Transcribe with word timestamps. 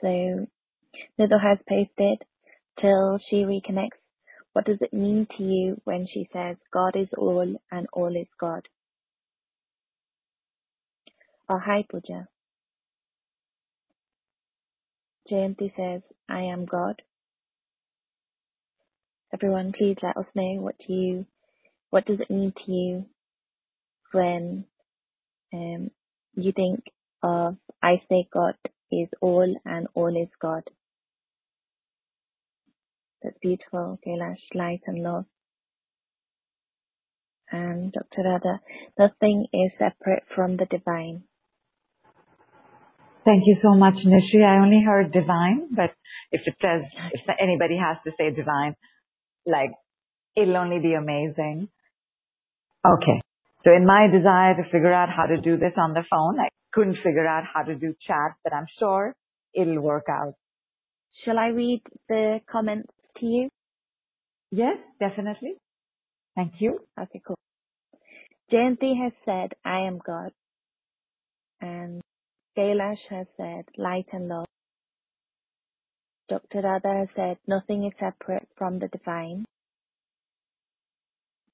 So 0.00 0.08
Niddle 1.20 1.42
has 1.42 1.58
posted 1.68 2.18
till 2.80 3.18
she 3.30 3.38
reconnects. 3.44 4.00
What 4.54 4.66
does 4.66 4.78
it 4.80 4.92
mean 4.94 5.26
to 5.38 5.42
you 5.44 5.80
when 5.84 6.06
she 6.12 6.28
says 6.32 6.56
God 6.72 6.96
is 6.96 7.08
all 7.18 7.56
and 7.72 7.86
all 7.92 8.16
is 8.16 8.28
God? 8.40 8.68
Oh, 11.48 11.60
hi, 11.64 11.84
Pooja. 11.90 12.28
Jayanti 15.30 15.72
says, 15.76 16.02
I 16.28 16.42
am 16.42 16.66
God. 16.66 17.02
Everyone, 19.34 19.72
please 19.76 19.96
let 20.02 20.16
us 20.16 20.26
know 20.34 20.60
what 20.62 20.76
you, 20.88 21.26
what 21.90 22.06
does 22.06 22.20
it 22.20 22.30
mean 22.30 22.52
to 22.66 22.72
you 22.72 23.06
when 24.12 24.66
um, 25.54 25.90
you 26.36 26.52
think 26.52 26.84
of 27.22 27.56
I 27.82 28.02
say 28.10 28.28
God 28.32 28.54
is 28.90 29.08
all 29.20 29.54
and 29.64 29.86
all 29.94 30.14
is 30.16 30.28
God. 30.40 30.62
That's 33.22 33.36
beautiful, 33.40 33.98
Kailash, 34.06 34.42
light 34.54 34.82
and 34.86 35.02
love. 35.02 35.24
And 37.50 37.92
Dr. 37.92 38.22
Radha, 38.24 38.60
nothing 38.98 39.46
is 39.52 39.70
separate 39.78 40.24
from 40.34 40.56
the 40.56 40.66
divine. 40.66 41.24
Thank 43.24 43.44
you 43.46 43.56
so 43.62 43.74
much, 43.74 43.94
Nishi. 44.04 44.44
I 44.44 44.62
only 44.62 44.82
heard 44.84 45.10
divine, 45.12 45.68
but 45.74 45.90
if 46.30 46.42
it 46.44 46.54
says, 46.60 46.82
if 47.12 47.22
anybody 47.40 47.78
has 47.78 47.96
to 48.04 48.10
say 48.18 48.34
divine, 48.34 48.76
like, 49.46 49.70
it'll 50.36 50.56
only 50.56 50.78
be 50.78 50.92
amazing. 50.92 51.68
Okay. 52.84 53.20
So 53.64 53.72
in 53.72 53.86
my 53.86 54.08
desire 54.12 54.54
to 54.56 54.64
figure 54.70 54.92
out 54.92 55.08
how 55.08 55.24
to 55.24 55.40
do 55.40 55.56
this 55.56 55.72
on 55.78 55.94
the 55.94 56.04
phone, 56.10 56.38
I 56.38 56.48
couldn't 56.74 56.96
figure 56.96 57.26
out 57.26 57.44
how 57.54 57.62
to 57.64 57.76
do 57.76 57.94
chat, 58.06 58.36
but 58.44 58.54
I'm 58.54 58.66
sure 58.78 59.14
it'll 59.54 59.80
work 59.82 60.06
out. 60.10 60.34
Shall 61.24 61.38
I 61.38 61.48
read 61.48 61.82
the 62.08 62.40
comments 62.50 62.92
to 63.18 63.26
you? 63.26 63.50
Yes, 64.52 64.78
definitely. 65.00 65.54
Thank 66.36 66.54
you. 66.60 66.80
Okay, 67.00 67.22
cool. 67.26 67.36
Jayanti 68.52 68.92
has 69.02 69.12
said, 69.24 69.54
I 69.64 69.80
am 69.86 70.00
God. 70.06 70.32
And 71.60 72.02
Kailash 72.58 73.00
has 73.10 73.26
said, 73.36 73.66
light 73.78 74.06
and 74.12 74.28
love. 74.28 74.46
Dr. 76.28 76.62
Radha 76.62 76.88
has 77.00 77.08
said, 77.16 77.38
nothing 77.46 77.86
is 77.86 77.92
separate 78.00 78.48
from 78.58 78.78
the 78.80 78.88
divine. 78.88 79.44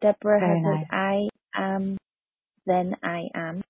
Deborah 0.03 0.41
Very 0.41 0.61
has 0.61 0.61
nice. 0.63 0.81
said, 0.81 0.97
I 0.97 1.29
am, 1.55 1.99
then 2.67 2.97
I 3.03 3.23
am. 3.35 3.63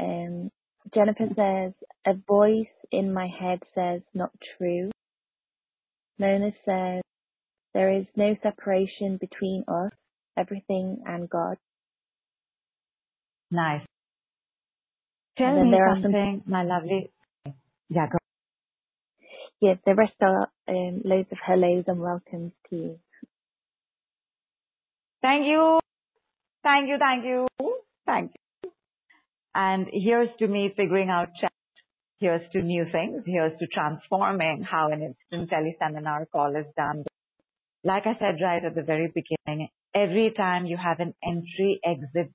Um, 0.00 0.50
Jennifer 0.94 1.28
says, 1.36 1.72
a 2.06 2.14
voice 2.26 2.66
in 2.92 3.12
my 3.12 3.28
head 3.28 3.60
says, 3.74 4.02
not 4.14 4.30
true. 4.58 4.90
Mona 6.18 6.52
says, 6.64 7.02
there 7.74 7.92
is 7.98 8.06
no 8.16 8.36
separation 8.42 9.18
between 9.20 9.64
us, 9.68 9.92
everything 10.38 11.02
and 11.06 11.28
God. 11.28 11.56
Nice. 13.50 13.84
Tell 15.38 15.64
me 15.64 15.76
are 15.76 15.94
some, 15.94 16.02
something, 16.02 16.42
my 16.46 16.62
lovely. 16.62 17.10
Yeah, 17.88 18.06
go. 18.10 18.18
yeah, 19.60 19.74
the 19.86 19.94
rest 19.94 20.14
are 20.20 20.48
um, 20.68 21.02
loads 21.04 21.28
of 21.32 21.38
hellos 21.44 21.84
and 21.88 22.00
welcomes 22.00 22.52
to 22.70 22.76
you. 22.76 22.98
Thank 25.22 25.46
you. 25.46 25.80
Thank 26.62 26.88
you. 26.88 26.96
Thank 26.98 27.24
you. 27.24 27.46
Thank 28.06 28.32
you. 28.34 28.43
And 29.54 29.86
here's 29.92 30.30
to 30.38 30.48
me 30.48 30.72
figuring 30.76 31.10
out 31.10 31.28
chat. 31.40 31.52
Here's 32.18 32.42
to 32.52 32.62
new 32.62 32.86
things. 32.90 33.22
Here's 33.26 33.58
to 33.58 33.66
transforming 33.66 34.64
how 34.68 34.90
an 34.90 35.02
instant 35.02 35.50
teleseminar 35.50 36.26
call 36.30 36.56
is 36.56 36.66
done. 36.76 37.04
Like 37.84 38.04
I 38.06 38.18
said 38.18 38.42
right 38.42 38.64
at 38.64 38.74
the 38.74 38.82
very 38.82 39.12
beginning, 39.14 39.68
every 39.94 40.32
time 40.36 40.66
you 40.66 40.76
have 40.76 41.00
an 41.00 41.14
entry 41.22 41.80
exit, 41.84 42.32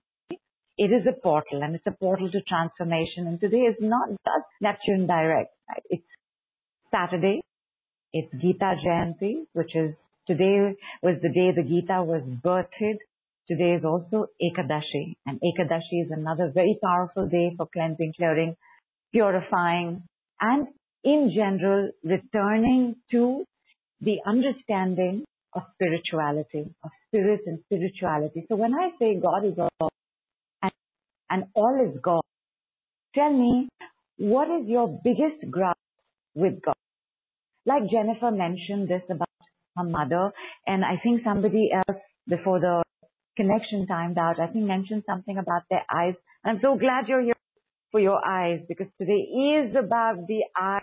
it 0.78 0.92
is 0.92 1.06
a 1.08 1.20
portal 1.22 1.62
and 1.62 1.76
it's 1.76 1.88
a 1.88 1.92
portal 1.92 2.32
to 2.32 2.42
transformation. 2.42 3.28
And 3.28 3.40
today 3.40 3.66
is 3.68 3.76
not 3.82 4.10
just 4.10 4.46
Neptune 4.62 5.08
Direct, 5.08 5.52
right? 5.68 5.84
It's 5.90 6.06
Saturday. 6.92 7.42
It's 8.14 8.32
Gita 8.42 8.76
Jayanti, 8.86 9.46
which 9.54 9.76
is 9.76 9.94
today 10.26 10.76
was 11.04 11.16
the 11.22 11.30
day 11.30 11.52
the 11.56 11.64
Gita 11.64 12.02
was 12.04 12.22
birthed. 12.46 13.00
Today 13.50 13.78
is 13.80 13.84
also 13.84 14.28
Ekadashi 14.40 15.16
and 15.26 15.40
Ekadashi 15.42 16.06
is 16.06 16.12
another 16.12 16.52
very 16.54 16.78
powerful 16.84 17.28
day 17.28 17.52
for 17.58 17.68
cleansing, 17.74 18.14
clearing, 18.16 18.56
purifying 19.12 20.04
and 20.40 20.68
in 21.04 21.32
general 21.36 21.90
returning 22.04 22.98
to 23.10 23.44
the 24.02 24.18
understanding 24.28 25.26
of 25.54 25.64
spirituality, 25.74 26.70
of 26.84 26.92
spirit 27.08 27.42
and 27.48 27.58
spirituality. 27.66 28.46
So 28.50 28.56
when 28.56 28.76
I 28.76 28.90
say 29.00 29.20
God 29.20 29.44
is 29.44 29.58
all 29.58 29.90
and, 30.62 30.72
and 31.32 31.44
all 31.56 31.90
is 31.90 32.00
God, 32.04 32.22
tell 33.16 33.34
me 33.34 33.68
what 34.18 34.48
is 34.62 34.68
your 34.68 35.00
biggest 35.04 35.50
grasp 35.50 35.80
with 36.36 36.62
God? 36.62 36.76
Like 37.66 37.90
Jennifer 37.90 38.30
mentioned 38.30 38.90
this 38.90 39.02
about 39.10 39.28
her 39.76 39.86
mother 39.86 40.32
and 40.68 40.86
I 40.86 41.02
think 41.02 41.22
somebody 41.24 41.72
else 41.74 41.98
before 42.28 42.60
the 42.60 42.84
connection 43.40 43.88
timed 43.88 44.18
out, 44.18 44.40
I 44.40 44.48
think 44.48 44.66
mentioned 44.66 45.04
something 45.08 45.38
about 45.38 45.64
their 45.70 45.86
eyes. 45.94 46.16
I'm 46.44 46.60
so 46.62 46.78
glad 46.78 47.08
you're 47.08 47.22
here 47.22 47.34
for 47.92 48.00
your 48.02 48.20
eyes 48.28 48.60
because 48.68 48.88
today 49.00 49.24
is 49.60 49.76
about 49.76 50.28
the 50.28 50.42
eye 50.56 50.82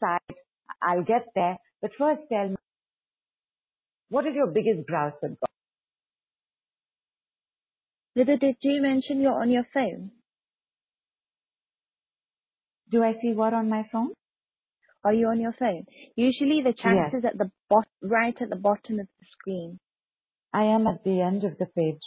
side. 0.00 0.36
I'll 0.82 1.04
get 1.04 1.26
there. 1.34 1.56
But 1.80 1.92
first 1.98 2.22
tell 2.30 2.48
me, 2.50 2.56
what 4.10 4.26
is 4.26 4.34
your 4.34 4.48
biggest 4.48 4.86
grasp 4.86 5.16
with 5.22 5.38
God? 5.40 5.48
Lida, 8.16 8.36
did 8.36 8.56
you 8.60 8.82
mention 8.82 9.20
you're 9.20 9.40
on 9.40 9.50
your 9.50 9.66
phone? 9.72 10.10
Do 12.90 13.02
I 13.02 13.12
see 13.22 13.32
what 13.32 13.54
on 13.54 13.70
my 13.70 13.84
phone? 13.92 14.12
Are 15.04 15.14
you 15.14 15.28
on 15.28 15.40
your 15.40 15.54
phone? 15.58 15.84
Usually 16.16 16.60
the 16.62 16.74
chat 16.74 16.96
Yes. 16.96 17.14
is 17.14 17.24
at 17.24 17.38
the 17.38 17.50
bot- 17.70 17.88
right 18.02 18.34
at 18.42 18.50
the 18.50 18.56
bottom 18.56 19.00
of 19.00 19.06
the 19.18 19.26
screen. 19.32 19.78
I 20.52 20.64
am 20.64 20.86
at 20.86 21.04
the 21.04 21.20
end 21.20 21.44
of 21.44 21.56
the 21.58 21.66
page. 21.66 22.02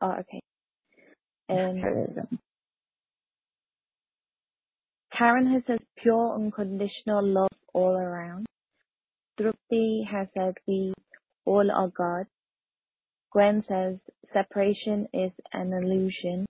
Oh, 0.00 0.12
okay. 0.20 0.40
Um, 1.48 1.80
Tourism. 1.80 2.38
Karen 5.16 5.52
has 5.52 5.62
said 5.66 5.78
pure 6.02 6.34
unconditional 6.34 7.26
love 7.26 7.48
all 7.72 7.96
around. 7.96 8.46
Drupti 9.40 10.06
has 10.10 10.28
said 10.34 10.54
we 10.66 10.92
all 11.44 11.70
are 11.70 11.88
God. 11.88 12.26
Gwen 13.32 13.64
says 13.68 13.96
separation 14.32 15.06
is 15.12 15.30
an 15.52 15.72
illusion. 15.72 16.46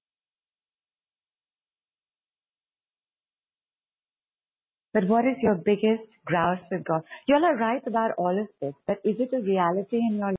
But 4.94 5.08
what 5.08 5.24
is 5.26 5.36
your 5.42 5.56
biggest 5.56 6.08
grasp 6.24 6.64
with 6.70 6.84
God? 6.84 7.02
You 7.28 7.34
all 7.34 7.44
are 7.44 7.56
right 7.56 7.82
about 7.86 8.12
all 8.16 8.40
of 8.40 8.46
this, 8.60 8.74
but 8.86 8.98
is 9.04 9.16
it 9.18 9.34
a 9.34 9.40
reality 9.40 9.96
in 9.98 10.16
your 10.16 10.28
life? 10.28 10.35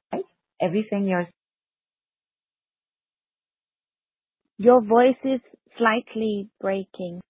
Everything 0.61 1.07
you're 1.07 1.27
Your 4.57 4.81
voice 4.81 5.17
is 5.23 5.39
slightly 5.77 6.49
breaking. 6.59 7.21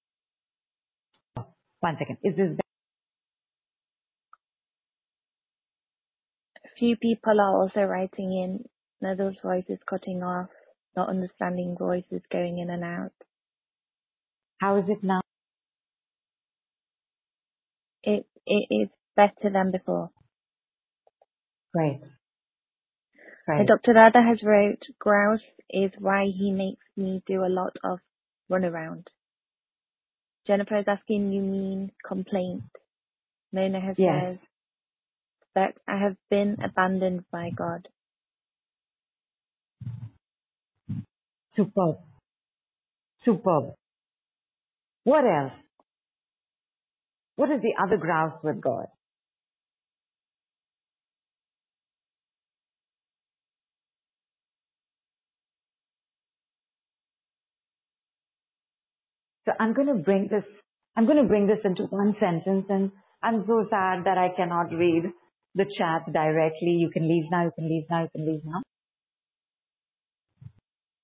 one 1.82 1.96
second. 2.00 2.18
Is 2.24 2.36
this 2.38 2.58
A 6.66 6.70
few 6.80 6.96
people 6.96 7.40
are 7.42 7.62
also 7.62 7.82
writing 7.82 8.32
in 8.32 8.66
Nether's 9.02 9.36
voice 9.44 9.66
is 9.68 9.80
cutting 9.90 10.24
off, 10.24 10.50
not 10.96 11.10
understanding 11.10 11.76
voices 11.78 12.22
going 12.32 12.60
in 12.60 12.70
and 12.70 12.84
out. 12.84 13.12
how 14.60 14.78
is 14.78 14.86
it 14.88 15.04
now? 15.04 15.22
It 18.04 18.26
it 18.46 18.68
is 18.72 18.90
better 19.16 19.52
than 19.52 19.72
before. 19.72 20.12
Great. 21.74 22.02
And 23.48 23.68
Great. 23.68 23.68
Dr. 23.68 23.94
Radha 23.94 24.22
has 24.22 24.44
wrote, 24.44 24.84
grouse 25.00 25.42
is 25.70 25.92
why 26.00 26.26
he 26.26 26.52
makes 26.52 26.86
me 26.96 27.22
do 27.28 27.44
a 27.46 27.50
lot 27.50 27.76
of 27.84 28.00
runaround. 28.52 29.06
Jennifer 30.48 30.80
is 30.80 30.86
asking, 30.88 31.32
you 31.32 31.42
mean 31.42 31.92
complaint? 32.08 32.64
Mona 33.54 33.80
has 33.80 33.96
Yes. 33.98 34.24
says 34.24 34.38
that 35.56 35.74
I 35.88 35.98
have 36.04 36.16
been 36.30 36.58
abandoned 36.64 37.26
by 37.32 37.50
God. 37.56 37.88
Superb. 41.56 41.98
Superb. 43.26 43.74
What 45.04 45.26
else? 45.26 45.54
What 47.36 47.52
is 47.52 47.62
the 47.62 47.74
other 47.82 47.98
grouse 47.98 48.40
with 48.44 48.62
God? 48.62 48.88
So 59.48 59.54
I'm 59.62 59.74
going 59.74 59.88
to 59.88 59.96
bring 59.96 60.28
this 60.30 60.44
I'm 60.98 61.06
going 61.06 61.22
to 61.22 61.28
bring 61.28 61.48
this 61.48 61.60
into 61.64 61.84
one 61.84 62.16
sentence 62.20 62.66
and 62.70 62.92
I'm 63.24 63.46
so 63.48 63.66
sad 63.70 64.04
that 64.06 64.18
I 64.18 64.30
cannot 64.36 64.74
read 64.74 65.04
the 65.56 65.66
chat 65.78 66.12
directly. 66.12 66.72
You 66.72 66.90
can 66.92 67.08
leave 67.08 67.26
now, 67.32 67.46
you 67.46 67.52
can 67.56 67.70
leave 67.70 67.84
now, 67.90 68.02
you 68.02 68.10
can 68.14 68.26
leave 68.26 68.42
now. 68.44 68.62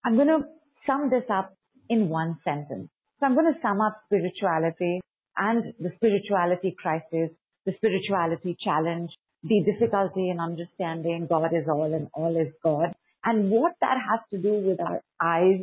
I'm 0.04 0.16
going 0.16 0.28
to 0.28 0.40
sum 0.86 1.10
this 1.10 1.24
up 1.32 1.54
in 1.90 2.10
one 2.10 2.38
sentence. 2.44 2.90
So 3.20 3.28
I'm 3.28 3.36
going 3.36 3.54
to 3.54 3.60
sum 3.62 3.80
up 3.80 4.02
spirituality 4.08 5.00
and 5.38 5.64
the 5.80 5.92
spirituality 5.96 6.76
crisis, 6.78 7.30
the 7.66 7.74
spirituality 7.78 8.58
challenge, 8.60 9.12
the 9.44 9.64
difficulty 9.64 10.30
in 10.30 10.40
understanding 10.40 11.28
God 11.30 11.54
is 11.54 11.68
all 11.70 11.94
and 11.94 12.10
all 12.14 12.36
is 12.36 12.52
God, 12.64 12.94
and 13.24 13.50
what 13.50 13.74
that 13.80 13.98
has 14.10 14.20
to 14.32 14.38
do 14.38 14.54
with 14.68 14.80
our 14.82 15.02
eyes 15.22 15.62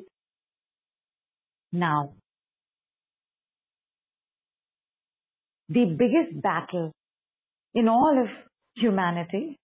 now. 1.72 2.14
The 5.70 5.84
biggest 5.84 6.42
battle 6.42 6.92
in 7.74 7.88
all 7.88 8.18
of 8.20 8.28
humanity, 8.74 9.56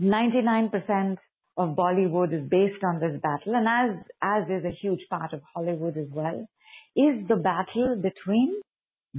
99% 0.00 1.16
of 1.56 1.76
Bollywood 1.76 2.32
is 2.32 2.48
based 2.48 2.84
on 2.84 3.00
this 3.00 3.20
battle, 3.20 3.54
and 3.54 3.66
as, 3.66 4.04
as 4.22 4.44
is 4.48 4.64
a 4.64 4.76
huge 4.80 5.00
part 5.10 5.32
of 5.32 5.40
Hollywood 5.54 5.96
as 5.96 6.06
well, 6.12 6.46
is 6.94 7.26
the 7.28 7.34
battle 7.34 8.00
between 8.00 8.60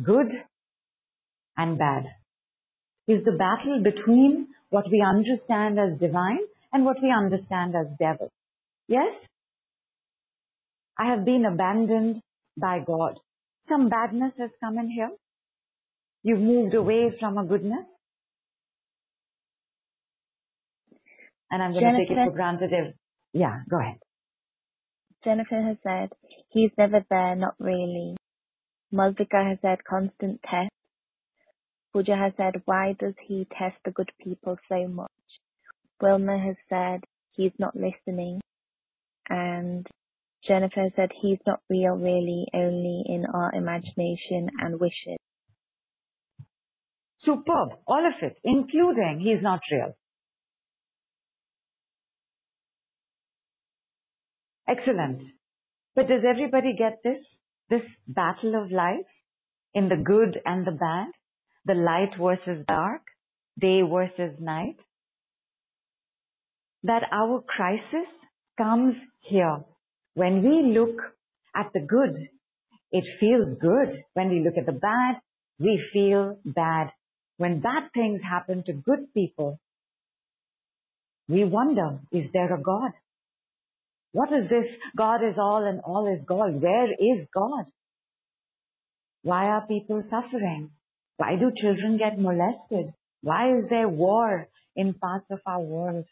good 0.02 0.28
and 1.58 1.78
bad. 1.78 2.06
Is 3.10 3.24
the 3.26 3.38
battle 3.38 3.84
between 3.84 4.48
what 4.70 4.86
we 4.90 5.02
understand 5.02 5.78
as 5.78 6.00
divine 6.00 6.40
and 6.72 6.86
what 6.86 6.98
we 7.02 7.12
understand 7.12 7.76
as 7.76 7.88
devil. 8.00 8.30
Yes? 8.88 9.14
I 10.98 11.10
have 11.12 11.26
been 11.26 11.46
abandoned 11.46 12.22
by 12.58 12.80
God. 12.86 13.20
Some 13.68 13.90
badness 13.90 14.32
has 14.40 14.50
come 14.62 14.78
in 14.78 14.90
here. 14.90 15.12
You've 16.26 16.40
moved 16.40 16.74
away 16.74 17.16
from 17.20 17.38
a 17.38 17.46
goodness. 17.46 17.86
And 21.52 21.62
I'm 21.62 21.72
going 21.72 21.86
to 21.86 22.00
take 22.00 22.10
it 22.10 22.26
for 22.26 22.32
granted 22.32 22.72
if, 22.74 22.96
yeah, 23.32 23.60
go 23.70 23.80
ahead. 23.80 24.00
Jennifer 25.24 25.62
has 25.62 25.78
said, 25.84 26.10
he's 26.50 26.72
never 26.80 27.06
there, 27.12 27.36
not 27.36 27.54
really. 27.60 28.18
Malvika 28.92 29.48
has 29.50 29.60
said, 29.62 29.84
constant 29.88 30.42
test. 30.42 30.72
Pooja 31.94 32.16
has 32.16 32.34
said, 32.38 32.64
why 32.66 32.96
does 33.00 33.14
he 33.28 33.46
test 33.60 33.76
the 33.86 33.92
good 33.92 34.10
people 34.20 34.58
so 34.68 34.88
much? 34.88 35.12
Wilma 36.02 36.40
has 36.40 36.56
said, 36.68 37.04
he's 37.34 37.54
not 37.60 37.76
listening. 37.76 38.42
And 39.30 39.86
Jennifer 40.48 40.90
said, 40.96 41.10
he's 41.22 41.40
not 41.46 41.60
real 41.70 41.94
really, 41.94 42.48
only 42.52 43.04
in 43.06 43.28
our 43.32 43.54
imagination 43.54 44.50
and 44.60 44.80
wishes. 44.80 45.20
Superb. 47.26 47.70
All 47.88 48.06
of 48.06 48.14
it, 48.22 48.38
including 48.44 49.20
he's 49.20 49.42
not 49.42 49.60
real. 49.72 49.96
Excellent. 54.68 55.22
But 55.96 56.08
does 56.08 56.22
everybody 56.28 56.76
get 56.78 57.00
this? 57.04 57.18
This 57.70 57.82
battle 58.08 58.62
of 58.62 58.72
life 58.72 59.08
in 59.74 59.90
the 59.90 59.96
good 59.96 60.40
and 60.46 60.66
the 60.66 60.72
bad, 60.72 61.08
the 61.66 61.74
light 61.74 62.12
versus 62.20 62.64
dark, 62.68 63.02
day 63.60 63.82
versus 63.82 64.38
night? 64.40 64.78
That 66.84 67.04
our 67.12 67.42
crisis 67.42 68.08
comes 68.58 68.96
here. 69.22 69.60
When 70.14 70.44
we 70.44 70.78
look 70.78 70.98
at 71.56 71.72
the 71.74 71.80
good, 71.80 72.30
it 72.92 73.04
feels 73.20 73.58
good. 73.60 74.04
When 74.14 74.30
we 74.30 74.44
look 74.44 74.58
at 74.58 74.66
the 74.66 74.80
bad, 74.80 75.16
we 75.60 75.82
feel 75.92 76.38
bad. 76.46 76.92
When 77.38 77.60
bad 77.60 77.90
things 77.94 78.22
happen 78.24 78.64
to 78.66 78.74
good 78.74 79.14
people, 79.14 79.60
we 81.28 81.44
wonder, 81.44 82.00
is 82.12 82.26
there 82.34 82.54
a 82.54 82.62
God? 82.62 82.92
What 84.14 84.30
is 84.30 84.50
this? 84.50 84.66
God 84.96 85.18
is 85.18 85.36
all 85.38 85.66
and 85.68 85.82
all 85.82 86.08
is 86.08 86.24
God. 86.26 86.62
Where 86.62 86.92
is 86.92 87.28
God? 87.34 87.66
Why 89.24 89.46
are 89.48 89.68
people 89.68 90.04
suffering? 90.10 90.70
Why 91.18 91.36
do 91.36 91.52
children 91.62 91.98
get 91.98 92.20
molested? 92.20 92.94
Why 93.22 93.58
is 93.58 93.66
there 93.70 93.90
war 93.90 94.48
in 94.76 94.94
parts 94.94 95.26
of 95.32 95.40
our 95.46 95.62
world? 95.62 96.06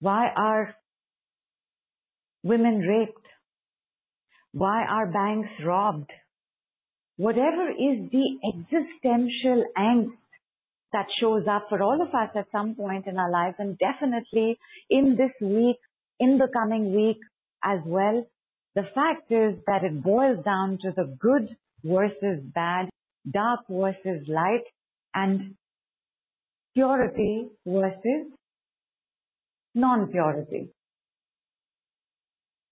Why 0.00 0.28
are 0.36 0.74
women 2.42 2.80
raped? 2.80 3.26
Why 4.52 4.84
are 4.88 5.12
banks 5.12 5.50
robbed? 5.64 6.10
Whatever 7.16 7.70
is 7.70 8.10
the 8.10 8.38
existential 8.52 9.64
angst 9.78 10.18
that 10.92 11.06
shows 11.20 11.44
up 11.50 11.66
for 11.68 11.82
all 11.82 12.00
of 12.00 12.08
us 12.08 12.30
at 12.36 12.46
some 12.52 12.74
point 12.74 13.06
in 13.06 13.18
our 13.18 13.30
lives 13.30 13.56
and 13.58 13.78
definitely 13.78 14.58
in 14.90 15.16
this 15.16 15.32
week 15.40 15.76
in 16.20 16.38
the 16.38 16.48
coming 16.52 16.94
week 16.94 17.18
as 17.62 17.80
well. 17.84 18.24
The 18.74 18.84
fact 18.94 19.30
is 19.30 19.54
that 19.66 19.84
it 19.84 20.02
boils 20.02 20.44
down 20.44 20.78
to 20.82 20.92
the 20.96 21.16
good 21.20 21.48
versus 21.84 22.40
bad, 22.54 22.88
dark 23.30 23.60
versus 23.68 24.26
light, 24.28 24.64
and 25.14 25.54
purity 26.74 27.48
versus 27.66 28.32
non-purity. 29.74 30.70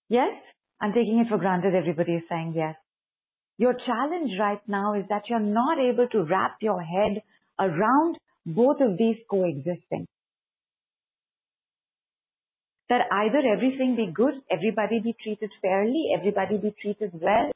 Yes? 0.09 0.33
I'm 0.81 0.93
taking 0.93 1.21
it 1.25 1.29
for 1.29 1.39
granted 1.39 1.75
everybody 1.75 2.15
is 2.15 2.23
saying 2.29 2.55
yes. 2.57 2.75
Your 3.63 3.75
challenge 3.87 4.33
right 4.41 4.63
now 4.67 4.95
is 4.95 5.05
that 5.09 5.29
you're 5.29 5.39
not 5.39 5.79
able 5.79 6.09
to 6.09 6.25
wrap 6.25 6.57
your 6.61 6.83
head 6.83 7.23
around 7.61 8.17
both 8.45 8.79
of 8.81 8.99
these 8.99 9.19
coexisting 9.31 10.07
that 12.89 13.03
either 13.19 13.43
everything 13.55 13.95
be 13.97 14.09
good, 14.13 14.35
everybody 14.51 14.99
be 14.99 15.15
treated 15.23 15.51
fairly, 15.63 16.09
everybody 16.19 16.57
be 16.57 16.75
treated 16.83 17.13
well. 17.15 17.53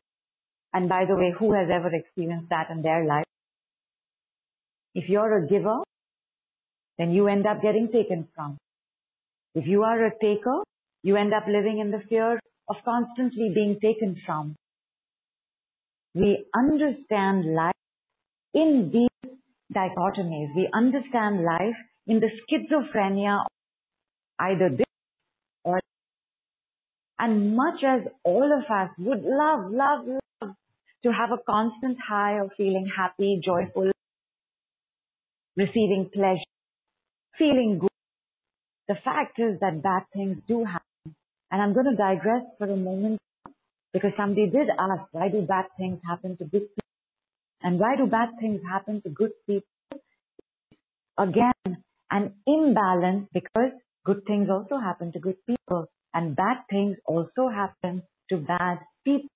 And 0.72 0.88
by 0.88 1.06
the 1.08 1.16
way, 1.16 1.32
who 1.36 1.52
has 1.54 1.68
ever 1.74 1.90
experienced 1.92 2.50
that 2.50 2.70
in 2.70 2.82
their 2.82 3.04
life? 3.04 3.26
If 4.94 5.08
you're 5.08 5.38
a 5.38 5.48
giver, 5.48 5.78
then 6.98 7.10
you 7.10 7.26
end 7.26 7.46
up 7.46 7.60
getting 7.62 7.88
taken 7.92 8.28
from. 8.36 8.58
If 9.56 9.66
you 9.66 9.82
are 9.82 10.06
a 10.06 10.12
taker, 10.22 10.62
you 11.02 11.16
end 11.16 11.34
up 11.34 11.48
living 11.48 11.80
in 11.80 11.90
the 11.90 12.02
fear 12.08 12.38
of 12.68 12.76
constantly 12.84 13.50
being 13.52 13.80
taken 13.82 14.16
from. 14.24 14.54
We 16.16 16.46
understand 16.56 17.54
life 17.54 17.74
in 18.54 18.90
these 18.92 19.32
dichotomies. 19.74 20.48
We 20.56 20.68
understand 20.74 21.44
life 21.44 21.76
in 22.08 22.20
the 22.20 22.30
schizophrenia 22.42 23.44
either 24.40 24.70
this 24.70 24.86
or. 25.64 25.76
that. 25.76 25.82
and 27.24 27.56
much 27.56 27.84
as 27.86 28.02
all 28.24 28.44
of 28.44 28.64
us 28.70 28.90
would 28.98 29.24
love, 29.24 29.70
love, 29.72 30.06
love 30.06 30.54
to 31.04 31.12
have 31.12 31.32
a 31.32 31.42
constant 31.50 31.98
high 32.06 32.40
of 32.40 32.50
feeling 32.56 32.88
happy, 32.96 33.40
joyful, 33.44 33.92
receiving 35.56 36.10
pleasure, 36.14 36.52
feeling 37.38 37.78
good, 37.80 37.90
the 38.88 38.96
fact 39.04 39.38
is 39.38 39.60
that 39.60 39.82
bad 39.82 40.04
things 40.14 40.38
do 40.48 40.64
happen. 40.64 40.82
And 41.52 41.62
I'm 41.62 41.74
going 41.74 41.86
to 41.86 41.96
digress 41.96 42.44
for 42.58 42.70
a 42.70 42.76
moment 42.76 43.20
because 43.96 44.12
somebody 44.14 44.46
did 44.50 44.68
ask, 44.78 45.08
why 45.12 45.30
do 45.30 45.40
bad 45.40 45.64
things 45.78 45.98
happen 46.06 46.36
to 46.36 46.44
good 46.44 46.68
people? 46.68 46.92
And 47.62 47.80
why 47.80 47.96
do 47.96 48.04
bad 48.06 48.28
things 48.38 48.60
happen 48.70 49.00
to 49.00 49.08
good 49.08 49.30
people? 49.46 50.02
Again, 51.16 51.78
an 52.10 52.34
imbalance 52.46 53.26
because 53.32 53.72
good 54.04 54.20
things 54.26 54.50
also 54.50 54.76
happen 54.78 55.12
to 55.12 55.18
good 55.18 55.38
people 55.46 55.86
and 56.12 56.36
bad 56.36 56.58
things 56.68 56.98
also 57.06 57.48
happen 57.48 58.02
to 58.28 58.36
bad 58.36 58.80
people. 59.02 59.30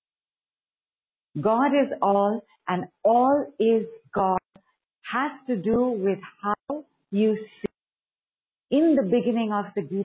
God 1.40 1.68
is 1.68 1.90
all 2.02 2.42
and 2.68 2.84
all 3.02 3.46
is 3.58 3.86
God 4.14 4.38
has 5.10 5.30
to 5.46 5.56
do 5.56 5.86
with 6.06 6.18
how 6.42 6.84
you 7.10 7.38
see. 7.62 8.76
In 8.76 8.94
the 8.94 9.04
beginning 9.04 9.52
of 9.54 9.72
the 9.74 9.80
Gita, 9.80 10.04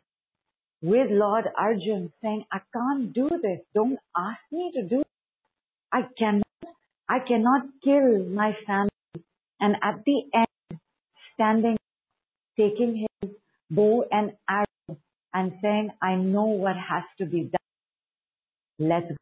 with 0.86 1.08
Lord 1.10 1.46
Arjun 1.58 2.13
saying, 2.22 2.46
I 2.51 2.60
can't 2.72 3.12
do 3.12 3.27
this. 3.42 3.60
Don't 3.74 3.98
ask 4.15 4.39
me 4.51 4.72
to 4.75 4.84
do 4.84 5.00
it. 5.00 5.08
I 5.92 6.01
cannot, 6.20 6.46
I 7.10 7.18
cannot 7.27 7.63
kill 7.84 8.25
my 8.25 8.51
family. 8.68 9.25
And 9.60 9.77
at 9.82 10.04
the 10.06 10.22
end, 10.32 10.80
standing, 11.34 11.77
taking 12.56 13.08
his 13.08 13.32
bow 13.72 14.06
and 14.12 14.34
arrow 14.48 15.00
and 15.34 15.54
saying, 15.60 15.89
I 16.04 16.18
know 16.18 16.46
what 16.46 16.75
has 16.75 17.04
to 17.18 17.25
be 17.25 17.50
done. 17.50 17.72
Let's 18.77 19.08
go. 19.10 19.15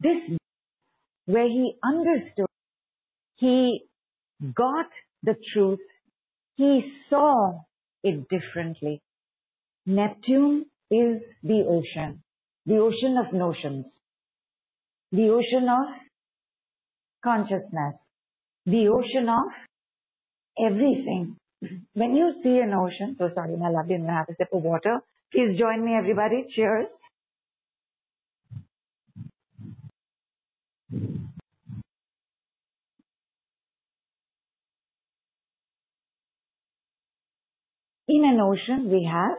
This, 0.00 0.38
where 1.24 1.48
he 1.48 1.76
understood, 1.82 2.46
he 3.36 3.84
got 4.54 4.90
the 5.22 5.34
truth, 5.54 5.80
he 6.56 6.92
saw 7.08 7.60
it 8.02 8.28
differently. 8.28 9.00
Neptune 9.86 10.66
is 10.90 11.22
the 11.42 11.64
ocean, 11.68 12.22
the 12.66 12.78
ocean 12.78 13.16
of 13.18 13.32
notions. 13.34 13.86
the 15.12 15.28
ocean 15.30 15.68
of 15.70 15.86
consciousness, 17.24 17.94
the 18.66 18.88
ocean 18.88 19.28
of 19.28 19.46
everything. 20.66 21.36
When 21.94 22.16
you 22.16 22.34
see 22.42 22.58
an 22.62 22.74
ocean, 22.74 23.16
so 23.18 23.30
sorry, 23.34 23.56
my 23.56 23.70
lovely, 23.70 23.96
I'm 23.96 24.02
going 24.02 24.10
to 24.10 24.16
have 24.16 24.28
a 24.30 24.34
sip 24.38 24.48
of 24.52 24.62
water. 24.62 25.00
Please 25.32 25.58
join 25.58 25.84
me, 25.84 25.92
everybody. 25.98 26.46
Cheers. 26.54 26.86
In 38.08 38.24
an 38.24 38.40
ocean, 38.40 38.90
we 38.90 39.08
have 39.10 39.38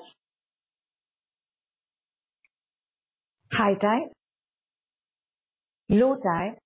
high 3.58 3.76
tide, 3.76 4.10
low 5.90 6.16
tide, 6.16 6.58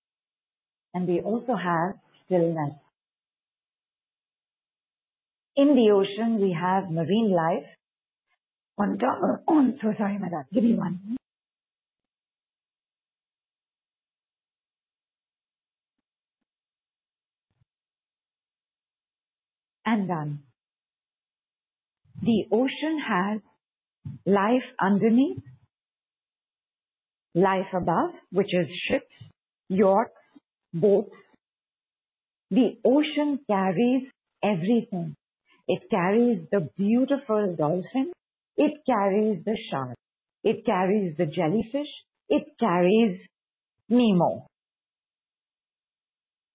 and 0.93 1.07
we 1.07 1.21
also 1.21 1.55
have 1.55 1.95
stillness. 2.25 2.73
In 5.55 5.75
the 5.75 5.91
ocean, 5.91 6.41
we 6.41 6.55
have 6.59 6.89
marine 6.89 7.31
life. 7.31 7.67
On 8.77 8.97
top, 8.97 9.19
on, 9.21 9.39
oh, 9.47 9.73
so 9.81 9.93
sorry, 9.97 10.17
madam, 10.17 10.45
give 10.53 10.63
me 10.63 10.75
one. 10.75 11.17
And 19.85 20.07
done. 20.07 20.39
The 22.21 22.45
ocean 22.51 23.01
has 23.05 23.41
life 24.25 24.63
underneath, 24.79 25.43
life 27.41 27.73
above, 27.73 28.11
which 28.31 28.53
is 28.53 28.67
ships, 28.87 29.13
yachts, 29.69 30.13
boats. 30.73 31.15
The 32.51 32.77
ocean 32.85 33.39
carries 33.49 34.03
everything. 34.43 35.15
It 35.67 35.83
carries 35.91 36.47
the 36.51 36.69
beautiful 36.77 37.55
dolphin. 37.57 38.11
It 38.57 38.73
carries 38.85 39.43
the 39.45 39.57
shark. 39.69 39.95
It 40.43 40.65
carries 40.65 41.15
the 41.17 41.27
jellyfish. 41.27 41.91
It 42.29 42.43
carries 42.59 43.19
Nemo. 43.89 44.45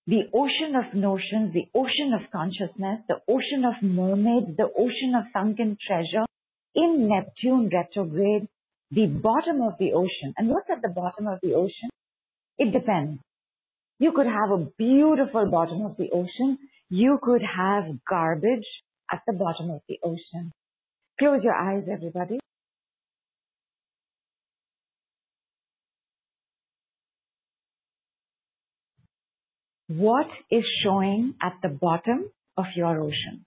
The 0.07 0.25
ocean 0.35 0.77
of 0.77 0.95
notions, 0.95 1.55
the 1.55 1.67
ocean 1.75 2.13
of 2.13 2.31
consciousness, 2.31 3.01
the 3.09 3.21
ocean 3.27 3.65
of 3.65 3.83
mermaids, 3.83 4.57
the 4.57 4.71
ocean 4.77 5.15
of 5.17 5.25
sunken 5.33 5.79
treasure 5.87 6.27
in 6.75 7.09
Neptune 7.09 7.71
retrograde, 7.73 8.49
the 8.95 9.07
bottom 9.07 9.63
of 9.63 9.75
the 9.79 9.93
ocean. 9.93 10.35
And 10.37 10.49
what's 10.49 10.69
at 10.71 10.83
the 10.83 10.89
bottom 10.89 11.27
of 11.27 11.39
the 11.43 11.55
ocean? 11.55 11.91
It 12.59 12.73
depends. 12.73 13.21
You 13.99 14.13
could 14.13 14.27
have 14.27 14.51
a 14.53 14.67
beautiful 14.79 15.51
bottom 15.51 15.85
of 15.87 15.97
the 15.97 16.11
ocean. 16.13 16.59
You 16.91 17.19
could 17.23 17.43
have 17.43 17.85
garbage 18.09 18.67
at 19.11 19.21
the 19.27 19.33
bottom 19.33 19.71
of 19.71 19.81
the 19.89 19.99
ocean. 20.03 20.53
Close 21.19 21.41
your 21.43 21.55
eyes, 21.55 21.85
everybody. 21.91 22.39
What 29.89 30.27
is 30.51 30.65
showing 30.83 31.35
at 31.43 31.55
the 31.63 31.69
bottom 31.69 32.31
of 32.57 32.65
your 32.75 32.99
ocean? 33.01 33.45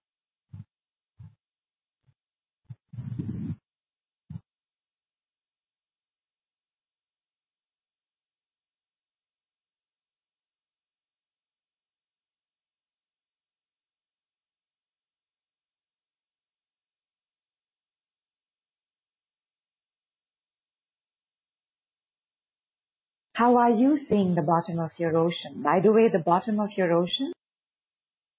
How 23.37 23.55
are 23.57 23.69
you 23.69 23.99
seeing 24.09 24.33
the 24.33 24.41
bottom 24.41 24.79
of 24.79 24.89
your 24.97 25.15
ocean? 25.15 25.61
By 25.63 25.79
the 25.83 25.91
way, 25.91 26.09
the 26.11 26.23
bottom 26.25 26.59
of 26.59 26.69
your 26.75 26.91
ocean 26.91 27.33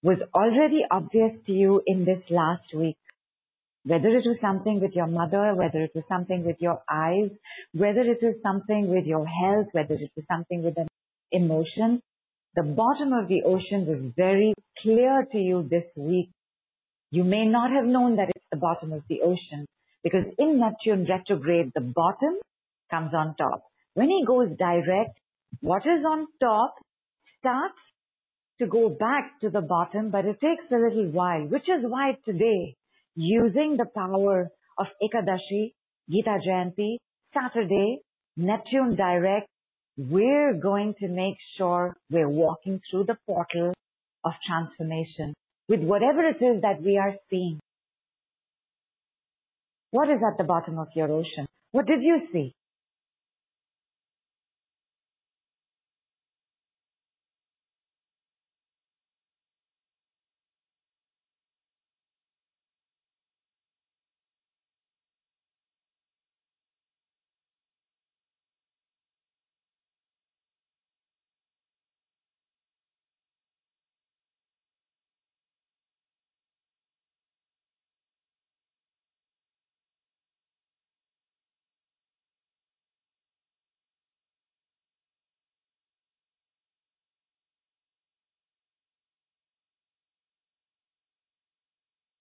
was 0.03 0.19
already 0.35 0.81
obvious 0.91 1.35
to 1.47 1.53
you 1.53 1.81
in 1.87 2.05
this 2.05 2.21
last 2.31 2.75
week. 2.75 2.97
Whether 3.85 4.09
it 4.09 4.25
was 4.27 4.39
something 4.41 4.81
with 4.81 4.97
your 4.97 5.07
mother, 5.07 5.55
whether 5.55 5.85
it 5.85 5.93
was 5.95 6.03
something 6.09 6.45
with 6.45 6.57
your 6.59 6.83
eyes, 6.91 7.31
whether 7.75 8.01
it 8.01 8.19
was 8.21 8.35
something 8.43 8.91
with 8.91 9.07
your 9.07 9.25
health, 9.25 9.69
whether 9.71 9.95
it 9.95 10.11
was 10.17 10.25
something 10.29 10.65
with 10.65 10.77
an 10.77 10.89
emotion, 11.31 12.03
the 12.57 12.65
bottom 12.65 13.13
of 13.13 13.29
the 13.29 13.43
ocean 13.47 13.87
was 13.87 14.13
very 14.17 14.53
clear 14.83 15.25
to 15.31 15.39
you 15.39 15.65
this 15.71 15.85
week. 15.95 16.31
You 17.13 17.23
may 17.23 17.47
not 17.47 17.71
have 17.71 17.85
known 17.85 18.17
that 18.17 18.31
it's 18.35 18.51
the 18.51 18.59
bottom 18.59 18.93
of 18.93 19.03
the 19.09 19.21
ocean 19.23 19.65
because 20.03 20.25
in 20.39 20.59
Neptune 20.59 21.07
retrograde, 21.09 21.71
the 21.73 21.83
bottom 21.83 22.35
comes 22.91 23.15
on 23.15 23.37
top. 23.37 23.63
When 23.99 24.11
he 24.11 24.25
goes 24.25 24.51
direct, 24.57 25.19
what 25.61 25.83
is 25.83 26.05
on 26.07 26.29
top 26.39 26.75
starts 27.41 27.81
to 28.61 28.67
go 28.69 28.91
back 28.91 29.41
to 29.41 29.51
the 29.51 29.61
bottom, 29.61 30.11
but 30.13 30.25
it 30.25 30.39
takes 30.41 30.71
a 30.71 30.77
little 30.77 31.11
while, 31.11 31.49
which 31.49 31.69
is 31.69 31.83
why 31.83 32.13
today, 32.25 32.77
using 33.17 33.77
the 33.77 33.87
power 33.93 34.51
of 34.79 34.87
Ekadashi, 35.03 35.73
Gita 36.09 36.39
Jayanti, 36.47 36.99
Saturday, 37.35 37.99
Neptune 38.37 38.95
direct, 38.95 39.49
we're 39.97 40.55
going 40.55 40.95
to 41.01 41.09
make 41.09 41.39
sure 41.57 41.97
we're 42.09 42.29
walking 42.29 42.81
through 42.89 43.07
the 43.07 43.19
portal 43.27 43.75
of 44.25 44.33
transformation 44.47 45.35
with 45.69 45.81
whatever 45.81 46.23
it 46.25 46.41
is 46.41 46.63
that 46.63 46.81
we 46.85 46.99
are 46.99 47.17
seeing. 47.31 47.59
What 49.91 50.09
is 50.09 50.21
at 50.23 50.39
the 50.39 50.45
bottom 50.45 50.79
of 50.79 50.87
your 50.95 51.11
ocean? 51.11 51.49
What 51.73 51.87
did 51.89 52.01
you 52.01 52.21
see? 52.33 52.55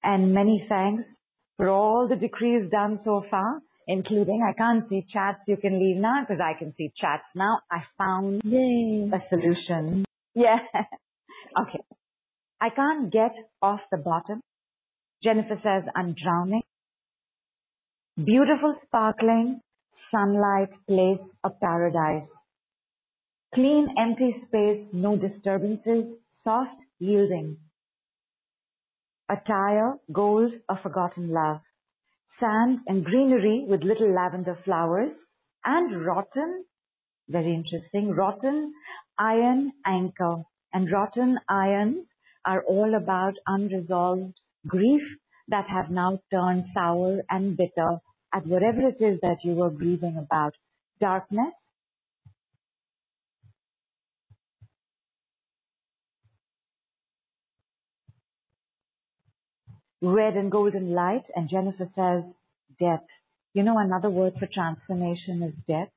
And 0.08 0.34
many 0.34 0.66
thanks 0.70 1.04
for 1.58 1.68
all 1.68 2.08
the 2.10 2.16
decrees 2.16 2.72
done 2.72 3.02
so 3.04 3.24
far, 3.30 3.60
including 3.88 4.42
I 4.42 4.54
can't 4.58 4.88
see 4.88 5.06
chats. 5.12 5.40
You 5.48 5.58
can 5.58 5.80
leave 5.80 5.98
now 5.98 6.22
because 6.22 6.42
I 6.42 6.58
can 6.58 6.74
see 6.78 6.94
chats 6.96 7.26
now. 7.36 7.60
I 7.70 7.80
found 7.98 8.42
Yay. 8.46 9.12
a 9.14 9.20
solution. 9.30 10.06
Yeah. 10.34 10.60
okay. 11.62 11.84
I 12.62 12.70
can't 12.70 13.12
get 13.12 13.34
off 13.62 13.82
the 13.92 13.98
bottom. 13.98 14.40
Jennifer 15.22 15.60
says 15.62 15.84
I'm 15.94 16.16
drowning. 16.24 16.64
Beautiful 18.16 18.76
sparkling 18.86 19.60
sunlight 20.10 20.70
place 20.88 21.20
of 21.44 21.60
paradise. 21.60 22.30
Clean 23.54 23.88
empty 24.00 24.38
space, 24.48 24.88
no 24.94 25.18
disturbances, 25.18 26.06
soft 26.46 26.80
yielding 27.00 27.58
attire, 29.30 29.96
gold, 30.12 30.54
a 30.70 30.82
forgotten 30.82 31.30
love, 31.30 31.60
sand 32.40 32.80
and 32.88 33.04
greenery 33.04 33.66
with 33.68 33.84
little 33.84 34.14
lavender 34.14 34.58
flowers, 34.64 35.12
and 35.66 36.06
rotten, 36.06 36.64
very 37.28 37.54
interesting, 37.54 38.12
rotten 38.12 38.74
iron 39.20 39.72
anchor. 39.86 40.44
And 40.74 40.92
rotten 40.92 41.40
irons 41.50 42.06
are 42.46 42.64
all 42.64 42.96
about 42.96 43.34
unresolved 43.48 44.34
grief 44.68 45.02
that 45.50 45.66
have 45.70 45.90
now 45.90 46.20
turned 46.32 46.66
sour 46.74 47.22
and 47.30 47.58
bitter 47.58 48.00
at 48.34 48.46
whatever 48.46 48.82
it 48.88 49.02
is 49.02 49.20
that 49.22 49.38
you 49.44 49.54
were 49.54 49.70
grieving 49.70 50.18
about. 50.18 50.54
Darkness, 51.00 51.54
red 60.02 60.36
and 60.36 60.52
golden 60.52 60.94
light, 60.94 61.26
and 61.36 61.50
Jennifer 61.50 61.90
says 61.96 62.24
death. 62.80 63.06
You 63.54 63.64
know, 63.64 63.78
another 63.80 64.10
word 64.10 64.34
for 64.40 64.48
transformation 64.54 65.44
is 65.44 65.54
death. 65.68 65.90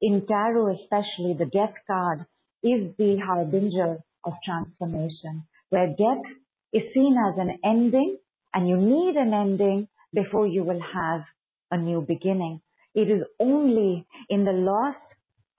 in 0.00 0.26
tarot 0.26 0.76
especially, 0.82 1.34
the 1.38 1.46
death 1.46 1.74
card 1.86 2.26
is 2.62 2.94
the 2.98 3.18
harbinger 3.24 3.98
of 4.24 4.32
transformation, 4.44 5.44
where 5.70 5.88
death 5.88 6.24
is 6.72 6.82
seen 6.94 7.16
as 7.28 7.38
an 7.38 7.58
ending 7.64 8.18
and 8.54 8.68
you 8.68 8.76
need 8.76 9.16
an 9.16 9.32
ending 9.34 9.88
before 10.12 10.46
you 10.46 10.64
will 10.64 10.80
have 10.94 11.22
a 11.70 11.78
new 11.78 12.00
beginning. 12.00 12.60
It 12.94 13.10
is 13.10 13.22
only 13.38 14.06
in 14.28 14.44
the 14.44 14.52
loss 14.52 14.96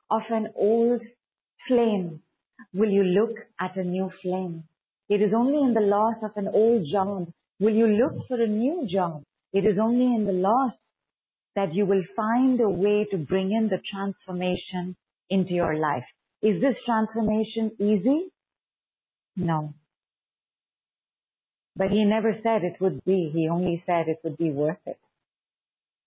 of 0.09 0.21
an 0.29 0.49
old 0.55 1.01
flame 1.67 2.21
will 2.73 2.89
you 2.89 3.03
look 3.03 3.37
at 3.59 3.77
a 3.77 3.83
new 3.83 4.11
flame. 4.21 4.65
It 5.11 5.21
is 5.21 5.33
only 5.35 5.61
in 5.61 5.73
the 5.73 5.81
loss 5.81 6.15
of 6.23 6.31
an 6.37 6.47
old 6.47 6.87
job 6.89 7.27
will 7.59 7.73
you 7.73 7.85
look 7.85 8.13
for 8.29 8.41
a 8.41 8.47
new 8.47 8.87
job. 8.89 9.23
It 9.51 9.65
is 9.65 9.77
only 9.77 10.05
in 10.05 10.25
the 10.25 10.31
loss 10.31 10.71
that 11.53 11.73
you 11.75 11.85
will 11.85 12.03
find 12.15 12.61
a 12.61 12.69
way 12.69 13.05
to 13.11 13.17
bring 13.17 13.51
in 13.51 13.67
the 13.67 13.81
transformation 13.91 14.95
into 15.29 15.51
your 15.51 15.75
life. 15.75 16.05
Is 16.41 16.61
this 16.61 16.75
transformation 16.85 17.71
easy? 17.77 18.31
No. 19.35 19.73
But 21.75 21.89
he 21.89 22.05
never 22.05 22.31
said 22.41 22.63
it 22.63 22.79
would 22.79 23.03
be. 23.03 23.31
He 23.33 23.49
only 23.49 23.83
said 23.85 24.07
it 24.07 24.19
would 24.23 24.37
be 24.37 24.49
worth 24.49 24.85
it. 24.85 24.99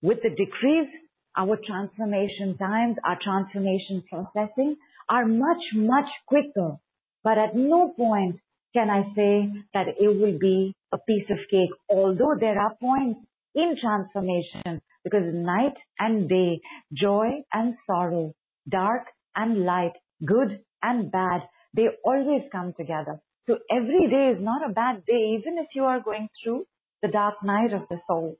With 0.00 0.22
the 0.22 0.30
decrees, 0.30 0.88
our 1.36 1.58
transformation 1.66 2.56
times, 2.56 2.96
our 3.04 3.18
transformation 3.22 4.02
processing 4.08 4.76
are 5.10 5.26
much, 5.26 5.62
much 5.74 6.08
quicker. 6.26 6.78
But 7.22 7.36
at 7.36 7.54
no 7.54 7.92
point 7.94 8.36
can 8.74 8.90
I 8.90 9.02
say 9.14 9.52
that 9.72 9.86
it 9.98 10.20
will 10.20 10.38
be 10.38 10.74
a 10.92 10.98
piece 10.98 11.30
of 11.30 11.38
cake, 11.50 11.70
although 11.88 12.34
there 12.38 12.60
are 12.60 12.74
points 12.80 13.20
in 13.54 13.76
transformation 13.80 14.82
because 15.04 15.22
night 15.32 15.76
and 15.98 16.28
day, 16.28 16.60
joy 16.92 17.28
and 17.52 17.74
sorrow, 17.86 18.34
dark 18.68 19.06
and 19.36 19.64
light, 19.64 19.92
good 20.24 20.60
and 20.82 21.10
bad, 21.12 21.42
they 21.74 21.86
always 22.04 22.42
come 22.50 22.74
together. 22.76 23.20
So 23.46 23.58
every 23.70 24.08
day 24.08 24.36
is 24.36 24.42
not 24.42 24.68
a 24.68 24.72
bad 24.72 25.04
day, 25.06 25.38
even 25.38 25.58
if 25.58 25.68
you 25.74 25.84
are 25.84 26.00
going 26.00 26.28
through 26.42 26.64
the 27.02 27.08
dark 27.08 27.34
night 27.44 27.72
of 27.72 27.82
the 27.90 27.98
soul. 28.08 28.36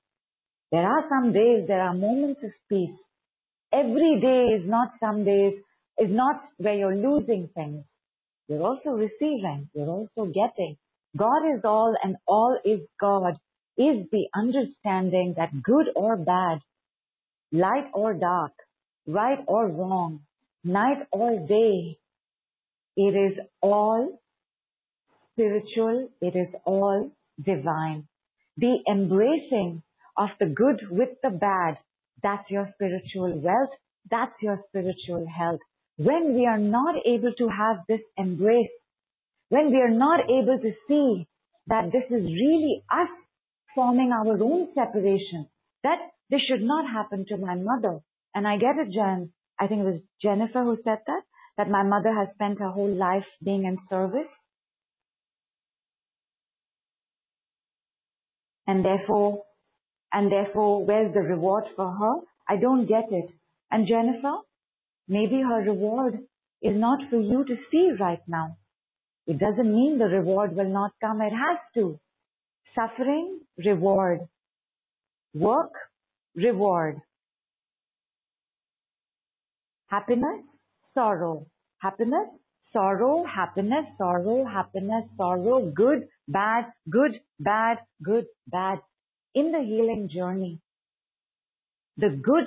There 0.73 0.87
are 0.87 1.05
some 1.09 1.33
days, 1.33 1.67
there 1.69 1.83
are 1.83 1.95
moments 1.95 2.41
of 2.43 2.51
peace. 2.69 2.97
Every 3.73 4.19
day 4.21 4.57
is 4.57 4.69
not 4.69 4.93
some 4.99 5.25
days, 5.25 5.55
is 5.99 6.11
not 6.11 6.43
where 6.57 6.75
you're 6.75 6.97
losing 6.97 7.51
things. 7.55 7.85
You're 8.49 8.63
also 8.63 8.91
receiving, 8.91 9.71
you're 9.75 9.89
also 9.89 10.27
getting. 10.27 10.77
God 11.17 11.55
is 11.55 11.61
all 11.65 11.95
and 12.03 12.17
all 12.27 12.59
is 12.65 12.81
God 13.01 13.35
is 13.77 14.07
the 14.13 14.27
understanding 14.35 15.35
that 15.37 15.63
good 15.63 15.87
or 15.97 16.17
bad, 16.17 16.59
light 17.53 17.91
or 17.95 18.15
dark, 18.15 18.53
right 19.07 19.39
or 19.47 19.69
wrong, 19.69 20.21
night 20.63 21.07
or 21.13 21.39
day, 21.47 21.99
it 22.97 23.15
is 23.17 23.39
all 23.61 24.21
spiritual, 25.33 26.09
it 26.21 26.37
is 26.37 26.49
all 26.65 27.11
divine. 27.43 28.07
The 28.57 28.79
embracing 28.89 29.83
of 30.17 30.29
the 30.39 30.47
good 30.47 30.81
with 30.91 31.11
the 31.23 31.31
bad, 31.31 31.79
that's 32.23 32.49
your 32.51 32.69
spiritual 32.75 33.41
wealth, 33.41 33.71
that's 34.11 34.35
your 34.41 34.61
spiritual 34.69 35.27
health. 35.27 35.61
When 35.97 36.35
we 36.35 36.47
are 36.47 36.59
not 36.59 36.97
able 37.07 37.33
to 37.33 37.49
have 37.49 37.79
this 37.89 38.01
embrace, 38.17 38.71
when 39.49 39.71
we 39.71 39.77
are 39.81 39.91
not 39.91 40.21
able 40.29 40.59
to 40.59 40.73
see 40.89 41.29
that 41.67 41.93
this 41.93 42.05
is 42.11 42.25
really 42.25 42.83
us 42.91 43.09
forming 43.75 44.13
our 44.13 44.41
own 44.43 44.69
separation. 44.75 45.49
That 45.83 45.99
this 46.31 46.41
should 46.49 46.63
not 46.63 46.91
happen 46.91 47.27
to 47.29 47.37
my 47.37 47.55
mother. 47.55 48.01
And 48.35 48.47
I 48.47 48.57
get 48.57 48.77
it, 48.79 48.93
Jen. 48.93 49.33
I 49.59 49.67
think 49.67 49.83
it 49.83 49.85
was 49.85 50.01
Jennifer 50.23 50.63
who 50.63 50.77
said 50.85 50.99
that, 51.07 51.23
that 51.59 51.71
my 51.71 51.83
mother 51.83 52.13
has 52.13 52.29
spent 52.35 52.59
her 52.59 52.71
whole 52.71 52.95
life 52.95 53.27
being 53.43 53.65
in 53.65 53.79
service. 53.89 54.31
And 58.67 58.85
therefore, 58.85 59.43
and 60.13 60.33
therefore, 60.33 60.85
where's 60.85 61.13
the 61.13 61.21
reward 61.21 61.65
for 61.77 61.91
her? 61.91 62.15
I 62.49 62.57
don't 62.57 62.87
get 62.87 63.05
it. 63.11 63.31
And 63.71 63.87
Jennifer, 63.87 64.39
maybe 65.09 65.43
her 65.43 65.63
reward 65.63 66.15
is 66.63 66.77
not 66.77 66.99
for 67.11 67.21
you 67.21 67.45
to 67.45 67.57
see 67.71 67.91
right 67.99 68.23
now. 68.27 68.57
It 69.27 69.39
doesn't 69.39 69.75
mean 69.75 69.99
the 69.99 70.07
reward 70.07 70.55
will 70.55 70.69
not 70.69 70.93
come. 71.01 71.21
It 71.21 71.31
has 71.31 71.59
to. 71.75 71.99
Suffering, 72.75 73.41
reward. 73.59 74.21
Work, 75.35 75.73
reward. 76.35 77.01
Happiness, 79.87 80.45
sorrow. 80.95 81.47
Happiness, 81.79 82.29
sorrow, 82.73 83.25
happiness, 83.25 83.87
sorrow, 83.97 84.45
happiness, 84.45 85.05
sorrow, 85.17 85.71
good, 85.75 86.09
bad, 86.29 86.65
good, 86.91 87.21
bad, 87.39 87.79
good, 88.03 88.27
bad. 88.49 88.79
In 89.35 89.53
the 89.53 89.61
healing 89.61 90.09
journey, 90.13 90.61
the 91.97 92.11
good 92.23 92.47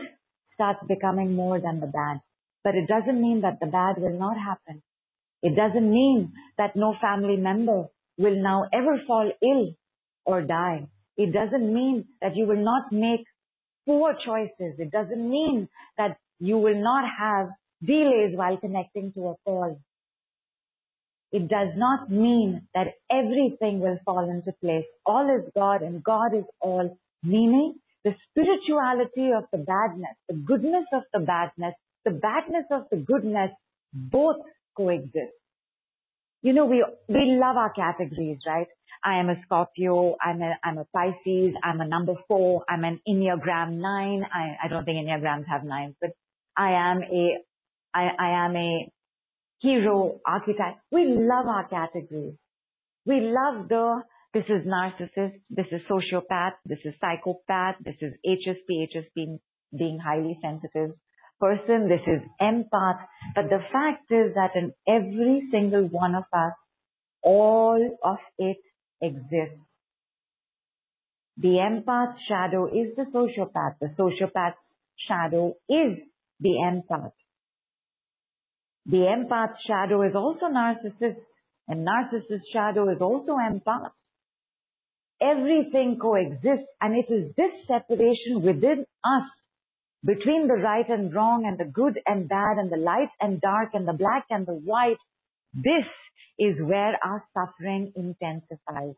starts 0.54 0.80
becoming 0.88 1.36
more 1.36 1.60
than 1.60 1.80
the 1.80 1.88
bad. 1.88 2.20
But 2.64 2.76
it 2.76 2.88
doesn't 2.88 3.22
mean 3.22 3.42
that 3.42 3.60
the 3.60 3.68
bad 3.68 3.98
will 3.98 4.18
not 4.18 4.38
happen. 4.38 4.82
It 5.42 5.56
doesn't 5.56 5.92
mean 5.92 6.34
that 6.58 6.76
no 6.76 6.96
family 7.00 7.38
member 7.38 7.88
will 8.18 8.42
now 8.42 8.66
ever 8.74 9.00
fall 9.08 9.32
ill 9.42 9.74
or 10.26 10.42
die. 10.42 10.88
It 11.16 11.32
doesn't 11.34 11.74
mean 11.74 12.06
that 12.22 12.36
you 12.36 12.46
will 12.46 12.64
not 12.64 12.92
make 12.92 13.26
poor 13.86 14.14
choices. 14.14 14.80
It 14.80 14.92
doesn't 14.92 15.30
mean 15.30 15.70
that 15.98 16.18
you 16.40 16.58
will 16.58 16.82
not 16.82 17.06
have 17.20 17.50
delays 17.86 18.36
while 18.36 18.58
connecting 18.58 19.14
to 19.14 19.30
a 19.30 19.36
call. 19.46 19.80
It 21.32 21.48
does 21.50 21.70
not 21.76 22.10
mean 22.10 22.68
that 22.74 22.88
everything 23.12 23.80
will 23.80 24.00
fall 24.06 24.30
into 24.30 24.54
place. 24.62 24.86
All 25.06 25.28
is 25.30 25.52
God 25.56 25.82
and 25.82 26.04
God 26.04 26.34
is 26.34 26.46
all, 26.62 26.98
meaning 27.24 27.76
the 28.04 28.16
spirituality 28.30 29.32
of 29.36 29.44
the 29.52 29.58
badness, 29.58 30.16
the 30.30 30.36
goodness 30.36 30.86
of 30.94 31.04
the 31.14 31.20
badness, 31.20 31.74
the 32.08 32.14
badness 32.14 32.66
of 32.72 32.84
the 32.90 32.98
goodness, 32.98 33.52
both 33.94 34.38
coexist. 34.76 35.36
You 36.42 36.54
know, 36.54 36.66
we, 36.66 36.86
we 37.10 37.38
love 37.38 37.58
our 37.58 37.74
categories, 37.74 38.40
right? 38.48 38.68
I 39.04 39.20
am 39.20 39.30
a 39.30 39.36
Scorpio, 39.46 40.16
I'm 40.24 40.42
a, 40.42 40.54
I'm 40.64 40.78
a 40.78 40.86
Pisces, 40.86 41.54
I'm 41.64 41.82
a 41.82 41.88
number 41.88 42.14
four, 42.28 42.64
I'm 42.70 42.84
an 42.86 43.02
Enneagram 43.08 43.74
nine. 43.74 44.24
I, 44.24 44.66
I 44.66 44.68
don't 44.70 44.86
think 44.86 44.98
Enneagrams 45.06 45.46
have 45.48 45.64
nines, 45.64 45.96
but 46.00 46.12
I 46.56 46.92
am 46.92 47.02
a, 47.02 47.38
I, 47.94 48.08
I 48.18 48.46
am 48.46 48.56
a 48.56 48.92
hero 49.60 50.20
archetype. 50.26 50.76
We 50.92 51.06
love 51.06 51.48
our 51.48 51.68
categories. 51.68 52.36
We 53.06 53.20
love 53.22 53.68
the, 53.68 54.02
this 54.34 54.46
is 54.46 54.66
narcissist, 54.66 55.42
this 55.50 55.66
is 55.72 55.82
sociopath, 55.90 56.54
this 56.66 56.80
is 56.86 56.94
psychopath, 57.02 57.76
this 57.84 57.96
is 58.02 58.14
HSP, 58.26 58.88
HSP 58.96 59.40
being 59.78 60.00
highly 60.04 60.38
sensitive 60.42 60.96
person, 61.40 61.90
this 61.90 62.02
is 62.08 62.22
empath. 62.42 63.00
But 63.36 63.50
the 63.50 63.60
fact 63.72 64.12
is 64.12 64.34
that 64.36 64.52
in 64.56 64.74
every 64.88 65.48
single 65.52 65.84
one 65.84 66.16
of 66.16 66.24
us, 66.34 66.54
all 67.24 67.98
of 68.04 68.18
it 68.38 68.58
exists. 69.02 69.62
The 71.38 71.60
empath 71.60 72.16
shadow 72.28 72.66
is 72.66 72.96
the 72.96 73.06
sociopath. 73.14 73.76
The 73.80 73.90
sociopath 73.98 74.56
shadow 75.08 75.54
is 75.70 76.00
the 76.40 76.50
empath. 76.50 77.12
The 78.88 78.98
empath 78.98 79.56
shadow 79.68 80.02
is 80.04 80.16
also 80.16 80.46
narcissist 80.46 81.18
and 81.68 81.86
narcissist 81.86 82.42
shadow 82.54 82.90
is 82.90 83.02
also 83.02 83.34
empath. 83.34 83.92
Everything 85.22 85.98
coexists 86.02 86.68
and 86.80 86.96
it 86.96 87.12
is 87.12 87.36
this 87.36 87.52
separation 87.68 88.42
within 88.44 88.86
us 89.04 89.30
between 90.06 90.48
the 90.48 90.56
right 90.56 90.88
and 90.88 91.14
wrong 91.14 91.46
and 91.46 91.58
the 91.58 91.72
good 91.72 92.00
and 92.06 92.30
bad 92.30 92.58
and 92.58 92.72
the 92.72 92.78
light 92.78 93.10
and 93.20 93.42
dark 93.42 93.70
and 93.74 93.88
the 93.88 93.94
black 93.94 94.26
and 94.30 94.46
the 94.46 94.54
white. 94.54 94.98
This 95.54 95.86
is 96.40 96.56
where 96.60 96.98
our 97.04 97.24
suffering 97.34 97.94
intensifies. 97.96 98.96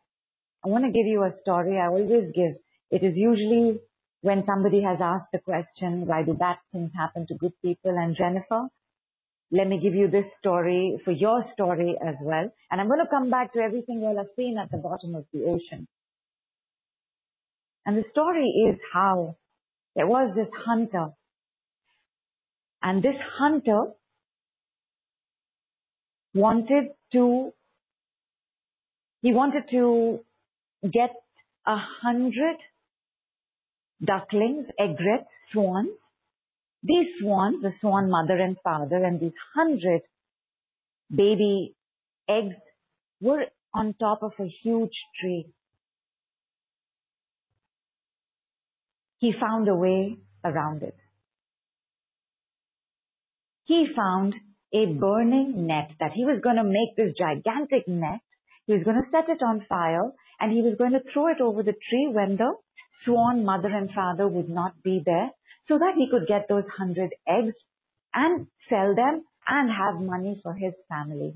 I 0.64 0.68
want 0.68 0.84
to 0.84 0.90
give 0.90 1.06
you 1.06 1.22
a 1.22 1.32
story 1.40 1.78
I 1.78 1.86
always 1.86 2.32
give. 2.34 2.54
It 2.90 3.04
is 3.04 3.14
usually 3.16 3.80
when 4.22 4.44
somebody 4.46 4.82
has 4.82 4.98
asked 5.00 5.32
the 5.32 5.38
question, 5.38 6.06
why 6.06 6.22
do 6.22 6.34
bad 6.34 6.56
things 6.72 6.90
happen 6.94 7.26
to 7.28 7.34
good 7.34 7.52
people? 7.62 7.92
And 7.96 8.14
Jennifer, 8.16 8.68
let 9.50 9.66
me 9.66 9.80
give 9.82 9.94
you 9.94 10.08
this 10.08 10.26
story 10.38 11.00
for 11.04 11.12
your 11.12 11.44
story 11.54 11.96
as 12.06 12.16
well. 12.20 12.50
And 12.70 12.80
I'm 12.80 12.88
going 12.88 13.00
to 13.00 13.10
come 13.10 13.30
back 13.30 13.54
to 13.54 13.60
everything 13.60 14.00
you 14.00 14.06
all 14.06 14.16
have 14.18 14.34
seen 14.36 14.58
at 14.58 14.70
the 14.70 14.76
bottom 14.76 15.14
of 15.14 15.24
the 15.32 15.44
ocean. 15.44 15.88
And 17.86 17.96
the 17.96 18.04
story 18.12 18.46
is 18.68 18.78
how 18.92 19.36
there 19.96 20.06
was 20.06 20.32
this 20.34 20.48
hunter. 20.66 21.08
And 22.82 23.02
this 23.02 23.16
hunter 23.38 23.92
wanted 26.34 26.90
to, 27.12 27.52
he 29.22 29.32
wanted 29.32 29.64
to 29.70 30.20
get 30.84 31.10
a 31.66 31.76
hundred 32.02 32.56
ducklings, 34.02 34.66
egrets, 34.78 35.28
swans, 35.52 35.90
these 36.82 37.08
swans, 37.20 37.62
the 37.62 37.72
swan 37.80 38.10
mother 38.10 38.40
and 38.40 38.56
father, 38.64 39.04
and 39.04 39.20
these 39.20 39.38
hundred 39.54 40.00
baby 41.14 41.74
eggs 42.28 42.56
were 43.20 43.44
on 43.74 43.94
top 44.00 44.22
of 44.22 44.32
a 44.40 44.48
huge 44.62 44.94
tree. 45.20 45.46
He 49.20 49.32
found 49.38 49.68
a 49.68 49.74
way 49.74 50.16
around 50.44 50.82
it. 50.82 50.96
He 53.64 53.86
found 53.94 54.34
a 54.72 54.86
burning 54.86 55.66
net 55.66 55.90
that 56.00 56.12
he 56.12 56.24
was 56.24 56.40
going 56.42 56.56
to 56.56 56.64
make 56.64 56.96
this 56.96 57.14
gigantic 57.16 57.86
net. 57.86 58.20
He 58.66 58.72
was 58.72 58.82
going 58.82 58.96
to 58.96 59.10
set 59.10 59.28
it 59.28 59.42
on 59.42 59.66
fire 59.68 60.10
and 60.40 60.50
he 60.50 60.62
was 60.62 60.76
going 60.78 60.92
to 60.92 61.02
throw 61.12 61.28
it 61.28 61.40
over 61.40 61.62
the 61.62 61.72
tree 61.72 62.10
when 62.12 62.36
the 62.36 62.54
swan 63.04 63.44
mother 63.44 63.68
and 63.68 63.90
father 63.94 64.26
would 64.26 64.48
not 64.48 64.82
be 64.82 65.02
there 65.04 65.30
so 65.68 65.78
that 65.78 65.94
he 65.96 66.08
could 66.10 66.26
get 66.26 66.46
those 66.48 66.64
hundred 66.76 67.10
eggs 67.28 67.54
and 68.14 68.46
sell 68.68 68.94
them 68.94 69.22
and 69.46 69.70
have 69.70 70.00
money 70.00 70.40
for 70.42 70.54
his 70.54 70.72
family. 70.88 71.34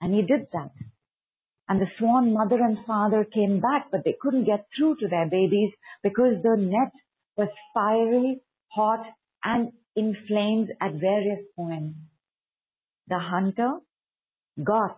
And 0.00 0.14
he 0.14 0.22
did 0.22 0.46
that. 0.52 0.70
And 1.68 1.80
the 1.80 1.86
swan 1.98 2.32
mother 2.32 2.56
and 2.56 2.78
father 2.86 3.24
came 3.24 3.60
back, 3.60 3.88
but 3.90 4.02
they 4.04 4.16
couldn't 4.20 4.44
get 4.44 4.66
through 4.76 4.96
to 5.00 5.08
their 5.08 5.26
babies 5.28 5.70
because 6.02 6.42
the 6.42 6.56
net 6.56 6.92
was 7.36 7.48
fiery, 7.74 8.40
hot, 8.68 9.04
and 9.44 9.72
inflamed 9.94 10.70
at 10.80 10.92
various 10.94 11.40
points. 11.56 11.98
The 13.08 13.18
hunter 13.18 13.78
got 14.64 14.96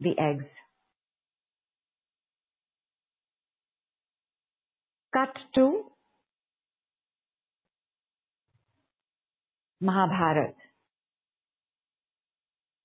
the 0.00 0.14
eggs. 0.18 0.44
Cut 5.12 5.36
to 5.56 5.84
Mahabharata, 9.80 10.54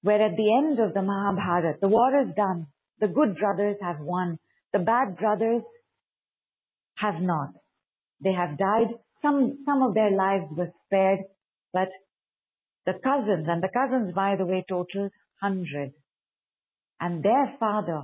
where 0.02 0.22
at 0.22 0.36
the 0.36 0.54
end 0.58 0.80
of 0.80 0.94
the 0.94 1.02
Mahabharata, 1.02 1.78
the 1.82 1.88
war 1.88 2.12
is 2.22 2.34
done. 2.36 2.68
The 3.00 3.08
good 3.08 3.38
brothers 3.38 3.78
have 3.82 4.00
won. 4.00 4.40
The 4.74 4.80
bad 4.80 5.18
brothers 5.18 5.64
have 6.96 7.22
not. 7.22 7.50
They 8.24 8.34
have 8.34 8.58
died. 8.58 8.94
Some, 9.22 9.60
some 9.66 9.82
of 9.82 9.94
their 9.94 10.12
lives 10.12 10.46
were 10.52 10.72
spared, 10.86 11.20
but 11.74 11.90
the 12.86 12.94
cousins, 12.94 13.48
and 13.50 13.62
the 13.62 13.70
cousins, 13.70 14.14
by 14.16 14.36
the 14.38 14.46
way, 14.46 14.66
total 14.68 15.10
100. 15.42 15.92
And 17.00 17.24
their 17.24 17.54
father, 17.60 18.04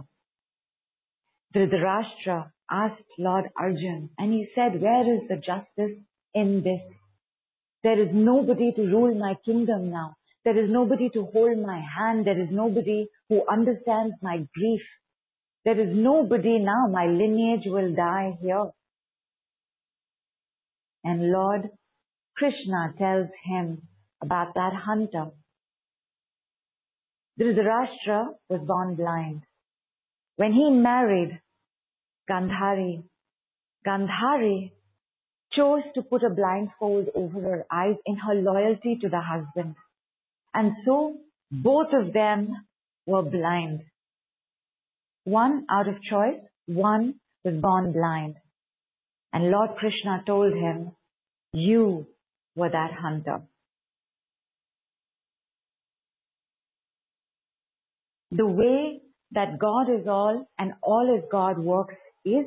Dhritarashtra, 1.56 2.52
asked 2.70 3.02
Lord 3.18 3.46
Arjun, 3.58 4.10
and 4.18 4.34
he 4.34 4.48
said, 4.56 4.82
where 4.82 5.16
is 5.16 5.22
the 5.30 5.38
justice 5.38 5.98
in 6.34 6.64
this? 6.64 6.82
There 7.84 8.02
is 8.02 8.10
nobody 8.12 8.72
to 8.76 8.82
rule 8.82 9.14
my 9.16 9.36
kingdom 9.46 9.92
now. 9.92 10.16
There 10.46 10.58
is 10.62 10.70
nobody 10.70 11.10
to 11.10 11.26
hold 11.34 11.58
my 11.60 11.82
hand. 11.98 12.28
There 12.28 12.40
is 12.42 12.50
nobody 12.52 13.08
who 13.30 13.42
understands 13.50 14.16
my 14.22 14.38
grief. 14.54 14.82
There 15.64 15.80
is 15.80 15.96
nobody 15.96 16.60
now. 16.60 16.88
My 16.92 17.06
lineage 17.06 17.66
will 17.66 17.96
die 17.96 18.38
here. 18.42 18.72
And 21.06 21.32
Lord 21.32 21.70
Krishna 22.36 22.94
tells 22.98 23.28
him 23.46 23.84
about 24.22 24.54
that 24.56 24.74
hunter. 24.74 25.32
Dhritarashtra 27.40 28.26
was 28.50 28.62
born 28.66 28.96
blind. 28.96 29.44
When 30.36 30.52
he 30.54 30.70
married 30.70 31.40
Gandhari, 32.30 33.04
Gandhari 33.88 34.72
chose 35.52 35.84
to 35.96 36.02
put 36.02 36.24
a 36.24 36.30
blindfold 36.30 37.10
over 37.16 37.40
her 37.42 37.66
eyes 37.72 37.96
in 38.06 38.16
her 38.18 38.36
loyalty 38.36 38.98
to 39.02 39.10
the 39.10 39.22
husband. 39.22 39.76
And 40.54 40.74
so 40.86 41.18
both 41.52 41.88
of 41.94 42.14
them 42.14 42.50
were 43.06 43.24
blind. 43.24 43.82
One 45.24 45.66
out 45.70 45.88
of 45.88 45.96
choice, 46.02 46.42
one 46.66 47.16
was 47.44 47.56
born 47.56 47.92
blind. 47.94 48.36
And 49.32 49.50
Lord 49.50 49.72
Krishna 49.78 50.24
told 50.26 50.54
him, 50.54 50.92
you 51.54 52.08
were 52.56 52.70
that 52.70 52.92
hunter. 53.00 53.42
The 58.32 58.46
way 58.46 59.02
that 59.32 59.60
God 59.60 59.90
is 59.90 60.08
all 60.08 60.48
and 60.58 60.74
all 60.82 61.16
is 61.16 61.24
God 61.32 61.60
works 61.60 61.96
is 62.26 62.46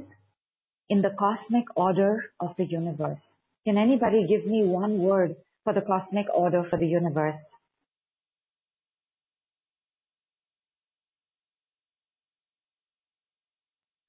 in 0.89 1.03
the 1.03 1.15
cosmic 1.19 1.65
order 1.77 2.25
of 2.41 2.51
the 2.59 2.65
universe. 2.65 3.19
Can 3.65 3.79
anybody 3.79 4.27
give 4.29 4.47
me 4.47 4.65
one 4.65 4.99
word 4.99 5.37
for 5.65 5.73
the 5.73 5.81
cosmic 5.81 6.27
order 6.35 6.65
for 6.71 6.79
the 6.79 6.87
universe? 6.87 7.37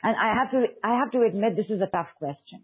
And 0.08 0.16
I 0.16 0.34
have 0.40 0.52
to, 0.52 0.64
I 0.86 1.00
have 1.00 1.12
to 1.12 1.24
admit 1.24 1.58
this 1.58 1.66
is 1.70 1.82
a 1.82 1.92
tough 1.94 2.08
question. 2.18 2.62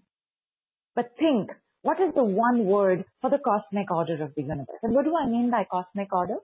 But 0.96 1.12
think, 1.20 1.50
what 1.82 2.00
is 2.00 2.16
the 2.16 2.24
one 2.24 2.66
word 2.66 3.04
for 3.20 3.30
the 3.30 3.38
cosmic 3.38 3.92
order 3.92 4.24
of 4.24 4.32
the 4.34 4.44
universe? 4.44 4.80
And 4.82 4.96
what 4.96 5.04
do 5.04 5.14
I 5.14 5.28
mean 5.28 5.52
by 5.52 5.66
cosmic 5.70 6.14
order? 6.14 6.38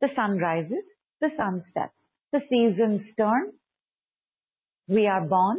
The 0.00 0.08
sun 0.16 0.38
rises, 0.38 0.82
the 1.20 1.28
sun 1.36 1.62
sets, 1.74 1.92
the 2.32 2.40
seasons 2.48 3.02
turn, 3.18 3.52
we 4.88 5.06
are 5.06 5.26
born, 5.26 5.58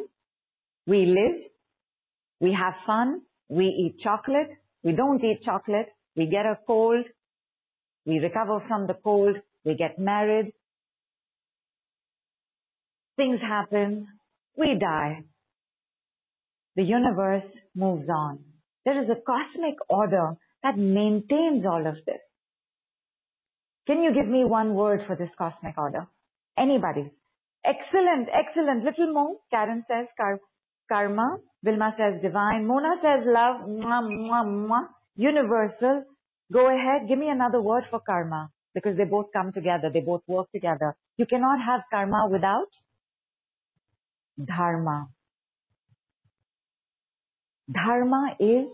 we 0.87 1.05
live, 1.05 1.43
we 2.39 2.57
have 2.59 2.73
fun, 2.87 3.21
we 3.49 3.65
eat 3.65 3.99
chocolate, 4.03 4.49
we 4.81 4.93
don't 4.93 5.23
eat 5.23 5.43
chocolate, 5.45 5.89
we 6.15 6.25
get 6.25 6.47
a 6.47 6.57
cold, 6.65 7.05
we 8.07 8.17
recover 8.17 8.63
from 8.67 8.87
the 8.87 8.95
cold, 9.03 9.35
we 9.63 9.75
get 9.75 9.99
married, 9.99 10.53
things 13.15 13.39
happen, 13.41 14.07
we 14.57 14.77
die. 14.79 15.23
The 16.75 16.83
universe 16.83 17.49
moves 17.75 18.09
on. 18.09 18.39
There 18.85 19.01
is 19.01 19.09
a 19.09 19.21
cosmic 19.25 19.75
order 19.89 20.33
that 20.63 20.77
maintains 20.77 21.65
all 21.65 21.85
of 21.85 21.95
this. 22.05 22.21
Can 23.87 24.03
you 24.03 24.13
give 24.13 24.27
me 24.27 24.43
one 24.45 24.75
word 24.75 25.01
for 25.07 25.15
this 25.15 25.29
cosmic 25.37 25.77
order? 25.77 26.07
Anybody? 26.57 27.11
Excellent, 27.65 28.29
excellent. 28.33 28.83
Little 28.83 29.13
more. 29.13 29.37
Karen 29.51 29.83
says 29.89 30.07
kar- 30.17 30.41
karma. 30.89 31.37
Vilma 31.63 31.95
says 31.97 32.21
divine. 32.21 32.67
Mona 32.67 32.95
says 33.01 33.25
love. 33.25 33.67
Mwah, 33.67 34.03
mwah, 34.03 34.45
mwah. 34.45 34.87
Universal. 35.15 36.03
Go 36.53 36.67
ahead. 36.67 37.07
Give 37.07 37.17
me 37.17 37.29
another 37.29 37.61
word 37.61 37.83
for 37.89 37.99
karma 37.99 38.49
because 38.73 38.97
they 38.97 39.05
both 39.05 39.27
come 39.33 39.51
together. 39.53 39.89
They 39.91 40.01
both 40.01 40.21
work 40.27 40.51
together. 40.53 40.95
You 41.17 41.25
cannot 41.25 41.59
have 41.65 41.81
karma 41.91 42.27
without 42.31 42.67
dharma. 44.43 45.07
Dharma 47.71 48.35
is 48.39 48.67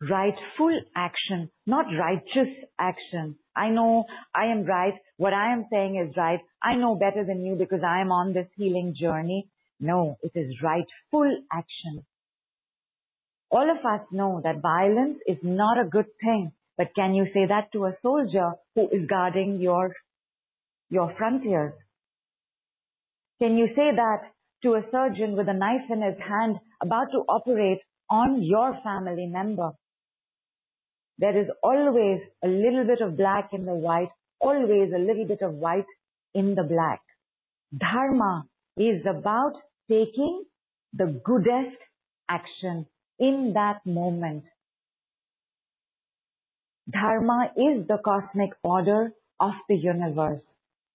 rightful 0.00 0.80
action, 0.96 1.50
not 1.66 1.86
righteous 1.98 2.54
action. 2.78 3.36
I 3.54 3.68
know 3.68 4.04
I 4.34 4.46
am 4.46 4.64
right. 4.64 4.94
What 5.18 5.34
I 5.34 5.52
am 5.52 5.66
saying 5.70 5.96
is 5.96 6.16
right. 6.16 6.40
I 6.62 6.76
know 6.76 6.94
better 6.94 7.24
than 7.24 7.44
you 7.44 7.56
because 7.56 7.80
I 7.86 8.00
am 8.00 8.10
on 8.10 8.32
this 8.32 8.46
healing 8.56 8.94
journey. 8.98 9.48
No, 9.78 10.16
it 10.22 10.32
is 10.34 10.54
rightful 10.62 11.30
action. 11.52 12.04
All 13.50 13.68
of 13.68 13.78
us 13.84 14.06
know 14.12 14.40
that 14.44 14.62
violence 14.62 15.18
is 15.26 15.38
not 15.42 15.78
a 15.78 15.88
good 15.88 16.06
thing, 16.22 16.52
but 16.78 16.94
can 16.94 17.14
you 17.14 17.26
say 17.34 17.46
that 17.48 17.72
to 17.72 17.86
a 17.86 17.96
soldier 18.00 18.52
who 18.74 18.88
is 18.88 19.06
guarding 19.08 19.60
your, 19.60 19.94
your 20.88 21.12
frontiers? 21.18 21.72
Can 23.40 23.58
you 23.58 23.66
say 23.68 23.90
that 23.96 24.30
to 24.62 24.74
a 24.74 24.82
surgeon 24.90 25.36
with 25.36 25.48
a 25.48 25.54
knife 25.54 25.88
in 25.90 26.02
his 26.02 26.18
hand 26.26 26.56
about 26.82 27.10
to 27.12 27.18
operate 27.28 27.80
on 28.10 28.42
your 28.42 28.78
family 28.82 29.26
member? 29.26 29.72
There 31.18 31.38
is 31.38 31.48
always 31.62 32.20
a 32.42 32.48
little 32.48 32.84
bit 32.84 33.00
of 33.00 33.16
black 33.16 33.50
in 33.52 33.66
the 33.66 33.74
white, 33.74 34.10
always 34.40 34.90
a 34.94 34.98
little 34.98 35.26
bit 35.26 35.42
of 35.42 35.54
white 35.54 35.84
in 36.34 36.54
the 36.54 36.62
black. 36.62 37.00
Dharma 37.76 38.46
is 38.76 39.02
about 39.06 39.54
taking 39.88 40.44
the 40.92 41.20
goodest 41.24 41.76
action 42.28 42.86
in 43.18 43.52
that 43.54 43.84
moment. 43.84 44.44
Dharma 46.90 47.52
is 47.56 47.86
the 47.86 47.98
cosmic 48.04 48.50
order 48.64 49.12
of 49.38 49.52
the 49.68 49.76
universe. 49.76 50.40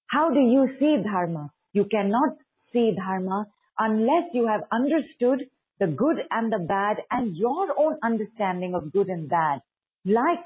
How 0.08 0.30
do 0.32 0.39
you 0.39 0.69
see 0.80 0.97
Dharma? 1.04 1.51
You 1.73 1.86
cannot 1.86 2.36
see 2.73 2.93
Dharma 2.95 3.47
unless 3.77 4.33
you 4.33 4.47
have 4.47 4.61
understood 4.71 5.47
the 5.79 5.88
good 5.88 6.17
and 6.31 6.51
the 6.51 6.59
bad 6.59 6.97
and 7.11 7.35
your 7.35 7.67
own 7.77 7.97
understanding 8.03 8.73
of 8.75 8.93
good 8.93 9.07
and 9.07 9.29
bad. 9.29 9.59
Like 10.05 10.45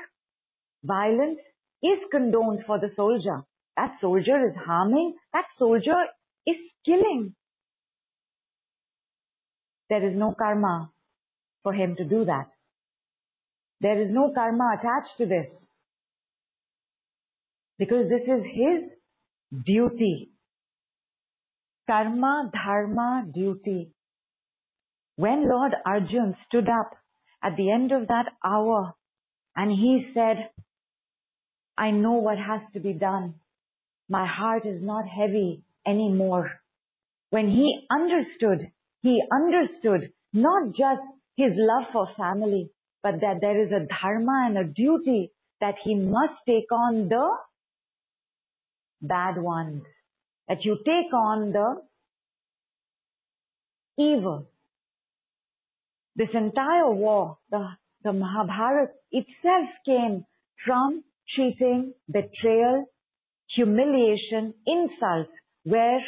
violence 0.84 1.39
is 1.84 2.00
condoned 2.12 2.63
for 2.65 2.80
the 2.80 2.89
soldier. 2.96 3.44
That 3.78 3.96
soldier 4.02 4.48
is 4.48 4.56
harming. 4.65 5.15
That 5.34 5.46
soldier 5.58 5.96
is 6.48 6.56
killing. 6.86 7.36
There 9.89 10.08
is 10.08 10.15
no 10.15 10.34
karma 10.38 10.92
for 11.63 11.74
him 11.74 11.96
to 11.98 12.04
do 12.04 12.26
that. 12.26 12.48
There 13.82 14.02
is 14.02 14.10
no 14.12 14.32
karma 14.34 14.78
attached 14.78 15.18
to 15.20 15.26
this. 15.26 15.48
Because 17.78 18.10
this 18.10 18.22
is 18.22 18.44
his 18.44 19.63
duty. 19.65 20.29
Karma, 21.89 22.52
dharma, 22.54 23.25
duty. 23.34 23.89
When 25.15 25.49
Lord 25.49 25.71
Arjun 25.88 26.36
stood 26.47 26.69
up 26.69 26.91
at 27.43 27.58
the 27.58 27.71
end 27.71 27.91
of 27.91 28.08
that 28.10 28.25
hour 28.45 28.93
and 29.56 29.71
he 29.71 30.12
said, 30.13 30.52
I 31.75 31.89
know 31.89 32.13
what 32.13 32.38
has 32.38 32.62
to 32.73 32.80
be 32.80 32.93
done. 32.93 33.36
My 34.08 34.28
heart 34.28 34.67
is 34.67 34.84
not 34.84 35.06
heavy 35.08 35.63
anymore. 35.88 36.52
When 37.32 37.49
he 37.49 37.88
understood, 37.91 38.71
he 39.02 39.23
understood 39.32 40.12
not 40.32 40.67
just 40.78 41.02
his 41.38 41.54
love 41.56 41.86
for 41.91 42.08
family, 42.15 42.69
but 43.02 43.21
that 43.21 43.39
there 43.41 43.65
is 43.65 43.71
a 43.71 43.88
dharma 43.88 44.43
and 44.45 44.58
a 44.60 44.63
duty 44.63 45.32
that 45.60 45.75
he 45.84 45.95
must 45.95 46.38
take 46.47 46.71
on 46.71 47.10
the 47.10 47.30
bad 49.02 49.41
ones. 49.41 49.82
That 50.50 50.66
you 50.66 50.78
take 50.84 51.14
on 51.14 51.52
the 51.52 51.76
evil. 53.98 54.48
This 56.16 56.30
entire 56.34 56.92
war, 56.92 57.38
the, 57.52 57.66
the 58.04 58.14
Mahabharata 58.14 58.92
itself 59.12 59.70
came 59.86 60.26
from 60.66 61.04
cheating, 61.28 61.94
betrayal, 62.12 62.86
humiliation, 63.56 64.54
insults, 64.66 65.32
where 65.64 66.02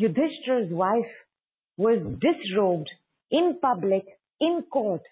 Yudhishthira's 0.00 0.72
wife 0.72 1.12
was 1.76 1.98
disrobed 2.20 2.90
in 3.30 3.58
public, 3.60 4.04
in 4.40 4.62
court, 4.72 5.02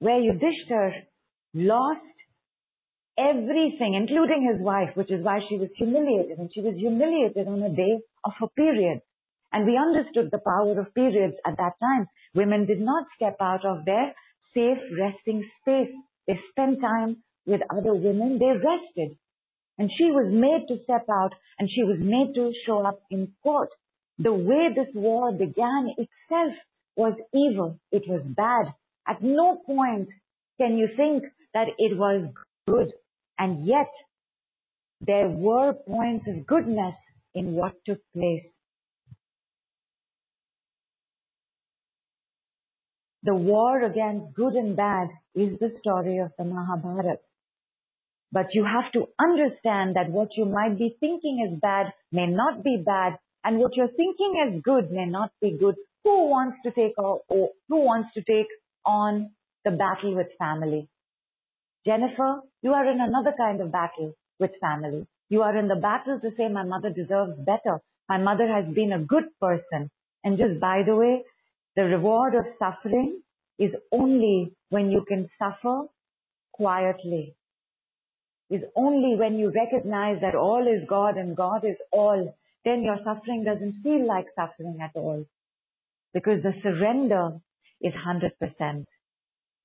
where 0.00 0.20
Yudhishthira 0.20 0.92
lost 1.54 2.13
everything, 3.18 3.94
including 3.94 4.50
his 4.50 4.60
wife, 4.60 4.90
which 4.94 5.10
is 5.10 5.24
why 5.24 5.40
she 5.48 5.56
was 5.56 5.68
humiliated. 5.76 6.38
And 6.38 6.50
she 6.52 6.60
was 6.60 6.74
humiliated 6.76 7.46
on 7.48 7.62
a 7.62 7.74
day 7.74 8.00
of 8.24 8.32
her 8.40 8.48
period. 8.56 9.00
And 9.52 9.66
we 9.66 9.78
understood 9.78 10.30
the 10.30 10.42
power 10.44 10.78
of 10.80 10.94
periods 10.94 11.36
at 11.46 11.56
that 11.56 11.78
time. 11.80 12.06
Women 12.34 12.66
did 12.66 12.80
not 12.80 13.06
step 13.14 13.36
out 13.40 13.64
of 13.64 13.84
their 13.84 14.14
safe 14.52 14.78
resting 14.98 15.48
space. 15.62 15.94
They 16.26 16.38
spent 16.50 16.80
time 16.80 17.22
with 17.46 17.60
other 17.70 17.94
women. 17.94 18.38
They 18.38 18.50
rested. 18.50 19.16
And 19.78 19.90
she 19.96 20.04
was 20.06 20.32
made 20.32 20.66
to 20.68 20.82
step 20.84 21.06
out 21.10 21.34
and 21.58 21.68
she 21.68 21.82
was 21.82 21.98
made 22.00 22.34
to 22.34 22.52
show 22.66 22.84
up 22.86 23.00
in 23.10 23.32
court. 23.42 23.70
The 24.18 24.32
way 24.32 24.68
this 24.74 24.92
war 24.94 25.32
began 25.32 25.94
itself 25.98 26.54
was 26.96 27.14
evil. 27.32 27.78
It 27.90 28.04
was 28.08 28.22
bad. 28.24 28.72
At 29.06 29.22
no 29.22 29.60
point 29.66 30.08
can 30.58 30.78
you 30.78 30.88
think 30.96 31.24
that 31.52 31.66
it 31.78 31.96
was 31.96 32.32
good. 32.66 32.92
And 33.38 33.66
yet, 33.66 33.90
there 35.00 35.28
were 35.28 35.74
points 35.74 36.26
of 36.28 36.46
goodness 36.46 36.94
in 37.34 37.52
what 37.52 37.72
took 37.86 37.98
place. 38.14 38.44
The 43.22 43.34
war 43.34 43.82
against 43.82 44.34
good 44.34 44.54
and 44.54 44.76
bad 44.76 45.08
is 45.34 45.58
the 45.58 45.72
story 45.80 46.18
of 46.18 46.32
the 46.38 46.44
Mahabharata. 46.44 47.16
But 48.32 48.48
you 48.54 48.64
have 48.64 48.92
to 48.92 49.06
understand 49.18 49.96
that 49.96 50.10
what 50.10 50.28
you 50.36 50.44
might 50.44 50.78
be 50.78 50.96
thinking 51.00 51.48
is 51.48 51.58
bad 51.60 51.92
may 52.12 52.26
not 52.26 52.62
be 52.64 52.82
bad, 52.84 53.18
and 53.44 53.58
what 53.58 53.76
you're 53.76 53.88
thinking 53.88 54.34
is 54.48 54.62
good 54.62 54.90
may 54.90 55.06
not 55.06 55.32
be 55.40 55.56
good. 55.58 55.76
Who 56.04 56.28
wants 56.28 56.58
to 56.64 56.70
take 56.72 56.92
or, 56.98 57.22
or 57.28 57.50
who 57.68 57.76
wants 57.78 58.10
to 58.14 58.22
take 58.22 58.48
on 58.84 59.30
the 59.64 59.70
battle 59.70 60.14
with 60.16 60.28
family? 60.38 60.88
Jennifer, 61.86 62.40
you 62.62 62.72
are 62.72 62.90
in 62.90 63.00
another 63.00 63.34
kind 63.36 63.60
of 63.60 63.70
battle 63.70 64.14
with 64.40 64.50
family. 64.60 65.06
You 65.28 65.42
are 65.42 65.56
in 65.56 65.68
the 65.68 65.76
battle 65.76 66.18
to 66.20 66.30
say 66.36 66.48
my 66.48 66.64
mother 66.64 66.90
deserves 66.90 67.38
better. 67.38 67.80
My 68.08 68.18
mother 68.18 68.46
has 68.46 68.72
been 68.74 68.92
a 68.92 68.98
good 68.98 69.24
person. 69.40 69.90
And 70.22 70.38
just 70.38 70.60
by 70.60 70.82
the 70.86 70.96
way, 70.96 71.24
the 71.76 71.84
reward 71.84 72.34
of 72.34 72.44
suffering 72.58 73.20
is 73.58 73.72
only 73.92 74.52
when 74.70 74.90
you 74.90 75.04
can 75.06 75.28
suffer 75.38 75.86
quietly. 76.52 77.34
Is 78.50 78.62
only 78.76 79.16
when 79.16 79.38
you 79.38 79.50
recognize 79.50 80.20
that 80.20 80.34
all 80.34 80.66
is 80.66 80.86
God 80.88 81.16
and 81.16 81.36
God 81.36 81.64
is 81.64 81.76
all, 81.90 82.34
then 82.64 82.82
your 82.82 82.98
suffering 83.04 83.44
doesn't 83.44 83.82
feel 83.82 84.06
like 84.06 84.26
suffering 84.36 84.78
at 84.82 84.92
all. 84.94 85.24
Because 86.12 86.42
the 86.42 86.52
surrender 86.62 87.40
is 87.80 87.92
100%. 87.92 88.84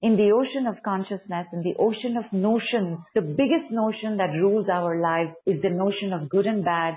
In 0.02 0.16
the 0.16 0.32
ocean 0.32 0.66
of 0.66 0.82
consciousness, 0.84 1.48
in 1.52 1.62
the 1.62 1.76
ocean 1.78 2.16
of 2.16 2.32
notions, 2.32 3.00
the 3.14 3.22
biggest 3.22 3.70
notion 3.70 4.18
that 4.18 4.32
rules 4.42 4.68
our 4.72 5.02
lives 5.02 5.32
is 5.46 5.62
the 5.62 5.70
notion 5.70 6.14
of 6.14 6.30
good 6.30 6.46
and 6.46 6.64
bad, 6.64 6.96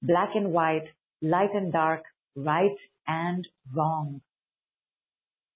black 0.00 0.30
and 0.34 0.52
white, 0.52 0.86
light 1.20 1.50
and 1.54 1.72
dark, 1.72 2.02
right 2.36 2.76
and 3.08 3.46
wrong. 3.74 4.20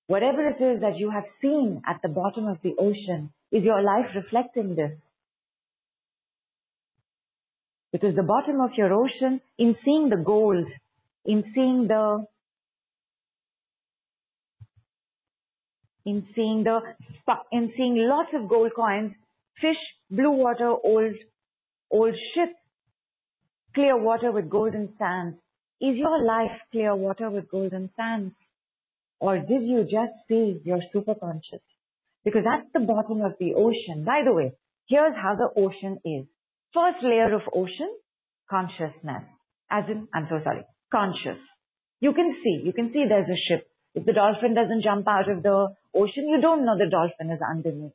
Whatever 0.09 0.49
it 0.49 0.61
is 0.61 0.81
that 0.81 0.99
you 0.99 1.11
have 1.11 1.25
seen 1.41 1.81
at 1.87 2.01
the 2.03 2.09
bottom 2.09 2.49
of 2.49 2.59
the 2.65 2.75
ocean, 2.77 3.33
is 3.53 3.63
your 3.63 3.81
life 3.83 4.07
reflecting 4.17 4.75
this? 4.75 4.99
Because 7.93 8.17
the 8.17 8.25
bottom 8.25 8.61
of 8.61 8.71
your 8.77 8.93
ocean, 8.93 9.41
in 9.59 9.77
seeing 9.85 10.09
the 10.09 10.23
gold, 10.25 10.67
in 11.25 11.45
seeing 11.55 11.87
the, 11.87 12.25
in 16.05 16.27
seeing 16.35 16.65
the, 16.65 16.81
in 17.53 17.73
seeing 17.77 17.97
lots 17.97 18.31
of 18.35 18.49
gold 18.49 18.73
coins, 18.75 19.13
fish, 19.61 19.77
blue 20.11 20.31
water, 20.31 20.75
old, 20.83 21.15
old 21.91 22.15
ships, 22.35 22.59
clear 23.75 23.97
water 23.97 24.33
with 24.33 24.49
golden 24.51 24.95
sands. 24.99 25.37
Is 25.81 25.97
your 25.97 26.25
life 26.25 26.61
clear 26.73 26.95
water 26.95 27.31
with 27.31 27.51
golden 27.51 27.91
sands? 27.97 28.35
Or 29.19 29.39
did 29.39 29.63
you 29.63 29.85
just 29.85 30.13
see 30.29 30.61
your 30.65 30.81
superconscious? 30.95 31.63
Because 32.25 32.43
that's 32.45 32.69
the 32.73 32.81
bottom 32.81 33.23
of 33.23 33.33
the 33.39 33.55
ocean. 33.55 34.05
By 34.05 34.23
the 34.25 34.33
way, 34.33 34.53
here's 34.89 35.15
how 35.15 35.37
the 35.37 35.49
ocean 35.61 35.99
is. 36.05 36.27
First 36.75 37.03
layer 37.03 37.35
of 37.35 37.43
ocean, 37.55 37.91
consciousness. 38.49 39.25
As 39.71 39.85
in, 39.89 40.09
I'm 40.13 40.27
so 40.29 40.41
sorry, 40.45 40.65
conscious. 40.91 41.41
You 42.01 42.13
can 42.13 42.35
see, 42.43 42.63
you 42.65 42.73
can 42.73 42.93
see 42.93 43.05
there's 43.09 43.29
a 43.29 43.41
ship. 43.49 43.67
If 43.95 44.07
the 44.07 44.13
dolphin 44.13 44.55
doesn't 44.55 44.83
jump 44.85 45.09
out 45.09 45.29
of 45.31 45.43
the 45.43 45.75
ocean, 45.95 46.29
you 46.29 46.41
don't 46.41 46.65
know 46.65 46.79
the 46.79 46.91
dolphin 46.91 47.35
is 47.35 47.41
underneath. 47.43 47.93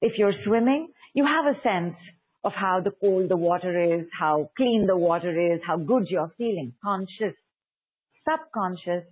If 0.00 0.16
you're 0.16 0.34
swimming, 0.44 0.88
you 1.14 1.26
have 1.26 1.46
a 1.46 1.60
sense 1.62 1.96
of 2.44 2.52
how 2.54 2.80
the 2.82 2.92
cold 2.92 3.28
the 3.28 3.36
water 3.36 3.98
is, 3.98 4.06
how 4.18 4.50
clean 4.56 4.86
the 4.86 4.96
water 4.96 5.54
is, 5.54 5.60
how 5.66 5.76
good 5.76 6.06
you're 6.08 6.32
feeling. 6.38 6.74
Conscious 6.82 7.34
subconscious 8.28 9.04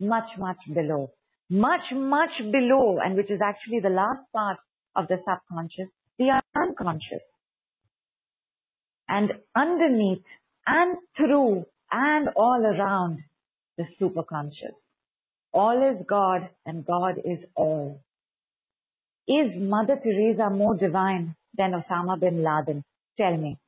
much, 0.00 0.28
much 0.38 0.58
below. 0.72 1.10
Much, 1.50 1.92
much 1.92 2.30
below, 2.38 2.98
and 3.04 3.16
which 3.16 3.30
is 3.30 3.40
actually 3.44 3.80
the 3.80 3.90
last 3.90 4.20
part 4.32 4.58
of 4.94 5.08
the 5.08 5.16
subconscious, 5.28 5.88
the 6.18 6.40
unconscious. 6.56 7.22
And 9.08 9.32
underneath 9.56 10.22
and 10.66 10.96
through 11.16 11.66
and 11.90 12.28
all 12.36 12.62
around 12.64 13.18
the 13.78 13.84
superconscious. 14.00 14.74
All 15.52 15.78
is 15.92 16.04
God 16.08 16.48
and 16.66 16.84
God 16.86 17.18
is 17.24 17.38
all. 17.56 18.00
Is 19.28 19.52
Mother 19.56 19.98
Teresa 20.02 20.50
more 20.50 20.76
divine 20.76 21.36
than 21.56 21.72
Osama 21.72 22.20
bin 22.20 22.42
Laden? 22.44 22.84
Tell 23.18 23.36
me. 23.36 23.58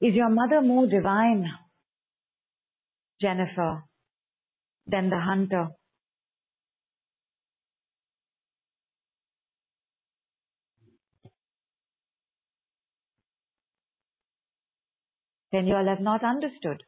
Is 0.00 0.14
your 0.14 0.28
mother 0.30 0.60
more 0.62 0.86
divine, 0.86 1.46
Jennifer, 3.20 3.82
than 4.86 5.10
the 5.10 5.18
hunter? 5.18 5.68
Then 15.52 15.66
you 15.66 15.74
all 15.74 15.86
have 15.86 16.00
not 16.00 16.24
understood. 16.24 16.82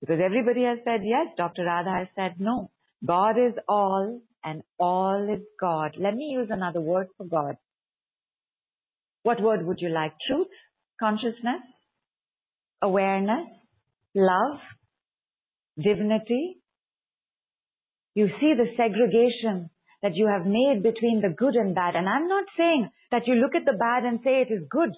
Because 0.00 0.20
everybody 0.24 0.64
has 0.64 0.78
said 0.84 1.00
yes, 1.04 1.28
Dr. 1.36 1.64
Radha 1.64 1.90
has 1.90 2.08
said 2.16 2.34
no. 2.38 2.70
God 3.04 3.32
is 3.38 3.54
all 3.68 4.20
and 4.42 4.62
all 4.78 5.28
is 5.32 5.42
God. 5.60 5.92
Let 5.98 6.14
me 6.14 6.30
use 6.32 6.48
another 6.50 6.80
word 6.80 7.08
for 7.16 7.24
God. 7.26 7.56
What 9.22 9.42
word 9.42 9.66
would 9.66 9.78
you 9.80 9.88
like? 9.88 10.12
Truth? 10.28 10.48
Consciousness? 11.00 11.62
awareness, 12.84 13.48
love, 14.14 14.58
divinity, 15.82 16.58
You 18.14 18.28
see 18.40 18.54
the 18.54 18.70
segregation 18.76 19.70
that 20.02 20.14
you 20.14 20.28
have 20.28 20.46
made 20.46 20.82
between 20.82 21.20
the 21.20 21.34
good 21.36 21.54
and 21.54 21.74
bad. 21.74 21.96
And 21.96 22.08
I'm 22.08 22.28
not 22.28 22.44
saying 22.56 22.90
that 23.10 23.26
you 23.26 23.34
look 23.34 23.54
at 23.54 23.64
the 23.64 23.76
bad 23.78 24.04
and 24.04 24.20
say 24.22 24.42
it 24.42 24.52
is 24.52 24.68
good. 24.70 24.90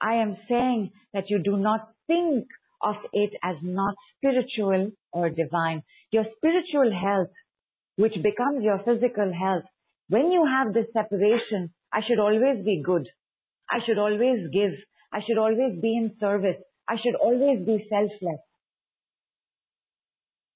I 0.00 0.16
am 0.16 0.36
saying 0.48 0.90
that 1.12 1.30
you 1.30 1.38
do 1.42 1.56
not 1.56 1.88
think 2.06 2.46
of 2.82 2.96
it 3.12 3.30
as 3.42 3.56
not 3.62 3.94
spiritual 4.18 4.90
or 5.12 5.30
divine. 5.30 5.82
Your 6.10 6.24
spiritual 6.36 6.92
health, 6.92 7.30
which 7.96 8.14
becomes 8.14 8.62
your 8.62 8.80
physical 8.84 9.32
health, 9.32 9.64
when 10.08 10.30
you 10.30 10.44
have 10.44 10.74
this 10.74 10.86
separation, 10.92 11.72
I 11.92 12.00
should 12.06 12.18
always 12.18 12.64
be 12.64 12.82
good. 12.84 13.08
I 13.70 13.78
should 13.86 13.98
always 13.98 14.40
give. 14.52 14.72
I 15.12 15.20
should 15.26 15.38
always 15.38 15.80
be 15.80 15.96
in 15.96 16.16
service. 16.20 16.56
I 16.88 16.96
should 16.96 17.14
always 17.14 17.64
be 17.64 17.86
selfless. 17.88 18.40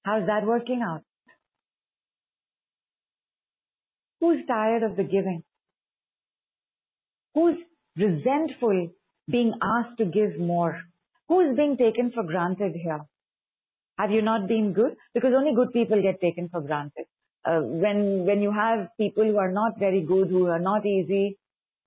How's 0.03 0.27
that 0.27 0.45
working 0.45 0.83
out? 0.87 1.01
Who's 4.21 4.45
tired 4.47 4.83
of 4.83 4.95
the 4.97 5.03
giving? 5.03 5.43
Who's 7.33 7.57
resentful 7.95 8.89
being 9.29 9.53
asked 9.61 9.97
to 9.99 10.05
give 10.05 10.39
more? 10.39 10.81
Who 11.29 11.39
is 11.41 11.55
being 11.55 11.77
taken 11.77 12.11
for 12.11 12.23
granted 12.23 12.73
here? 12.75 13.01
Have 13.97 14.11
you 14.11 14.21
not 14.21 14.47
been 14.47 14.73
good? 14.73 14.95
Because 15.13 15.33
only 15.35 15.53
good 15.55 15.71
people 15.73 16.01
get 16.01 16.19
taken 16.21 16.49
for 16.49 16.61
granted. 16.61 17.05
Uh, 17.45 17.61
when 17.61 18.25
when 18.25 18.41
you 18.41 18.51
have 18.51 18.87
people 18.97 19.23
who 19.23 19.37
are 19.37 19.51
not 19.51 19.79
very 19.79 20.01
good, 20.01 20.29
who 20.29 20.47
are 20.47 20.59
not 20.59 20.85
easy, 20.85 21.37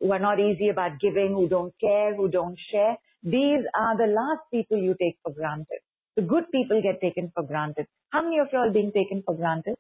who 0.01 0.13
are 0.13 0.19
not 0.19 0.41
easy 0.41 0.69
about 0.69 1.01
giving, 1.01 1.33
who 1.35 1.49
don't 1.49 1.75
care, 1.81 2.15
who 2.15 2.29
don't 2.29 2.59
share, 2.71 2.97
these 3.23 3.65
are 3.75 3.97
the 3.97 4.11
last 4.13 4.43
people 4.53 4.79
you 4.79 4.95
take 5.01 5.17
for 5.23 5.33
granted. 5.33 5.81
The 6.17 6.23
good 6.23 6.51
people 6.53 6.83
get 6.83 7.01
taken 7.01 7.31
for 7.35 7.43
granted. 7.43 7.87
How 8.11 8.23
many 8.23 8.39
of 8.39 8.49
you 8.53 8.59
are 8.59 8.71
being 8.71 8.93
taken 8.93 9.23
for 9.25 9.35
granted? 9.35 9.77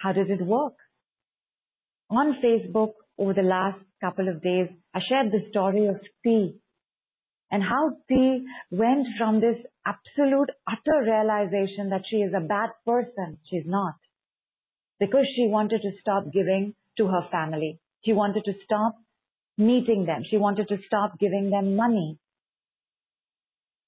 How 0.00 0.12
does 0.12 0.28
it 0.30 0.40
work? 0.40 0.72
On 2.10 2.36
Facebook 2.42 2.92
over 3.18 3.34
the 3.34 3.42
last 3.42 3.78
couple 4.00 4.28
of 4.28 4.42
days, 4.42 4.68
I 4.94 5.00
shared 5.06 5.30
the 5.30 5.46
story 5.50 5.86
of 5.88 6.00
T 6.24 6.54
and 7.50 7.62
how 7.62 7.96
T 8.08 8.46
went 8.70 9.06
from 9.18 9.40
this 9.40 9.56
absolute 9.84 10.48
utter 10.66 11.02
realization 11.02 11.90
that 11.90 12.04
she 12.08 12.16
is 12.16 12.32
a 12.34 12.40
bad 12.40 12.70
person. 12.86 13.38
She's 13.50 13.66
not. 13.66 13.94
Because 14.98 15.26
she 15.36 15.48
wanted 15.48 15.82
to 15.82 15.90
stop 16.00 16.32
giving 16.32 16.74
to 16.96 17.06
her 17.06 17.28
family. 17.30 17.78
She 18.02 18.14
wanted 18.14 18.44
to 18.46 18.54
stop 18.64 18.96
meeting 19.58 20.06
them. 20.06 20.22
She 20.30 20.38
wanted 20.38 20.68
to 20.68 20.78
stop 20.86 21.18
giving 21.18 21.50
them 21.50 21.76
money. 21.76 22.18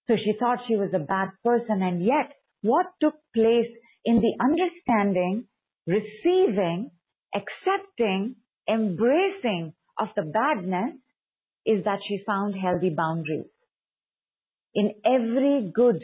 So 0.08 0.16
she 0.16 0.34
thought 0.38 0.66
she 0.68 0.76
was 0.76 0.90
a 0.94 0.98
bad 0.98 1.28
person 1.42 1.80
and 1.80 2.04
yet 2.04 2.32
what 2.60 2.86
took 3.00 3.14
place 3.34 3.70
in 4.04 4.20
the 4.20 4.34
understanding 4.44 5.46
receiving, 5.86 6.90
accepting, 7.34 8.36
embracing 8.68 9.72
of 9.98 10.08
the 10.16 10.22
badness 10.22 10.94
is 11.66 11.84
that 11.84 12.00
she 12.06 12.22
found 12.26 12.54
healthy 12.54 12.90
boundaries. 12.90 13.50
In 14.74 14.92
every 15.04 15.70
good, 15.72 16.02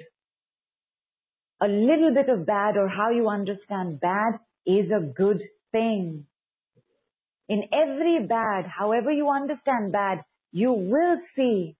a 1.60 1.66
little 1.66 2.14
bit 2.14 2.28
of 2.28 2.46
bad 2.46 2.76
or 2.76 2.88
how 2.88 3.10
you 3.10 3.28
understand 3.28 4.00
bad 4.00 4.38
is 4.66 4.90
a 4.90 5.00
good 5.00 5.42
thing. 5.72 6.26
In 7.48 7.62
every 7.72 8.26
bad, 8.26 8.66
however 8.66 9.10
you 9.10 9.28
understand 9.30 9.90
bad, 9.90 10.22
you 10.52 10.72
will 10.72 11.18
see 11.34 11.76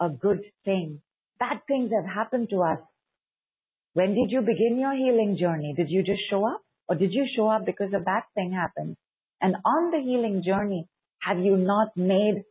a 0.00 0.08
good 0.08 0.42
thing. 0.64 1.00
Bad 1.40 1.60
things 1.66 1.90
have 1.90 2.08
happened 2.08 2.50
to 2.50 2.62
us. 2.62 2.78
When 3.94 4.14
did 4.14 4.30
you 4.30 4.40
begin 4.40 4.78
your 4.78 4.94
healing 4.94 5.36
journey? 5.40 5.74
Did 5.76 5.88
you 5.88 6.02
just 6.02 6.20
show 6.30 6.46
up? 6.46 6.62
Or 6.88 6.96
did 6.96 7.12
you 7.12 7.26
show 7.36 7.48
up 7.48 7.66
because 7.66 7.92
a 7.94 8.00
bad 8.00 8.22
thing 8.34 8.52
happened? 8.52 8.96
And 9.40 9.56
on 9.64 9.90
the 9.90 10.00
healing 10.00 10.42
journey, 10.44 10.88
have 11.20 11.38
you 11.38 11.56
not 11.56 11.96
made 11.96 12.44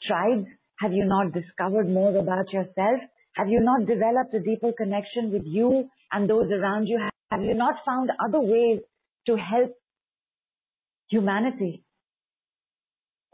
strides? 0.00 0.46
Have 0.78 0.92
you 0.92 1.04
not 1.04 1.32
discovered 1.32 1.88
more 1.88 2.16
about 2.16 2.52
yourself? 2.52 3.00
Have 3.34 3.48
you 3.48 3.60
not 3.60 3.86
developed 3.86 4.34
a 4.34 4.40
deeper 4.40 4.72
connection 4.76 5.32
with 5.32 5.42
you 5.44 5.88
and 6.12 6.28
those 6.28 6.50
around 6.50 6.86
you? 6.86 6.98
Have 7.30 7.42
you 7.42 7.54
not 7.54 7.76
found 7.86 8.10
other 8.24 8.40
ways 8.40 8.80
to 9.26 9.36
help 9.36 9.72
humanity? 11.08 11.84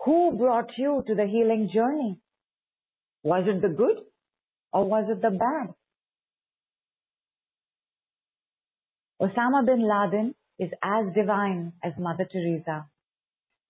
Who 0.04 0.36
brought 0.36 0.70
you 0.76 1.02
to 1.06 1.14
the 1.14 1.26
healing 1.26 1.70
journey? 1.72 2.18
Was 3.22 3.44
it 3.46 3.62
the 3.62 3.68
good 3.68 4.02
or 4.72 4.84
was 4.84 5.06
it 5.08 5.22
the 5.22 5.30
bad? 5.30 5.74
Osama 9.20 9.64
bin 9.64 9.80
Laden 9.80 10.34
is 10.58 10.70
as 10.82 11.06
divine 11.14 11.72
as 11.82 11.92
Mother 11.98 12.26
Teresa. 12.30 12.86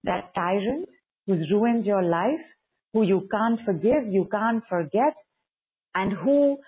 That 0.04 0.34
tyrant 0.34 0.88
who's 1.26 1.50
ruined 1.50 1.86
your 1.86 2.02
life, 2.02 2.44
who 2.92 3.02
you 3.02 3.28
can't 3.30 3.60
forgive, 3.64 4.06
you 4.10 4.28
can't 4.30 4.62
forget, 4.68 5.14
and 5.94 6.12
who 6.12 6.58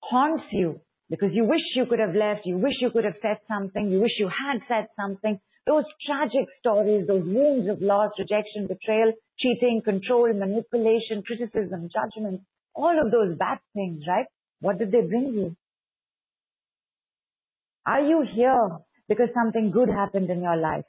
haunts 0.00 0.44
you 0.52 0.80
because 1.10 1.30
you 1.32 1.44
wish 1.44 1.62
you 1.74 1.86
could 1.86 1.98
have 1.98 2.14
left, 2.14 2.42
you 2.44 2.58
wish 2.58 2.74
you 2.80 2.90
could 2.90 3.04
have 3.04 3.16
said 3.22 3.38
something, 3.48 3.90
you 3.90 4.00
wish 4.00 4.12
you 4.18 4.28
had 4.28 4.60
said 4.68 4.86
something. 5.00 5.40
Those 5.66 5.84
tragic 6.06 6.46
stories, 6.60 7.06
those 7.06 7.24
wounds 7.24 7.68
of 7.68 7.80
loss, 7.80 8.12
rejection, 8.18 8.66
betrayal, 8.66 9.12
cheating, 9.38 9.82
control, 9.84 10.32
manipulation, 10.32 11.22
criticism, 11.26 11.88
judgment, 11.92 12.42
all 12.74 12.96
of 12.98 13.10
those 13.10 13.36
bad 13.38 13.58
things, 13.74 14.02
right? 14.06 14.26
What 14.60 14.78
did 14.78 14.92
they 14.92 15.02
bring 15.02 15.32
you? 15.34 15.56
Are 17.88 18.02
you 18.02 18.22
here 18.34 18.68
because 19.08 19.28
something 19.34 19.70
good 19.70 19.88
happened 19.88 20.28
in 20.28 20.42
your 20.42 20.56
life? 20.56 20.84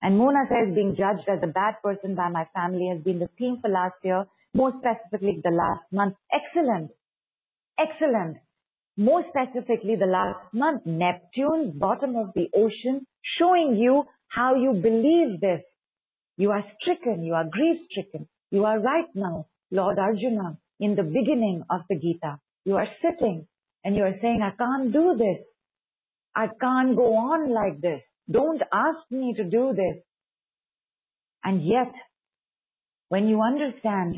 And 0.00 0.16
Mona 0.16 0.44
says 0.48 0.74
being 0.74 0.96
judged 0.96 1.28
as 1.28 1.40
a 1.42 1.52
bad 1.52 1.74
person 1.82 2.14
by 2.14 2.30
my 2.30 2.46
family 2.54 2.88
has 2.94 3.02
been 3.02 3.18
the 3.18 3.28
theme 3.36 3.58
for 3.60 3.68
last 3.68 3.96
year, 4.02 4.24
more 4.54 4.72
specifically 4.78 5.40
the 5.44 5.50
last 5.50 5.84
month. 5.92 6.14
Excellent. 6.32 6.92
Excellent. 7.78 8.38
More 8.96 9.22
specifically 9.28 9.96
the 9.96 10.06
last 10.06 10.54
month, 10.54 10.86
Neptune, 10.86 11.78
bottom 11.78 12.16
of 12.16 12.32
the 12.34 12.46
ocean, 12.54 13.06
showing 13.38 13.76
you 13.76 14.04
how 14.28 14.54
you 14.54 14.72
believe 14.80 15.42
this. 15.42 15.60
You 16.38 16.52
are 16.52 16.64
stricken, 16.80 17.22
you 17.22 17.34
are 17.34 17.44
grief 17.44 17.80
stricken, 17.90 18.28
you 18.50 18.64
are 18.64 18.78
right 18.78 19.08
now, 19.14 19.46
Lord 19.70 19.98
Arjuna, 19.98 20.58
in 20.80 20.94
the 20.94 21.02
beginning 21.02 21.62
of 21.70 21.80
the 21.88 21.96
Gita. 21.96 22.38
You 22.64 22.76
are 22.76 22.88
sitting 23.02 23.46
and 23.84 23.96
you 23.96 24.02
are 24.02 24.14
saying, 24.20 24.40
I 24.42 24.56
can't 24.56 24.92
do 24.92 25.14
this. 25.16 25.44
I 26.34 26.46
can't 26.60 26.96
go 26.96 27.14
on 27.14 27.52
like 27.52 27.80
this. 27.80 28.02
Don't 28.30 28.60
ask 28.72 29.10
me 29.10 29.34
to 29.36 29.44
do 29.44 29.72
this. 29.74 30.02
And 31.44 31.64
yet, 31.64 31.92
when 33.08 33.28
you 33.28 33.40
understand 33.40 34.16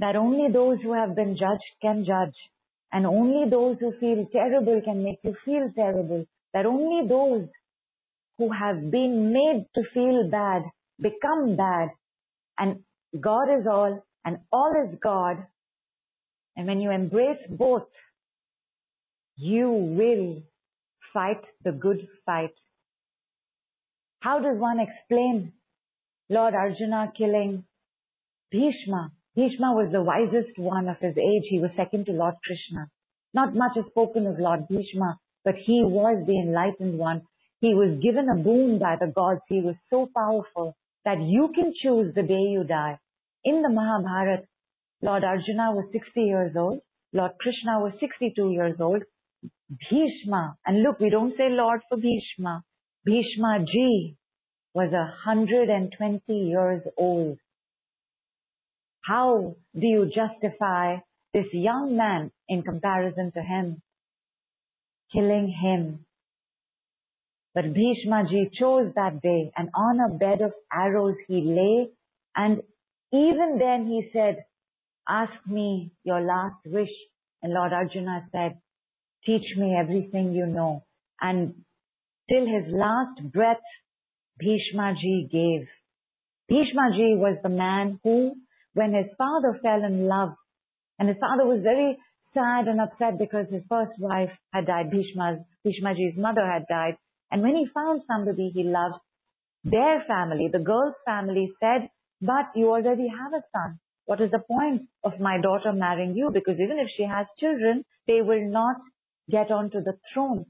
that 0.00 0.16
only 0.16 0.52
those 0.52 0.78
who 0.82 0.92
have 0.92 1.14
been 1.14 1.36
judged 1.38 1.62
can 1.80 2.04
judge, 2.04 2.34
and 2.92 3.06
only 3.06 3.48
those 3.48 3.76
who 3.80 3.92
feel 3.98 4.26
terrible 4.32 4.80
can 4.84 5.02
make 5.02 5.18
you 5.22 5.34
feel 5.44 5.70
terrible, 5.74 6.26
that 6.52 6.66
only 6.66 7.08
those 7.08 7.48
who 8.38 8.50
have 8.52 8.90
been 8.90 9.32
made 9.32 9.66
to 9.74 9.82
feel 9.92 10.28
bad 10.30 10.62
become 11.00 11.56
bad, 11.56 11.90
and 12.58 12.80
God 13.20 13.44
is 13.58 13.66
all 13.66 14.04
and 14.24 14.38
all 14.52 14.72
is 14.86 14.98
God. 15.02 15.46
And 16.56 16.66
when 16.66 16.80
you 16.80 16.90
embrace 16.90 17.40
both, 17.50 17.88
you 19.36 19.68
will 19.70 20.42
fight 21.12 21.42
the 21.64 21.72
good 21.72 22.06
fight. 22.24 22.54
How 24.20 24.38
does 24.38 24.58
one 24.58 24.78
explain 24.80 25.52
Lord 26.28 26.54
Arjuna 26.54 27.12
killing 27.16 27.64
Bhishma? 28.50 29.12
Bhishma 29.34 29.72
was 29.72 29.90
the 29.92 30.02
wisest 30.02 30.58
one 30.58 30.88
of 30.88 30.96
his 31.00 31.16
age. 31.18 31.44
He 31.50 31.58
was 31.58 31.70
second 31.76 32.06
to 32.06 32.12
Lord 32.12 32.34
Krishna. 32.44 32.88
Not 33.34 33.54
much 33.54 33.76
is 33.76 33.84
spoken 33.90 34.26
of 34.26 34.38
Lord 34.38 34.68
Bhishma, 34.68 35.18
but 35.44 35.56
he 35.56 35.82
was 35.84 36.24
the 36.26 36.38
enlightened 36.38 36.98
one. 36.98 37.22
He 37.60 37.74
was 37.74 37.98
given 38.00 38.28
a 38.28 38.42
boon 38.42 38.78
by 38.78 38.96
the 39.00 39.12
gods. 39.12 39.40
He 39.48 39.60
was 39.60 39.74
so 39.90 40.08
powerful 40.16 40.76
that 41.04 41.20
you 41.20 41.50
can 41.54 41.72
choose 41.82 42.14
the 42.14 42.22
day 42.22 42.46
you 42.50 42.64
die. 42.64 42.98
In 43.44 43.62
the 43.62 43.68
Mahabharata, 43.68 44.44
Lord 45.02 45.24
Arjuna 45.24 45.72
was 45.72 45.84
60 45.92 46.20
years 46.20 46.56
old. 46.56 46.80
Lord 47.12 47.32
Krishna 47.40 47.78
was 47.80 47.92
62 48.00 48.50
years 48.50 48.76
old. 48.80 49.02
Bhishma, 49.90 50.56
and 50.66 50.82
look, 50.82 51.00
we 51.00 51.10
don't 51.10 51.36
say 51.36 51.48
Lord 51.48 51.80
for 51.88 51.96
Bhishma. 51.96 52.62
Bhishma 53.04 53.64
Ji 53.66 54.16
was 54.74 54.90
120 54.92 56.32
years 56.32 56.82
old. 56.96 57.38
How 59.02 59.56
do 59.78 59.86
you 59.86 60.06
justify 60.06 60.96
this 61.32 61.46
young 61.52 61.96
man 61.96 62.30
in 62.48 62.62
comparison 62.62 63.30
to 63.32 63.42
him? 63.42 63.82
Killing 65.12 65.48
him 65.62 66.06
But 67.54 67.72
Bhishma 67.72 68.24
ji 68.28 68.50
chose 68.58 68.92
that 68.96 69.22
day 69.22 69.52
and 69.56 69.68
on 69.74 70.00
a 70.00 70.18
bed 70.18 70.40
of 70.40 70.52
arrows 70.72 71.14
he 71.28 71.40
lay 71.40 71.90
and 72.36 72.62
even 73.12 73.58
then 73.58 73.86
he 73.86 74.10
said, 74.12 74.44
ask 75.08 75.32
me 75.46 75.92
your 76.02 76.20
last 76.20 76.56
wish. 76.66 76.90
And 77.42 77.52
Lord 77.52 77.72
Arjuna 77.72 78.26
said, 78.32 78.58
teach 79.24 79.56
me 79.56 79.76
everything 79.78 80.32
you 80.32 80.46
know. 80.46 80.84
And 81.20 81.54
till 82.28 82.46
his 82.46 82.72
last 82.72 83.32
breath, 83.32 83.62
Bhishma 84.38 84.94
ji 85.00 85.28
gave. 85.30 85.68
Bhishma 86.48 86.90
ji 86.96 87.14
was 87.16 87.38
the 87.42 87.48
man 87.50 88.00
who, 88.02 88.34
when 88.72 88.92
his 88.92 89.06
father 89.16 89.58
fell 89.62 89.84
in 89.84 90.08
love, 90.08 90.30
and 90.98 91.08
his 91.08 91.18
father 91.20 91.46
was 91.46 91.60
very 91.62 91.96
sad 92.34 92.66
and 92.66 92.80
upset 92.80 93.18
because 93.18 93.46
his 93.50 93.62
first 93.68 93.92
wife 93.98 94.30
had 94.52 94.66
died, 94.66 94.90
Bhishma's, 94.90 95.38
Bhishma 95.64 95.94
ji's 95.94 96.16
mother 96.16 96.44
had 96.44 96.66
died, 96.68 96.96
and 97.30 97.42
when 97.42 97.56
he 97.56 97.66
found 97.72 98.02
somebody 98.06 98.50
he 98.54 98.64
loved, 98.64 99.00
their 99.64 100.04
family, 100.06 100.48
the 100.52 100.58
girl's 100.58 100.94
family 101.06 101.52
said, 101.60 101.88
but 102.20 102.46
you 102.54 102.70
already 102.70 103.08
have 103.08 103.32
a 103.32 103.42
son. 103.52 103.78
What 104.06 104.20
is 104.20 104.30
the 104.30 104.42
point 104.46 104.82
of 105.02 105.18
my 105.18 105.40
daughter 105.40 105.72
marrying 105.72 106.14
you? 106.14 106.30
Because 106.32 106.56
even 106.60 106.78
if 106.78 106.88
she 106.96 107.04
has 107.04 107.26
children, 107.38 107.84
they 108.06 108.20
will 108.20 108.50
not 108.50 108.76
get 109.30 109.50
onto 109.50 109.82
the 109.82 109.94
throne. 110.12 110.44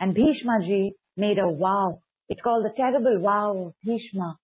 And 0.00 0.14
Bhishma 0.14 0.60
ji 0.62 0.92
made 1.16 1.38
a 1.38 1.56
vow. 1.56 2.00
It's 2.28 2.40
called 2.40 2.64
the 2.64 2.74
terrible 2.76 3.20
vow 3.22 3.66
of 3.66 3.74
Bhishma. 3.84 4.36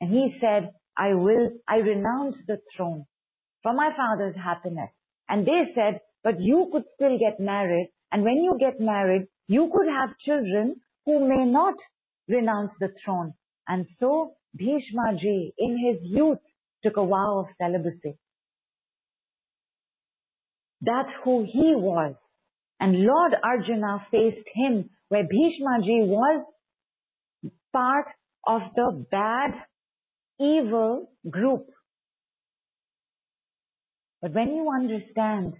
And 0.00 0.10
he 0.10 0.36
said, 0.40 0.70
I 0.96 1.14
will, 1.14 1.50
I 1.66 1.76
renounce 1.76 2.36
the 2.46 2.58
throne 2.76 3.06
for 3.62 3.72
my 3.72 3.90
father's 3.96 4.36
happiness. 4.36 4.90
And 5.28 5.46
they 5.46 5.72
said, 5.74 6.00
but 6.22 6.40
you 6.40 6.68
could 6.70 6.84
still 6.94 7.18
get 7.18 7.40
married. 7.40 7.90
And 8.12 8.22
when 8.22 8.36
you 8.36 8.56
get 8.60 8.78
married, 8.78 9.26
you 9.48 9.70
could 9.74 9.88
have 9.88 10.16
children 10.24 10.76
who 11.06 11.28
may 11.28 11.44
not 11.44 11.74
renounce 12.28 12.72
the 12.80 12.88
throne. 13.04 13.34
And 13.68 13.86
so 14.00 14.34
Bhishma 14.56 15.16
ji, 15.20 15.52
in 15.58 15.78
his 15.78 16.02
youth, 16.02 16.38
took 16.82 16.96
a 16.96 17.06
vow 17.06 17.40
of 17.40 17.46
celibacy. 17.60 18.18
That's 20.80 21.08
who 21.24 21.44
he 21.44 21.74
was. 21.74 22.14
And 22.80 23.02
Lord 23.02 23.32
Arjuna 23.42 24.06
faced 24.10 24.46
him 24.54 24.90
where 25.08 25.24
Bhishma 25.24 25.82
ji 25.82 26.00
was 26.04 26.44
part 27.72 28.06
of 28.46 28.62
the 28.76 29.06
bad, 29.10 29.52
evil 30.38 31.10
group. 31.30 31.66
But 34.20 34.32
when 34.32 34.54
you 34.54 34.68
understand 34.70 35.54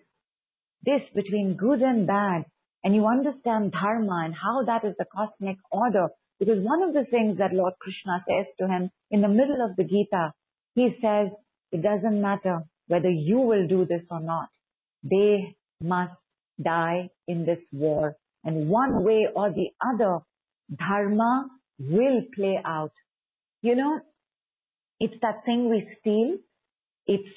this 0.84 1.00
between 1.14 1.56
good 1.56 1.80
and 1.80 2.06
bad, 2.06 2.44
and 2.84 2.94
you 2.94 3.06
understand 3.06 3.72
dharma 3.72 4.22
and 4.26 4.34
how 4.34 4.62
that 4.66 4.86
is 4.86 4.94
the 4.98 5.06
cosmic 5.06 5.56
order, 5.72 6.08
because 6.38 6.58
one 6.60 6.82
of 6.82 6.92
the 6.92 7.06
things 7.10 7.38
that 7.38 7.52
Lord 7.52 7.72
Krishna 7.80 8.22
says 8.28 8.46
to 8.60 8.68
him 8.68 8.90
in 9.10 9.22
the 9.22 9.28
middle 9.28 9.64
of 9.64 9.74
the 9.76 9.84
Gita, 9.84 10.32
he 10.74 10.90
says, 11.00 11.28
it 11.72 11.82
doesn't 11.82 12.20
matter 12.20 12.60
whether 12.88 13.10
you 13.10 13.38
will 13.38 13.66
do 13.66 13.86
this 13.86 14.02
or 14.10 14.20
not. 14.20 14.48
They 15.02 15.56
must 15.80 16.12
die 16.62 17.08
in 17.26 17.46
this 17.46 17.58
war. 17.72 18.16
And 18.44 18.68
one 18.68 19.02
way 19.02 19.26
or 19.34 19.50
the 19.50 19.70
other, 19.80 20.18
dharma 20.76 21.48
will 21.78 22.22
play 22.34 22.60
out. 22.64 22.92
You 23.62 23.76
know, 23.76 24.00
it's 25.00 25.14
that 25.22 25.44
thing 25.46 25.70
we 25.70 25.88
steal. 26.00 26.36
It's, 27.06 27.28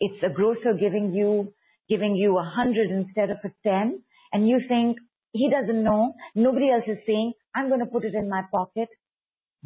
it's 0.00 0.22
a 0.24 0.34
grocer 0.34 0.74
giving 0.78 1.14
you, 1.14 1.52
giving 1.88 2.16
you 2.16 2.38
a 2.38 2.42
hundred 2.42 2.90
instead 2.90 3.30
of 3.30 3.38
a 3.44 3.52
ten. 3.62 4.02
And 4.32 4.48
you 4.48 4.60
think, 4.68 4.98
he 5.32 5.50
doesn't 5.50 5.84
know. 5.84 6.14
Nobody 6.34 6.70
else 6.70 6.84
is 6.86 6.98
saying, 7.06 7.32
I'm 7.54 7.68
going 7.68 7.80
to 7.80 7.86
put 7.86 8.04
it 8.04 8.14
in 8.14 8.28
my 8.28 8.42
pocket. 8.50 8.88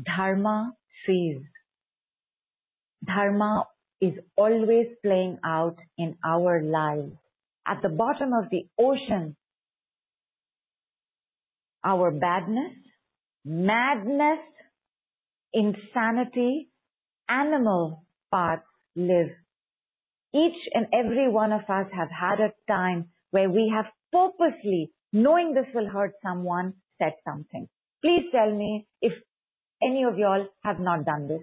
Dharma 0.03 0.73
sees. 1.07 1.43
Dharma 3.07 3.65
is 4.01 4.15
always 4.37 4.87
playing 5.03 5.39
out 5.45 5.77
in 5.99 6.17
our 6.25 6.63
lives. 6.63 7.13
At 7.67 7.81
the 7.83 7.89
bottom 7.89 8.33
of 8.33 8.51
the 8.51 8.67
ocean, 8.79 9.37
our 11.83 12.11
badness, 12.11 12.73
madness, 13.45 14.41
insanity, 15.53 16.69
animal 17.29 18.05
parts 18.31 18.67
live. 18.97 19.31
Each 20.35 20.69
and 20.75 20.87
every 20.93 21.31
one 21.31 21.53
of 21.53 21.61
us 21.61 21.87
have 21.93 22.11
had 22.11 22.41
a 22.41 22.53
time 22.69 23.11
where 23.31 23.49
we 23.49 23.73
have 23.75 23.87
purposely, 24.15 24.93
knowing 25.13 25.55
this 25.55 25.67
will 25.75 25.89
hurt 25.89 26.15
someone, 26.23 26.75
said 27.03 27.15
something. 27.29 27.69
Please 28.03 28.27
tell 28.33 28.51
me 28.55 28.87
if 29.03 29.13
any 29.83 30.05
of 30.05 30.19
y'all 30.19 30.47
have 30.65 30.81
not 30.81 31.05
done 31.05 31.29
this. 31.29 31.43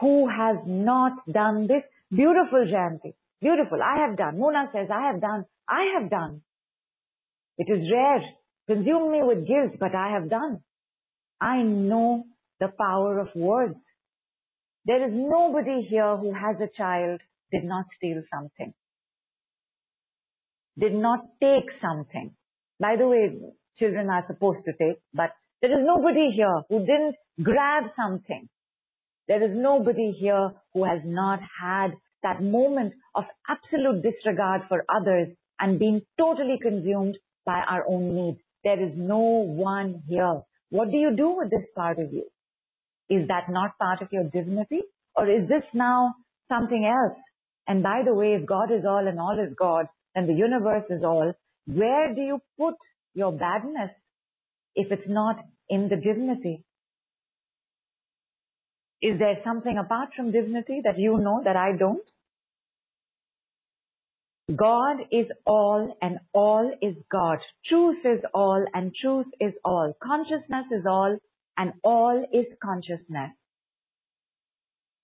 Who 0.00 0.28
has 0.28 0.56
not 0.66 1.12
done 1.32 1.66
this? 1.68 1.82
Beautiful, 2.10 2.66
Jayanti. 2.72 3.14
Beautiful. 3.40 3.78
I 3.82 4.06
have 4.06 4.16
done. 4.16 4.38
Mona 4.38 4.70
says, 4.72 4.88
I 4.92 5.12
have 5.12 5.20
done. 5.20 5.44
I 5.68 5.98
have 5.98 6.10
done. 6.10 6.42
It 7.58 7.70
is 7.70 7.90
rare. 7.92 8.22
Consume 8.66 9.12
me 9.12 9.20
with 9.22 9.46
guilt, 9.46 9.78
but 9.78 9.94
I 9.94 10.12
have 10.12 10.28
done. 10.28 10.60
I 11.40 11.62
know 11.62 12.24
the 12.60 12.68
power 12.78 13.20
of 13.20 13.28
words. 13.34 13.76
There 14.86 15.04
is 15.06 15.12
nobody 15.12 15.86
here 15.88 16.16
who 16.16 16.32
has 16.32 16.56
a 16.60 16.68
child, 16.76 17.20
did 17.52 17.64
not 17.64 17.86
steal 17.96 18.22
something, 18.32 18.72
did 20.78 20.94
not 20.94 21.20
take 21.40 21.68
something. 21.80 22.34
By 22.78 22.96
the 22.96 23.06
way, 23.06 23.36
children 23.78 24.08
are 24.10 24.24
supposed 24.26 24.64
to 24.64 24.72
take, 24.72 24.98
but 25.12 25.30
there 25.60 25.72
is 25.72 25.84
nobody 25.84 26.30
here 26.34 26.62
who 26.68 26.80
didn't 26.80 27.16
grab 27.42 27.84
something. 27.96 28.48
There 29.28 29.42
is 29.42 29.56
nobody 29.56 30.12
here 30.12 30.52
who 30.72 30.84
has 30.84 31.00
not 31.04 31.40
had 31.60 31.92
that 32.26 32.42
moment 32.42 32.92
of 33.14 33.24
absolute 33.48 34.02
disregard 34.02 34.62
for 34.68 34.84
others 34.88 35.28
and 35.60 35.78
being 35.78 36.00
totally 36.18 36.58
consumed 36.60 37.16
by 37.44 37.60
our 37.70 37.84
own 37.88 38.14
needs. 38.14 38.40
There 38.64 38.82
is 38.82 38.92
no 38.96 39.18
one 39.18 40.02
here. 40.08 40.40
What 40.70 40.90
do 40.90 40.96
you 40.96 41.14
do 41.16 41.28
with 41.38 41.50
this 41.50 41.66
part 41.76 41.98
of 42.00 42.12
you? 42.12 42.24
Is 43.08 43.28
that 43.28 43.48
not 43.48 43.78
part 43.78 44.02
of 44.02 44.08
your 44.10 44.24
divinity? 44.24 44.80
Or 45.14 45.30
is 45.30 45.48
this 45.48 45.62
now 45.72 46.14
something 46.48 46.84
else? 46.84 47.18
And 47.68 47.82
by 47.82 48.02
the 48.04 48.14
way, 48.14 48.34
if 48.34 48.46
God 48.46 48.72
is 48.72 48.84
all 48.84 49.06
and 49.06 49.20
all 49.20 49.38
is 49.38 49.54
God, 49.58 49.86
and 50.16 50.28
the 50.28 50.34
universe 50.34 50.84
is 50.90 51.04
all, 51.04 51.32
where 51.66 52.14
do 52.14 52.20
you 52.20 52.40
put 52.58 52.74
your 53.14 53.32
badness 53.32 53.90
if 54.74 54.90
it's 54.90 55.08
not 55.08 55.36
in 55.68 55.88
the 55.88 55.96
divinity? 55.96 56.64
Is 59.02 59.18
there 59.18 59.38
something 59.44 59.78
apart 59.78 60.10
from 60.16 60.32
divinity 60.32 60.80
that 60.84 60.98
you 60.98 61.18
know 61.18 61.42
that 61.44 61.56
I 61.56 61.76
don't? 61.78 62.06
God 64.54 64.98
is 65.10 65.26
all 65.44 65.96
and 66.00 66.20
all 66.32 66.70
is 66.80 66.94
God. 67.10 67.38
Truth 67.68 67.98
is 68.04 68.20
all 68.32 68.64
and 68.72 68.94
truth 68.94 69.26
is 69.40 69.52
all. 69.64 69.92
Consciousness 70.00 70.66
is 70.70 70.84
all 70.88 71.18
and 71.58 71.72
all 71.82 72.24
is 72.32 72.46
consciousness. 72.62 73.32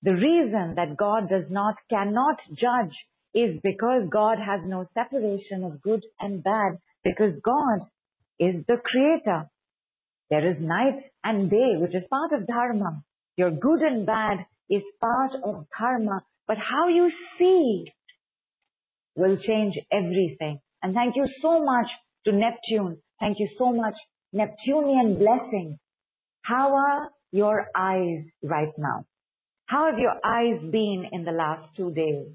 The 0.03 0.13
reason 0.15 0.75
that 0.77 0.97
God 0.97 1.29
does 1.29 1.51
not, 1.51 1.75
cannot 1.91 2.37
judge 2.51 2.95
is 3.35 3.59
because 3.65 4.09
God 4.13 4.39
has 4.39 4.61
no 4.65 4.87
separation 4.95 5.65
of 5.65 5.83
good 5.83 6.05
and 6.21 6.45
bad 6.45 6.79
because 7.03 7.35
God 7.43 7.87
is 8.39 8.65
the 8.69 8.77
creator. 8.85 9.51
There 10.31 10.51
is 10.53 10.57
night 10.61 11.03
and 11.25 11.51
day, 11.51 11.75
which 11.79 11.95
is 11.95 12.05
part 12.09 12.33
of 12.33 12.47
dharma. 12.47 13.03
Your 13.37 13.51
good 13.51 13.81
and 13.81 14.07
bad 14.07 14.47
is 14.71 14.83
part 15.01 15.33
of 15.45 15.67
dharma, 15.77 16.23
but 16.47 16.59
how 16.59 16.89
you 16.89 17.11
see 17.39 17.87
will 19.15 19.37
change 19.37 19.75
everything. 19.93 20.61
And 20.83 20.95
thank 20.95 21.17
you 21.17 21.27
so 21.41 21.65
much 21.65 21.87
to 22.27 22.33
Neptune. 22.33 22.99
Thank 23.21 23.39
you 23.39 23.49
so 23.59 23.73
much, 23.73 23.95
Neptunian 24.33 25.19
blessings. 25.19 25.79
How 26.43 26.75
are 26.75 27.11
your 27.31 27.67
eyes 27.77 28.25
right 28.43 28.73
now? 28.77 29.05
How 29.67 29.87
have 29.91 29.99
your 29.99 30.19
eyes 30.25 30.61
been 30.71 31.05
in 31.13 31.25
the 31.25 31.33
last 31.33 31.69
two 31.77 31.93
days? 31.93 32.27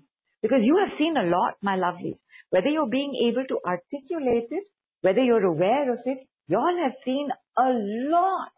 Because 0.42 0.60
you 0.64 0.78
have 0.78 0.98
seen 0.98 1.16
a 1.18 1.24
lot, 1.24 1.56
my 1.62 1.76
lovelies. 1.76 2.18
Whether 2.50 2.70
you're 2.70 2.90
being 2.90 3.14
able 3.30 3.46
to 3.48 3.60
articulate 3.66 4.48
it, 4.50 4.64
whether 5.02 5.22
you're 5.22 5.46
aware 5.46 5.92
of 5.92 6.00
it, 6.06 6.20
you 6.48 6.58
all 6.58 6.78
have 6.84 6.94
seen 7.04 7.30
a 7.58 7.70
lot. 8.10 8.52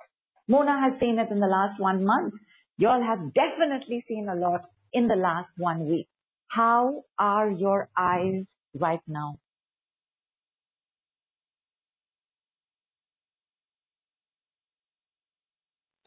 Mona 0.47 0.79
has 0.81 0.99
seen 0.99 1.17
it 1.19 1.31
in 1.31 1.39
the 1.39 1.47
last 1.47 1.79
one 1.79 2.05
month. 2.05 2.33
You 2.77 2.87
all 2.87 3.01
have 3.01 3.33
definitely 3.33 4.03
seen 4.07 4.27
a 4.29 4.35
lot 4.35 4.61
in 4.93 5.07
the 5.07 5.15
last 5.15 5.49
one 5.57 5.87
week. 5.87 6.07
How 6.49 7.03
are 7.19 7.49
your 7.49 7.89
eyes 7.97 8.45
right 8.73 9.01
now? 9.07 9.37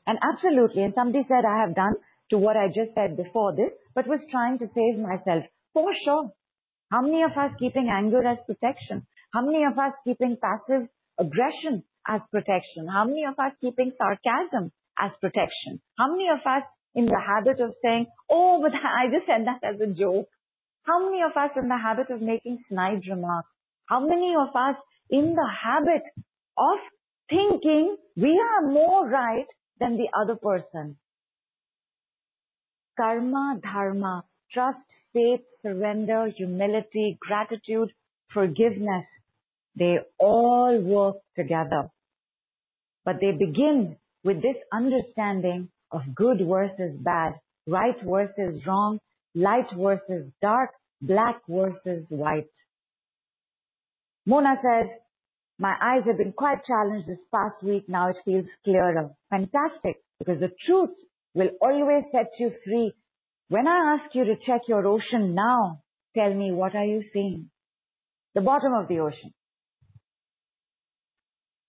And 0.05 0.19
absolutely, 0.21 0.83
and 0.83 0.93
somebody 0.95 1.25
said 1.29 1.45
I 1.47 1.61
have 1.61 1.77
done 1.77 1.95
to 2.31 2.39
what 2.39 2.57
I 2.57 2.67
just 2.67 2.93
said 2.95 3.17
before 3.17 3.55
this, 3.55 3.71
but 3.95 4.09
was 4.09 4.21
trying 4.31 4.59
to 4.59 4.67
save 4.75 4.99
myself. 4.99 5.45
For 5.73 5.89
sure. 6.05 6.33
How 6.91 7.03
many 7.03 7.23
of 7.23 7.31
us 7.33 7.53
keeping 7.59 7.89
anger 7.89 8.27
as 8.27 8.39
protection? 8.45 9.07
How 9.33 9.43
many 9.47 9.65
of 9.65 9.79
us 9.79 9.95
keeping 10.05 10.37
passive 10.43 10.89
aggression 11.19 11.85
as 12.07 12.21
protection? 12.31 12.89
How 12.93 13.05
many 13.05 13.25
of 13.25 13.39
us 13.39 13.53
keeping 13.61 13.93
sarcasm 13.97 14.73
as 14.99 15.13
protection? 15.21 15.81
How 15.97 16.11
many 16.11 16.29
of 16.29 16.41
us 16.45 16.65
in 16.95 17.07
the 17.07 17.21
habit 17.21 17.61
of 17.61 17.75
saying, 17.83 18.07
oh, 18.31 18.61
but 18.63 18.73
I 18.75 19.11
just 19.11 19.27
said 19.27 19.47
that 19.47 19.67
as 19.67 19.81
a 19.81 19.93
joke? 19.93 20.29
How 20.85 21.05
many 21.05 21.23
of 21.23 21.37
us 21.37 21.51
in 21.57 21.69
the 21.69 21.79
habit 21.79 22.11
of 22.11 22.21
making 22.21 22.59
snide 22.69 23.03
remarks? 23.09 23.49
How 23.87 24.01
many 24.01 24.35
of 24.39 24.49
us 24.55 24.77
in 25.11 25.35
the 25.35 25.49
habit 25.63 26.03
of 26.59 26.79
thinking 27.29 27.97
we 28.17 28.41
are 28.41 28.71
more 28.71 29.09
right 29.09 29.47
than 29.79 29.97
the 29.97 30.09
other 30.21 30.37
person? 30.37 30.97
Karma, 32.97 33.59
dharma, 33.63 34.25
trust, 34.53 34.79
faith, 35.13 35.41
surrender, 35.63 36.31
humility, 36.37 37.17
gratitude, 37.21 37.93
forgiveness, 38.33 39.07
they 39.79 39.99
all 40.19 40.79
work 40.81 41.17
together. 41.37 41.89
But 43.05 43.17
they 43.21 43.33
begin 43.33 43.97
with 44.25 44.43
this 44.43 44.57
understanding 44.73 45.69
of 45.93 46.03
good 46.15 46.39
versus 46.47 46.97
bad, 47.01 47.35
right 47.67 47.97
versus 48.05 48.61
wrong, 48.67 48.99
light 49.35 49.67
versus 49.77 50.31
dark, 50.41 50.71
black 51.01 51.41
versus 51.49 52.05
white. 52.09 52.49
Mona 54.27 54.55
says, 54.63 54.91
my 55.59 55.75
eyes 55.81 56.03
have 56.07 56.19
been 56.19 56.33
quite 56.33 56.65
challenged 56.65 57.09
this 57.09 57.19
past 57.33 57.63
week. 57.63 57.85
Now 57.89 58.11
it 58.11 58.17
feels 58.25 58.47
clearer. 58.65 59.11
Fantastic. 59.31 60.03
Because 60.19 60.41
the 60.41 60.51
truth 60.67 60.91
will 61.35 61.51
always 61.61 62.05
set 62.11 62.31
you 62.39 62.51
free. 62.65 62.93
When 63.49 63.69
I 63.69 63.97
ask 63.97 64.15
you 64.15 64.25
to 64.25 64.35
check 64.47 64.63
your 64.67 64.87
ocean 64.87 65.35
now, 65.35 65.83
tell 66.17 66.33
me 66.35 66.53
what 66.53 66.75
are 66.75 66.85
you 66.85 67.05
seeing? 67.13 67.51
The 68.35 68.41
bottom 68.41 68.73
of 68.75 68.89
the 68.89 69.01
ocean. 69.01 69.33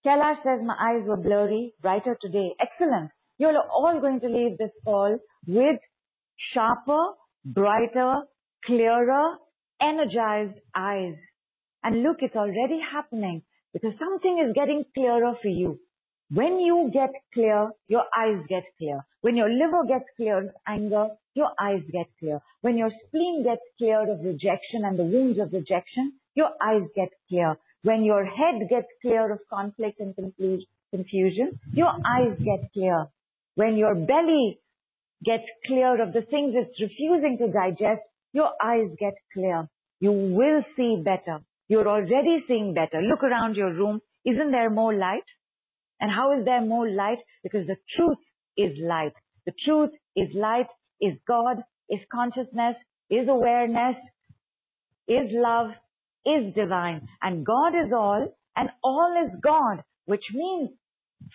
Kailash 0.04 0.42
says 0.42 0.60
my 0.64 0.76
eyes 0.78 1.06
were 1.06 1.16
blurry, 1.16 1.74
brighter 1.80 2.16
today. 2.20 2.50
Excellent. 2.60 3.10
You're 3.38 3.58
all 3.58 4.00
going 4.00 4.20
to 4.20 4.28
leave 4.28 4.58
this 4.58 4.70
call 4.84 5.18
with 5.46 5.80
sharper, 6.52 7.02
brighter, 7.44 8.22
clearer, 8.64 9.36
energized 9.80 10.58
eyes. 10.74 11.16
And 11.82 12.02
look, 12.02 12.18
it's 12.20 12.36
already 12.36 12.80
happening 12.92 13.42
because 13.72 13.92
something 13.98 14.44
is 14.46 14.54
getting 14.54 14.84
clearer 14.94 15.34
for 15.42 15.48
you. 15.48 15.80
When 16.30 16.58
you 16.58 16.90
get 16.92 17.10
clear, 17.34 17.70
your 17.88 18.04
eyes 18.16 18.42
get 18.48 18.64
clear. 18.78 19.04
When 19.20 19.36
your 19.36 19.50
liver 19.50 19.84
gets 19.86 20.04
clear 20.16 20.38
of 20.38 20.50
anger, 20.66 21.08
your 21.34 21.50
eyes 21.60 21.82
get 21.92 22.06
clear. 22.18 22.40
When 22.62 22.78
your 22.78 22.90
spleen 23.06 23.42
gets 23.44 23.60
cleared 23.78 24.08
of 24.08 24.24
rejection 24.24 24.84
and 24.84 24.98
the 24.98 25.04
wounds 25.04 25.38
of 25.38 25.52
rejection, 25.52 26.14
your 26.34 26.50
eyes 26.62 26.88
get 26.94 27.10
clear. 27.28 27.56
When 27.82 28.04
your 28.04 28.24
head 28.24 28.68
gets 28.70 28.86
clear 29.02 29.30
of 29.32 29.40
conflict 29.50 30.00
and 30.00 30.14
confusion, 30.16 31.60
your 31.72 31.92
eyes 32.06 32.38
get 32.38 32.72
clear. 32.72 33.06
When 33.54 33.76
your 33.76 33.94
belly 33.94 34.58
gets 35.24 35.44
clear 35.66 36.02
of 36.02 36.12
the 36.12 36.22
things 36.22 36.54
it's 36.56 36.80
refusing 36.80 37.38
to 37.38 37.52
digest, 37.52 38.02
your 38.32 38.50
eyes 38.62 38.88
get 38.98 39.14
clear. 39.32 39.68
You 40.00 40.12
will 40.12 40.62
see 40.76 41.02
better. 41.04 41.40
You're 41.68 41.88
already 41.88 42.44
seeing 42.46 42.74
better. 42.74 43.00
Look 43.00 43.22
around 43.22 43.56
your 43.56 43.72
room. 43.72 44.00
Isn't 44.24 44.50
there 44.50 44.70
more 44.70 44.92
light? 44.92 45.24
And 46.00 46.10
how 46.10 46.38
is 46.38 46.44
there 46.44 46.60
more 46.60 46.88
light? 46.88 47.18
Because 47.42 47.66
the 47.66 47.76
truth 47.96 48.18
is 48.56 48.76
light. 48.82 49.14
The 49.46 49.52
truth 49.64 49.90
is 50.16 50.28
light, 50.34 50.66
is 51.00 51.14
God, 51.26 51.62
is 51.88 52.00
consciousness, 52.12 52.76
is 53.10 53.28
awareness, 53.28 53.96
is 55.06 55.30
love, 55.30 55.70
is 56.26 56.54
divine 56.54 57.06
and 57.22 57.44
God 57.44 57.74
is 57.74 57.92
all 57.92 58.34
and 58.56 58.68
all 58.82 59.24
is 59.26 59.30
God, 59.42 59.82
which 60.06 60.24
means 60.32 60.70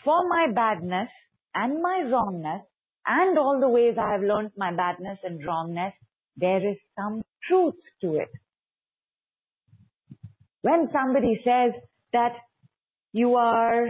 for 0.03 0.27
my 0.27 0.47
badness 0.53 1.09
and 1.55 1.81
my 1.81 2.03
wrongness 2.11 2.61
and 3.05 3.37
all 3.37 3.59
the 3.59 3.69
ways 3.69 3.95
I 3.99 4.11
have 4.13 4.21
learned 4.21 4.51
my 4.57 4.73
badness 4.73 5.19
and 5.23 5.43
wrongness, 5.45 5.93
there 6.37 6.69
is 6.69 6.77
some 6.97 7.21
truth 7.47 7.75
to 8.01 8.15
it. 8.15 8.29
When 10.61 10.89
somebody 10.91 11.41
says 11.43 11.73
that 12.13 12.33
you 13.13 13.35
are, 13.35 13.87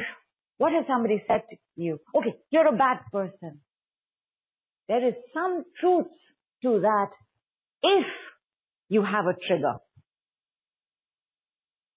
what 0.58 0.72
has 0.72 0.86
somebody 0.88 1.24
said 1.28 1.42
to 1.50 1.58
you? 1.76 2.00
Okay, 2.16 2.36
you're 2.52 2.68
a 2.68 2.78
bad 2.78 3.00
person. 3.12 3.62
There 4.88 5.08
is 5.08 5.16
some 5.34 5.64
truth 5.80 6.08
to 6.64 6.80
that 6.82 7.10
if 7.84 8.06
you 8.90 9.04
have 9.04 9.26
a 9.26 9.36
trigger. 9.48 9.76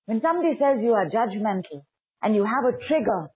When 0.06 0.20
somebody 0.20 0.54
says 0.58 0.82
you 0.82 0.92
are 0.92 1.08
judgmental 1.08 1.84
and 2.22 2.34
you 2.34 2.44
have 2.44 2.64
a 2.64 2.76
trigger, 2.86 3.28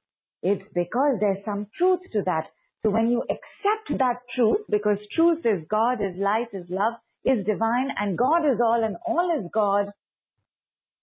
it's 0.47 0.63
because 0.75 1.17
there's 1.19 1.45
some 1.45 1.67
truth 1.77 1.99
to 2.13 2.23
that. 2.25 2.45
So 2.85 2.91
when 2.91 3.11
you 3.11 3.21
accept 3.23 3.99
that 3.99 4.21
truth, 4.37 4.61
because 4.71 4.99
truth 5.17 5.45
is 5.45 5.67
God, 5.69 5.95
is 5.95 6.17
light, 6.17 6.47
is 6.53 6.67
love, 6.71 6.93
is 7.25 7.45
divine, 7.45 7.89
and 7.99 8.17
God 8.17 8.47
is 8.49 8.61
all 8.65 8.85
and 8.85 8.97
all 9.05 9.37
is 9.37 9.51
God, 9.53 9.87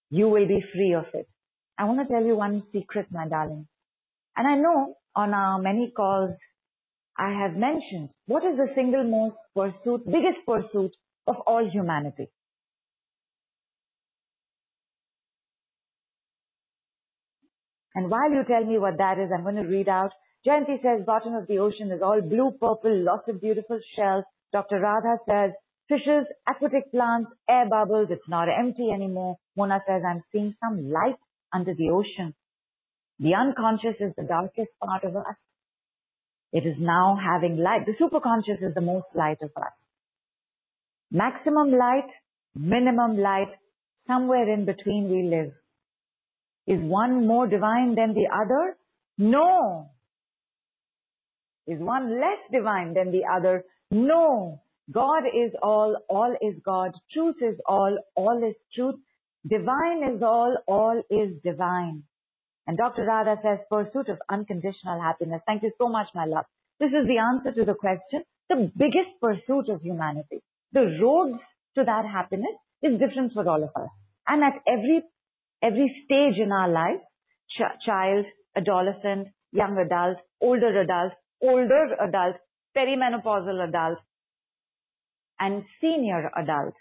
you 0.09 0.29
will 0.29 0.47
be 0.47 0.63
free 0.73 0.93
of 0.93 1.07
it. 1.13 1.27
I 1.77 1.83
want 1.83 1.99
to 1.99 2.13
tell 2.13 2.23
you 2.23 2.37
one 2.37 2.63
secret, 2.71 3.07
my 3.11 3.27
darling. 3.27 3.67
And 4.37 4.47
I 4.47 4.55
know 4.55 4.95
on 5.13 5.33
our 5.33 5.59
many 5.59 5.91
calls, 5.93 6.31
I 7.17 7.31
have 7.41 7.57
mentioned 7.57 8.11
what 8.27 8.45
is 8.45 8.55
the 8.55 8.69
single 8.75 9.03
most 9.03 9.35
pursuit, 9.53 10.05
biggest 10.05 10.39
pursuit 10.47 10.91
of 11.27 11.35
all 11.45 11.69
humanity. 11.69 12.29
And 17.95 18.09
while 18.09 18.31
you 18.31 18.43
tell 18.47 18.65
me 18.65 18.77
what 18.79 18.97
that 18.97 19.19
is, 19.19 19.29
I'm 19.33 19.43
going 19.43 19.55
to 19.55 19.69
read 19.69 19.87
out. 19.87 20.11
Jayanti 20.45 20.81
says 20.81 21.05
bottom 21.05 21.35
of 21.35 21.47
the 21.47 21.59
ocean 21.59 21.91
is 21.91 22.01
all 22.01 22.21
blue, 22.21 22.51
purple, 22.59 23.03
lots 23.03 23.27
of 23.29 23.39
beautiful 23.39 23.79
shells. 23.95 24.25
Dr. 24.51 24.79
Radha 24.79 25.17
says 25.27 25.51
fishes, 25.87 26.25
aquatic 26.47 26.91
plants, 26.91 27.31
air 27.49 27.67
bubbles. 27.69 28.07
It's 28.09 28.27
not 28.27 28.47
empty 28.49 28.89
anymore. 28.93 29.37
Mona 29.55 29.79
says 29.87 30.01
I'm 30.07 30.23
seeing 30.31 30.55
some 30.63 30.91
light 30.91 31.19
under 31.53 31.73
the 31.73 31.89
ocean. 31.89 32.33
The 33.19 33.35
unconscious 33.35 33.95
is 33.99 34.13
the 34.17 34.23
darkest 34.23 34.71
part 34.83 35.03
of 35.03 35.15
us. 35.15 35.35
It 36.51 36.65
is 36.67 36.75
now 36.79 37.17
having 37.17 37.57
light. 37.57 37.85
The 37.85 37.93
superconscious 37.93 38.61
is 38.67 38.73
the 38.75 38.81
most 38.81 39.07
light 39.15 39.37
of 39.41 39.51
us. 39.55 39.73
Maximum 41.11 41.71
light, 41.71 42.09
minimum 42.55 43.17
light, 43.17 43.51
somewhere 44.07 44.51
in 44.51 44.65
between 44.65 45.09
we 45.09 45.23
live. 45.29 45.53
Is 46.65 46.79
one 46.81 47.27
more 47.27 47.47
divine 47.47 47.95
than 47.95 48.13
the 48.13 48.27
other? 48.33 48.77
No. 49.17 49.89
Is 51.67 51.79
one 51.79 52.19
less 52.19 52.39
divine 52.51 52.93
than 52.93 53.11
the 53.11 53.23
other? 53.31 53.63
No. 53.91 54.61
God 54.91 55.23
is 55.27 55.51
all, 55.61 55.97
all 56.09 56.35
is 56.41 56.55
God. 56.63 56.91
Truth 57.13 57.37
is 57.41 57.55
all, 57.65 57.97
all 58.15 58.43
is 58.47 58.55
truth. 58.75 58.95
Divine 59.47 60.15
is 60.15 60.21
all, 60.21 60.57
all 60.67 61.01
is 61.09 61.35
divine. 61.43 62.03
And 62.67 62.77
Dr. 62.77 63.05
Radha 63.05 63.35
says, 63.43 63.59
pursuit 63.69 64.09
of 64.09 64.19
unconditional 64.29 65.01
happiness. 65.01 65.41
Thank 65.45 65.63
you 65.63 65.71
so 65.77 65.89
much, 65.89 66.07
my 66.15 66.25
love. 66.25 66.45
This 66.79 66.89
is 66.89 67.07
the 67.07 67.17
answer 67.17 67.51
to 67.59 67.65
the 67.65 67.73
question. 67.73 68.23
The 68.49 68.71
biggest 68.77 69.19
pursuit 69.21 69.69
of 69.69 69.81
humanity. 69.81 70.41
The 70.71 70.97
roads 71.01 71.39
to 71.75 71.83
that 71.83 72.05
happiness 72.05 72.55
is 72.81 72.99
different 72.99 73.33
for 73.33 73.47
all 73.47 73.63
of 73.63 73.69
us. 73.75 73.89
And 74.27 74.43
at 74.43 74.61
every 74.67 75.03
every 75.63 75.89
stage 76.05 76.39
in 76.43 76.51
our 76.51 76.69
life, 76.69 77.01
ch- 77.49 77.85
child, 77.85 78.25
adolescent, 78.55 79.29
young 79.51 79.77
adult, 79.77 80.17
older 80.41 80.81
adult, 80.81 81.13
older 81.41 81.95
adult, 82.01 82.35
perimenopausal 82.77 83.67
adult, 83.67 83.99
and 85.39 85.63
senior 85.79 86.29
adult. 86.35 86.73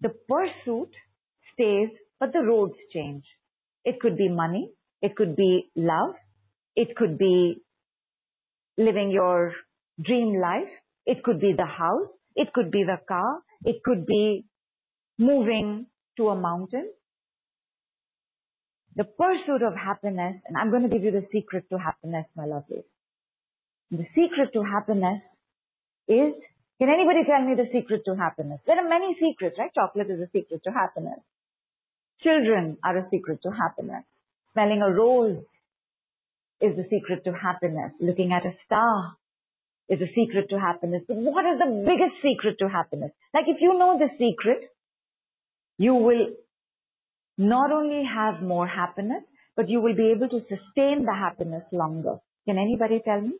The 0.00 0.10
pursuit 0.28 0.90
stays, 1.52 1.90
but 2.18 2.32
the 2.32 2.40
roads 2.40 2.76
change. 2.92 3.24
It 3.84 4.00
could 4.00 4.16
be 4.16 4.28
money. 4.28 4.70
It 5.02 5.16
could 5.16 5.36
be 5.36 5.70
love. 5.74 6.14
It 6.76 6.96
could 6.96 7.18
be 7.18 7.62
living 8.76 9.10
your 9.10 9.52
dream 10.02 10.40
life. 10.40 10.72
It 11.06 11.22
could 11.24 11.40
be 11.40 11.54
the 11.56 11.66
house. 11.66 12.08
It 12.36 12.52
could 12.52 12.70
be 12.70 12.84
the 12.84 12.98
car. 13.08 13.40
It 13.64 13.82
could 13.84 14.06
be 14.06 14.44
moving 15.18 15.86
to 16.16 16.28
a 16.28 16.36
mountain 16.36 16.90
the 18.96 19.04
pursuit 19.04 19.62
of 19.62 19.74
happiness, 19.74 20.42
and 20.46 20.56
I'm 20.56 20.70
going 20.70 20.82
to 20.82 20.88
give 20.88 21.04
you 21.04 21.12
the 21.12 21.26
secret 21.32 21.64
to 21.70 21.78
happiness, 21.78 22.26
my 22.36 22.44
lovelies. 22.44 22.84
The 23.90 24.06
secret 24.14 24.52
to 24.54 24.62
happiness 24.62 25.22
is, 26.08 26.34
can 26.78 26.88
anybody 26.88 27.24
tell 27.26 27.42
me 27.44 27.54
the 27.54 27.68
secret 27.72 28.02
to 28.06 28.16
happiness? 28.16 28.60
There 28.66 28.78
are 28.78 28.88
many 28.88 29.16
secrets, 29.20 29.56
right? 29.58 29.70
Chocolate 29.74 30.10
is 30.10 30.20
a 30.20 30.30
secret 30.32 30.62
to 30.64 30.70
happiness. 30.70 31.20
Children 32.22 32.78
are 32.84 32.98
a 32.98 33.08
secret 33.10 33.40
to 33.42 33.50
happiness. 33.50 34.04
Smelling 34.52 34.82
a 34.82 34.90
rose 34.90 35.38
is 36.60 36.76
the 36.76 36.84
secret 36.90 37.24
to 37.24 37.32
happiness. 37.32 37.92
Looking 38.00 38.32
at 38.32 38.44
a 38.44 38.54
star 38.66 39.16
is 39.88 39.98
the 39.98 40.08
secret 40.14 40.50
to 40.50 40.58
happiness. 40.58 41.02
But 41.06 41.16
what 41.16 41.44
is 41.46 41.58
the 41.58 41.82
biggest 41.86 42.22
secret 42.22 42.56
to 42.58 42.68
happiness? 42.68 43.10
Like 43.34 43.46
if 43.48 43.58
you 43.60 43.78
know 43.78 43.98
the 43.98 44.10
secret, 44.18 44.70
you 45.78 45.94
will 45.94 46.26
not 47.40 47.72
only 47.72 48.02
have 48.04 48.42
more 48.42 48.66
happiness, 48.66 49.24
but 49.56 49.68
you 49.68 49.80
will 49.80 49.96
be 49.96 50.12
able 50.14 50.28
to 50.28 50.40
sustain 50.40 51.04
the 51.06 51.14
happiness 51.14 51.64
longer. 51.72 52.16
Can 52.46 52.58
anybody 52.58 53.00
tell 53.04 53.20
me? 53.20 53.32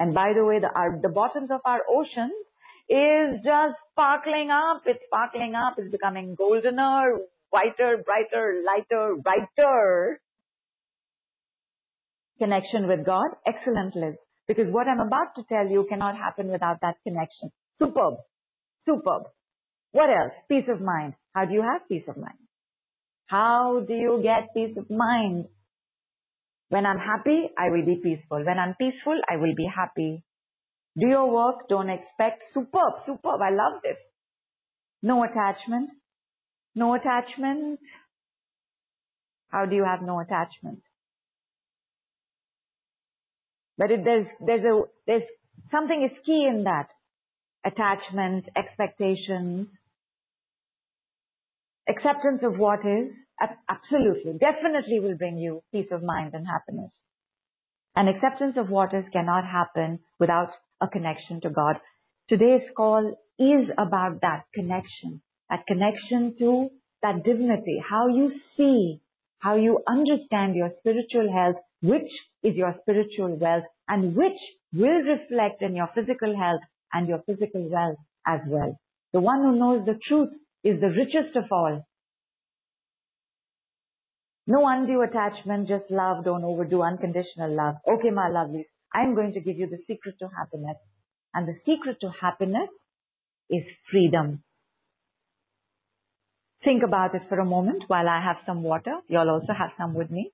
And 0.00 0.14
by 0.14 0.32
the 0.34 0.44
way, 0.44 0.58
the, 0.60 0.68
our, 0.74 0.98
the 1.02 1.08
bottoms 1.08 1.50
of 1.50 1.60
our 1.66 1.80
oceans 1.90 2.32
is 2.88 3.44
just 3.44 3.74
sparkling 3.92 4.48
up. 4.50 4.82
It's 4.86 5.00
sparkling 5.06 5.54
up. 5.54 5.74
It's 5.76 5.90
becoming 5.90 6.34
goldener, 6.34 7.18
whiter, 7.50 8.02
brighter, 8.04 8.62
lighter, 8.64 9.16
brighter. 9.22 10.20
Connection 12.38 12.88
with 12.88 13.04
God. 13.04 13.36
Excellent, 13.46 13.94
Liz. 13.96 14.14
Because 14.46 14.66
what 14.70 14.86
I'm 14.88 15.00
about 15.00 15.34
to 15.36 15.42
tell 15.48 15.68
you 15.68 15.84
cannot 15.90 16.16
happen 16.16 16.48
without 16.48 16.80
that 16.80 16.94
connection. 17.04 17.50
Superb. 17.78 18.14
Superb. 18.86 19.24
What 19.92 20.10
else? 20.10 20.32
Peace 20.48 20.68
of 20.68 20.80
mind. 20.80 21.14
How 21.34 21.44
do 21.44 21.54
you 21.54 21.62
have 21.62 21.88
peace 21.88 22.04
of 22.08 22.16
mind? 22.16 22.38
How 23.26 23.84
do 23.86 23.94
you 23.94 24.20
get 24.22 24.54
peace 24.54 24.76
of 24.76 24.90
mind? 24.90 25.46
When 26.70 26.84
I'm 26.84 26.98
happy, 26.98 27.48
I 27.56 27.70
will 27.70 27.84
be 27.84 28.00
peaceful. 28.02 28.44
When 28.44 28.58
I'm 28.58 28.74
peaceful, 28.78 29.18
I 29.28 29.36
will 29.36 29.54
be 29.54 29.66
happy. 29.74 30.22
Do 30.98 31.06
your 31.06 31.30
work, 31.30 31.68
don't 31.68 31.88
expect. 31.88 32.42
Superb, 32.52 33.04
superb. 33.06 33.40
I 33.40 33.50
love 33.50 33.80
this. 33.82 33.96
No 35.02 35.24
attachment. 35.24 35.90
No 36.74 36.94
attachment. 36.94 37.80
How 39.48 39.64
do 39.64 39.76
you 39.76 39.84
have 39.84 40.02
no 40.02 40.20
attachment? 40.20 40.80
But 43.78 43.90
if 43.92 44.04
there's, 44.04 44.26
there's 44.44 44.64
a, 44.64 44.82
there's 45.06 45.22
something 45.70 46.02
is 46.02 46.16
key 46.26 46.46
in 46.50 46.64
that. 46.64 46.88
Attachment, 47.64 48.46
expectations, 48.56 49.68
acceptance 51.88 52.40
of 52.42 52.58
what 52.58 52.80
is, 52.80 53.08
absolutely, 53.68 54.32
definitely 54.38 55.00
will 55.00 55.16
bring 55.16 55.38
you 55.38 55.62
peace 55.72 55.88
of 55.90 56.02
mind 56.02 56.34
and 56.34 56.46
happiness. 56.46 56.90
And 57.96 58.08
acceptance 58.08 58.56
of 58.56 58.68
what 58.68 58.94
is 58.94 59.04
cannot 59.12 59.44
happen 59.44 60.00
without 60.20 60.50
a 60.80 60.88
connection 60.88 61.40
to 61.42 61.50
God. 61.50 61.76
Today's 62.28 62.68
call 62.76 63.16
is 63.38 63.68
about 63.78 64.20
that 64.22 64.42
connection, 64.54 65.22
that 65.50 65.66
connection 65.66 66.36
to 66.38 66.68
that 67.02 67.24
divinity, 67.24 67.80
how 67.88 68.08
you 68.08 68.32
see, 68.56 69.00
how 69.38 69.56
you 69.56 69.78
understand 69.88 70.54
your 70.56 70.70
spiritual 70.80 71.32
health, 71.32 71.56
which 71.80 72.10
is 72.42 72.54
your 72.56 72.74
spiritual 72.82 73.36
wealth 73.36 73.64
and 73.88 74.14
which 74.16 74.38
will 74.72 75.00
reflect 75.02 75.62
in 75.62 75.74
your 75.74 75.88
physical 75.94 76.36
health 76.36 76.60
and 76.92 77.08
your 77.08 77.22
physical 77.24 77.68
wealth 77.70 77.98
as 78.26 78.40
well. 78.48 78.78
The 79.12 79.20
one 79.20 79.42
who 79.42 79.58
knows 79.58 79.86
the 79.86 79.98
truth 80.08 80.30
is 80.64 80.80
the 80.80 80.88
richest 80.88 81.36
of 81.36 81.44
all. 81.50 81.86
No 84.46 84.66
undue 84.66 85.02
attachment, 85.02 85.68
just 85.68 85.90
love, 85.90 86.24
don't 86.24 86.44
overdo 86.44 86.82
unconditional 86.82 87.54
love. 87.54 87.76
Okay, 87.86 88.10
my 88.10 88.30
lovelies, 88.30 88.64
I'm 88.94 89.14
going 89.14 89.34
to 89.34 89.40
give 89.40 89.58
you 89.58 89.68
the 89.68 89.78
secret 89.86 90.14
to 90.20 90.28
happiness. 90.36 90.76
And 91.34 91.46
the 91.46 91.54
secret 91.66 91.98
to 92.00 92.10
happiness 92.20 92.70
is 93.50 93.62
freedom. 93.90 94.42
Think 96.64 96.82
about 96.82 97.14
it 97.14 97.22
for 97.28 97.38
a 97.38 97.44
moment 97.44 97.84
while 97.88 98.08
I 98.08 98.22
have 98.24 98.36
some 98.46 98.62
water. 98.62 98.94
You'll 99.08 99.30
also 99.30 99.52
have 99.56 99.70
some 99.78 99.94
with 99.94 100.10
me. 100.10 100.32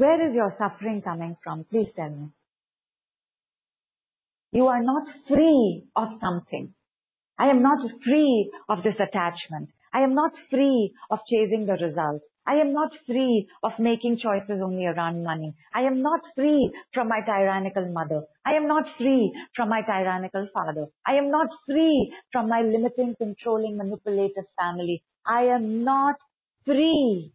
Where 0.00 0.26
is 0.26 0.34
your 0.34 0.54
suffering 0.56 1.02
coming 1.02 1.36
from? 1.44 1.64
Please 1.70 1.88
tell 1.94 2.08
me. 2.08 2.28
You 4.50 4.66
are 4.68 4.82
not 4.82 5.02
free 5.28 5.84
of 5.94 6.08
something. 6.22 6.72
I 7.38 7.50
am 7.50 7.60
not 7.62 7.80
free 8.02 8.50
of 8.70 8.78
this 8.82 8.94
attachment. 8.94 9.68
I 9.92 10.00
am 10.00 10.14
not 10.14 10.32
free 10.48 10.94
of 11.10 11.18
chasing 11.28 11.66
the 11.66 11.74
result. 11.74 12.22
I 12.46 12.54
am 12.62 12.72
not 12.72 12.92
free 13.06 13.46
of 13.62 13.72
making 13.78 14.16
choices 14.22 14.62
only 14.64 14.86
around 14.86 15.22
money. 15.22 15.52
I 15.74 15.82
am 15.82 16.00
not 16.00 16.20
free 16.34 16.72
from 16.94 17.08
my 17.08 17.20
tyrannical 17.20 17.92
mother. 17.92 18.22
I 18.46 18.54
am 18.54 18.66
not 18.66 18.84
free 18.96 19.30
from 19.54 19.68
my 19.68 19.82
tyrannical 19.82 20.48
father. 20.54 20.86
I 21.06 21.16
am 21.16 21.30
not 21.30 21.48
free 21.66 22.10
from 22.32 22.48
my 22.48 22.62
limiting, 22.62 23.16
controlling, 23.18 23.76
manipulative 23.76 24.48
family. 24.58 25.02
I 25.26 25.42
am 25.42 25.84
not 25.84 26.16
free 26.64 27.34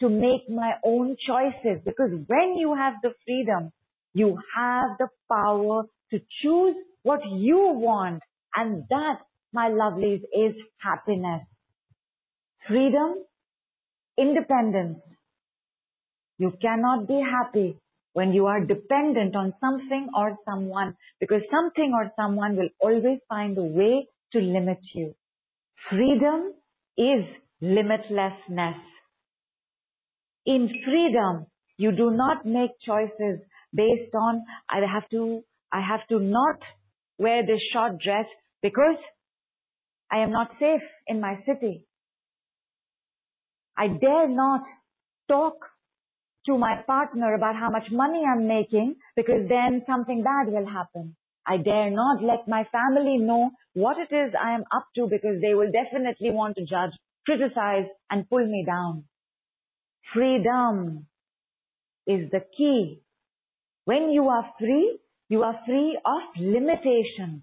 to 0.00 0.08
make 0.08 0.48
my 0.48 0.72
own 0.84 1.16
choices 1.26 1.80
because 1.84 2.10
when 2.26 2.56
you 2.56 2.74
have 2.74 2.94
the 3.02 3.12
freedom, 3.24 3.72
you 4.14 4.38
have 4.56 4.98
the 4.98 5.08
power 5.30 5.84
to 6.10 6.20
choose 6.42 6.76
what 7.02 7.20
you 7.26 7.58
want. 7.74 8.22
And 8.54 8.84
that, 8.90 9.18
my 9.52 9.68
lovelies, 9.68 10.22
is 10.32 10.54
happiness. 10.78 11.42
Freedom, 12.66 13.24
independence. 14.18 14.98
You 16.38 16.52
cannot 16.62 17.08
be 17.08 17.20
happy 17.20 17.78
when 18.12 18.32
you 18.32 18.46
are 18.46 18.64
dependent 18.64 19.36
on 19.36 19.54
something 19.60 20.08
or 20.16 20.36
someone 20.44 20.96
because 21.20 21.42
something 21.50 21.92
or 21.94 22.10
someone 22.16 22.56
will 22.56 22.70
always 22.80 23.18
find 23.28 23.56
a 23.58 23.62
way 23.62 24.08
to 24.32 24.38
limit 24.40 24.78
you. 24.94 25.14
Freedom 25.90 26.52
is 26.96 27.24
limitlessness. 27.62 28.80
In 30.48 30.66
freedom, 30.82 31.46
you 31.76 31.92
do 31.92 32.10
not 32.10 32.46
make 32.46 32.70
choices 32.80 33.40
based 33.74 34.14
on, 34.14 34.42
I 34.70 34.80
have 34.90 35.06
to, 35.10 35.42
I 35.70 35.82
have 35.86 36.06
to 36.08 36.18
not 36.18 36.56
wear 37.18 37.42
this 37.44 37.60
short 37.70 38.00
dress 38.02 38.24
because 38.62 38.96
I 40.10 40.20
am 40.20 40.32
not 40.32 40.48
safe 40.58 40.86
in 41.06 41.20
my 41.20 41.34
city. 41.44 41.84
I 43.76 43.88
dare 43.88 44.28
not 44.30 44.62
talk 45.28 45.56
to 46.46 46.56
my 46.56 46.76
partner 46.86 47.34
about 47.34 47.54
how 47.54 47.68
much 47.68 47.90
money 47.92 48.22
I'm 48.24 48.48
making 48.48 48.94
because 49.16 49.46
then 49.50 49.82
something 49.86 50.24
bad 50.24 50.50
will 50.50 50.66
happen. 50.66 51.14
I 51.46 51.58
dare 51.58 51.90
not 51.90 52.22
let 52.22 52.48
my 52.48 52.64
family 52.72 53.18
know 53.18 53.50
what 53.74 53.98
it 53.98 54.14
is 54.14 54.32
I 54.42 54.54
am 54.54 54.64
up 54.74 54.86
to 54.96 55.08
because 55.10 55.42
they 55.42 55.52
will 55.52 55.70
definitely 55.70 56.30
want 56.30 56.56
to 56.56 56.62
judge, 56.64 56.92
criticize 57.26 57.86
and 58.10 58.26
pull 58.30 58.46
me 58.46 58.64
down. 58.66 59.04
Freedom 60.12 61.06
is 62.06 62.30
the 62.30 62.40
key. 62.56 63.02
When 63.84 64.10
you 64.10 64.28
are 64.28 64.52
free, 64.58 64.98
you 65.28 65.42
are 65.42 65.60
free 65.66 65.98
of 66.04 66.22
limitations. 66.40 67.42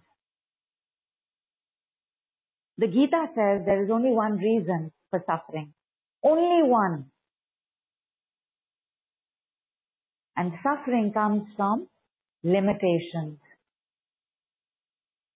The 2.78 2.88
Gita 2.88 3.28
says 3.36 3.66
there 3.66 3.84
is 3.84 3.89
only 3.91 4.11
one 4.11 4.38
reason 4.38 4.91
for 5.09 5.24
suffering. 5.26 5.74
Only 6.24 6.70
one. 6.70 7.05
And 10.36 10.51
suffering 10.63 11.13
comes 11.13 11.43
from 11.55 11.88
limitations. 12.43 13.39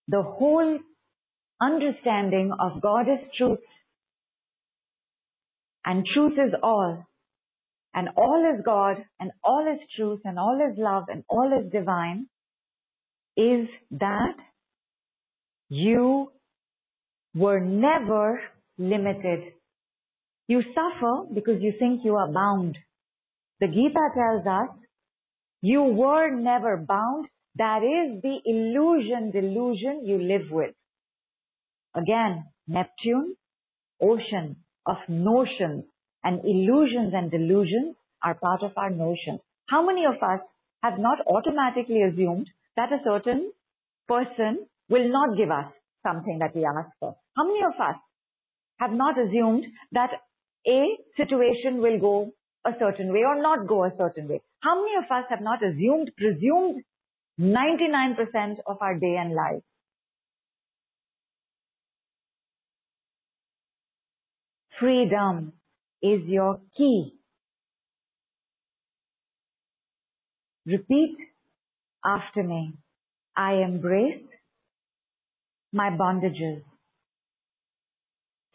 The 0.08 0.22
whole 0.22 0.80
understanding 1.62 2.52
of 2.60 2.82
God 2.82 3.02
is 3.02 3.30
truth. 3.38 3.60
And 5.86 6.06
truth 6.14 6.34
is 6.34 6.54
all 6.62 7.06
and 8.00 8.08
all 8.16 8.42
is 8.56 8.64
God 8.64 8.96
and 9.20 9.30
all 9.44 9.66
is 9.70 9.80
truth 9.98 10.22
and 10.24 10.40
all 10.40 10.58
is 10.66 10.78
love 10.78 11.04
and 11.10 11.26
all 11.28 11.52
is 11.60 11.70
divine 11.70 12.28
is 13.36 13.68
that 13.92 14.38
you 15.68 16.32
were 17.36 17.60
never 17.60 18.40
limited. 18.78 19.52
You 20.48 20.62
suffer 20.78 21.26
because 21.34 21.62
you 21.62 21.74
think 21.78 22.06
you 22.06 22.16
are 22.16 22.32
bound. 22.32 22.78
The 23.60 23.68
Gita 23.68 24.06
tells 24.16 24.48
us 24.48 24.78
you 25.62 25.84
were 25.84 26.34
never 26.34 26.78
bound. 26.78 27.28
That 27.58 27.82
is 27.84 28.22
the 28.22 28.38
illusion, 28.46 29.32
delusion 29.32 30.04
you 30.06 30.20
live 30.20 30.50
with. 30.50 30.74
Again, 31.94 32.46
Neptune, 32.66 33.36
ocean 34.02 34.56
of 34.86 34.96
notions, 35.10 35.84
and 36.24 36.44
illusions 36.44 37.14
and 37.14 37.32
delusions 37.32 37.96
are 38.24 38.36
part 38.36 38.64
of 38.64 38.72
our 38.78 38.90
notion. 38.90 39.40
How 39.68 39.86
many 39.86 40.06
of 40.06 40.16
us 40.16 40.42
have 40.84 41.00
not 41.00 41.20
automatically 41.28 42.02
assumed 42.04 42.48
that 42.76 42.92
a 42.92 43.04
certain 43.04 43.52
person 44.08 44.66
will 44.90 45.10
not 45.10 45.38
give 45.38 45.52
us 45.52 45.72
something 46.06 46.40
that 46.40 46.56
we 46.56 46.66
ask 46.66 46.90
for? 47.00 47.16
How 47.38 47.46
many 47.46 47.62
of 47.64 47.80
us 47.80 47.96
have 48.80 48.92
not 48.92 49.16
assumed 49.20 49.66
that 49.92 50.12
a 50.68 50.98
situation 51.18 51.82
will 51.82 52.00
go 52.00 52.32
a 52.66 52.72
certain 52.80 53.14
way 53.14 53.24
or 53.26 53.42
not 53.42 53.68
go 53.68 53.84
a 53.84 53.92
certain 53.98 54.28
way? 54.28 54.42
How 54.62 54.76
many 54.82 54.96
of 54.98 55.06
us 55.06 55.26
have 55.30 55.42
not 55.42 55.60
assumed, 55.64 56.12
presumed 56.18 56.84
99% 57.40 58.58
of 58.68 58.78
our 58.82 58.96
day 58.96 59.16
and 59.18 59.34
life. 59.34 59.64
Freedom 64.78 65.54
is 66.02 66.22
your 66.28 66.60
key. 66.78 67.14
Repeat 70.66 71.18
after 72.06 72.44
me. 72.44 72.74
I 73.36 73.54
embrace 73.66 74.24
my 75.72 75.90
bondages. 75.90 76.62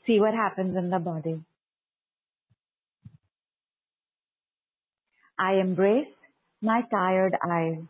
See 0.06 0.20
what 0.20 0.34
happens 0.34 0.76
in 0.76 0.90
the 0.90 0.98
body. 0.98 1.40
I 5.38 5.54
embrace 5.54 6.08
my 6.62 6.82
tired 6.90 7.34
eyes. 7.42 7.82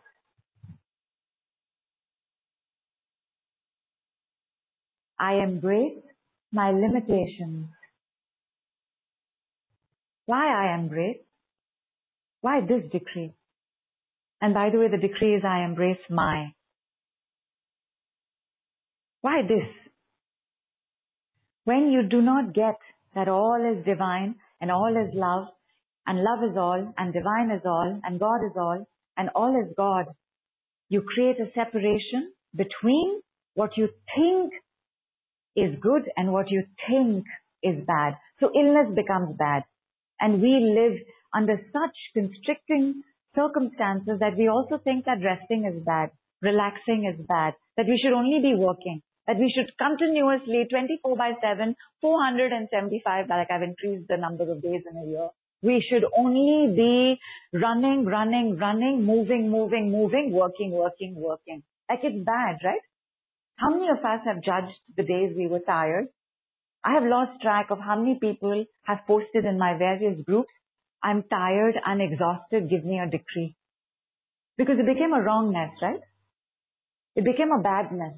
I 5.19 5.35
embrace 5.35 6.01
my 6.51 6.71
limitations. 6.71 7.67
Why 10.25 10.47
I 10.47 10.75
embrace? 10.75 11.21
Why 12.41 12.61
this 12.61 12.83
decree? 12.91 13.33
And 14.41 14.53
by 14.53 14.69
the 14.69 14.79
way, 14.79 14.87
the 14.89 14.97
decree 14.97 15.35
is 15.35 15.43
I 15.43 15.63
embrace 15.63 16.03
my. 16.09 16.53
Why 19.21 19.41
this? 19.41 19.67
When 21.63 21.87
you 21.87 22.03
do 22.07 22.21
not 22.21 22.53
get 22.53 22.77
that 23.15 23.27
all 23.27 23.59
is 23.73 23.83
divine 23.85 24.35
and 24.61 24.69
all 24.71 24.95
is 24.95 25.13
love 25.15 25.47
and 26.05 26.19
love 26.19 26.43
is 26.51 26.57
all 26.57 26.93
and 26.97 27.13
divine 27.13 27.49
is 27.49 27.63
all 27.65 27.99
and 28.03 28.19
God 28.19 28.45
is 28.45 28.55
all 28.55 28.85
and 29.17 29.29
all 29.33 29.59
is 29.59 29.73
God, 29.75 30.05
you 30.89 31.01
create 31.01 31.37
a 31.39 31.51
separation 31.55 32.31
between 32.55 33.21
what 33.55 33.77
you 33.77 33.89
think 34.15 34.53
is 35.55 35.79
good 35.81 36.03
and 36.15 36.31
what 36.31 36.51
you 36.51 36.63
think 36.87 37.25
is 37.63 37.83
bad. 37.87 38.17
So 38.39 38.51
illness 38.55 38.93
becomes 38.95 39.35
bad. 39.37 39.63
And 40.19 40.41
we 40.41 40.73
live 40.75 40.99
under 41.33 41.57
such 41.73 41.97
constricting 42.13 43.03
circumstances 43.35 44.19
that 44.19 44.37
we 44.37 44.47
also 44.47 44.79
think 44.83 45.05
that 45.05 45.19
resting 45.23 45.65
is 45.65 45.83
bad, 45.83 46.09
relaxing 46.41 47.11
is 47.11 47.19
bad, 47.27 47.53
that 47.77 47.85
we 47.85 47.99
should 48.01 48.15
only 48.15 48.39
be 48.41 48.55
working, 48.55 49.01
that 49.27 49.37
we 49.37 49.51
should 49.51 49.71
continuously 49.77 50.65
24 50.69 51.17
by 51.17 51.31
7, 51.41 51.75
475, 52.01 53.25
like 53.29 53.51
I've 53.51 53.61
increased 53.61 54.07
the 54.07 54.17
number 54.17 54.49
of 54.49 54.61
days 54.61 54.81
in 54.89 54.97
a 54.97 55.05
year. 55.05 55.29
We 55.61 55.83
should 55.89 56.05
only 56.15 56.75
be 56.75 57.19
running, 57.57 58.05
running, 58.05 58.57
running, 58.57 59.03
moving, 59.03 59.49
moving, 59.49 59.91
moving, 59.91 60.31
working, 60.31 60.71
working, 60.71 61.15
working. 61.15 61.63
Like 61.89 61.99
it's 62.03 62.23
bad, 62.25 62.57
right? 62.63 62.81
How 63.57 63.69
many 63.69 63.87
of 63.89 63.97
us 63.97 64.21
have 64.25 64.43
judged 64.43 64.77
the 64.95 65.03
days 65.03 65.33
we 65.35 65.47
were 65.47 65.61
tired? 65.65 66.07
I 66.85 66.93
have 66.93 67.03
lost 67.03 67.41
track 67.41 67.71
of 67.71 67.79
how 67.79 67.99
many 67.99 68.19
people 68.21 68.63
have 68.83 68.99
posted 69.07 69.43
in 69.43 69.57
my 69.57 69.75
various 69.75 70.21
groups, 70.23 70.51
I'm 71.01 71.23
tired, 71.23 71.75
I'm 71.83 71.99
exhausted, 71.99 72.69
give 72.69 72.85
me 72.85 72.99
a 72.99 73.09
decree. 73.09 73.55
Because 74.57 74.75
it 74.79 74.85
became 74.85 75.11
a 75.13 75.21
wrongness, 75.21 75.71
right? 75.81 75.99
It 77.15 77.25
became 77.25 77.51
a 77.51 77.61
badness. 77.61 78.13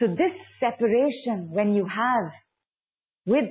So 0.00 0.08
this 0.08 0.34
separation 0.58 1.50
when 1.50 1.74
you 1.74 1.86
have 1.86 2.32
with 3.24 3.50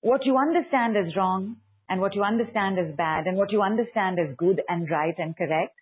what 0.00 0.24
you 0.24 0.36
understand 0.36 0.96
is 0.96 1.14
wrong 1.14 1.56
and 1.88 2.00
what 2.00 2.14
you 2.14 2.24
understand 2.24 2.78
is 2.78 2.96
bad 2.96 3.26
and 3.26 3.36
what 3.36 3.52
you 3.52 3.62
understand 3.62 4.18
is 4.18 4.34
good 4.36 4.62
and 4.68 4.90
right 4.90 5.14
and 5.18 5.36
correct. 5.36 5.74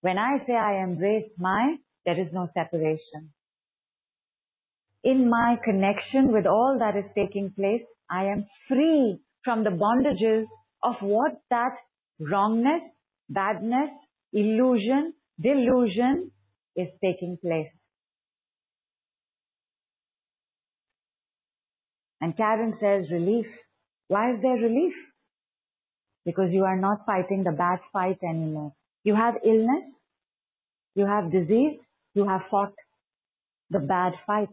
When 0.00 0.18
I 0.18 0.38
say 0.46 0.54
I 0.54 0.82
embrace 0.82 1.30
my, 1.38 1.76
there 2.04 2.20
is 2.20 2.28
no 2.32 2.48
separation. 2.54 3.32
In 5.08 5.30
my 5.30 5.56
connection 5.64 6.32
with 6.32 6.44
all 6.44 6.76
that 6.80 6.94
is 6.94 7.10
taking 7.14 7.50
place, 7.58 7.80
I 8.10 8.24
am 8.24 8.44
free 8.68 9.18
from 9.42 9.64
the 9.64 9.70
bondages 9.70 10.44
of 10.82 10.96
what 11.00 11.32
that 11.48 11.76
wrongness, 12.20 12.82
badness, 13.30 13.88
illusion, 14.34 15.14
delusion 15.40 16.30
is 16.76 16.88
taking 17.02 17.38
place. 17.40 17.70
And 22.20 22.36
Karen 22.36 22.74
says 22.78 23.10
relief. 23.10 23.46
Why 24.08 24.32
is 24.34 24.42
there 24.42 24.56
relief? 24.56 24.92
Because 26.26 26.50
you 26.52 26.64
are 26.64 26.76
not 26.76 27.06
fighting 27.06 27.44
the 27.44 27.52
bad 27.52 27.78
fight 27.94 28.18
anymore. 28.22 28.74
You 29.04 29.14
have 29.14 29.36
illness, 29.42 29.84
you 30.94 31.06
have 31.06 31.32
disease, 31.32 31.78
you 32.12 32.28
have 32.28 32.42
fought 32.50 32.74
the 33.70 33.78
bad 33.78 34.12
fight. 34.26 34.50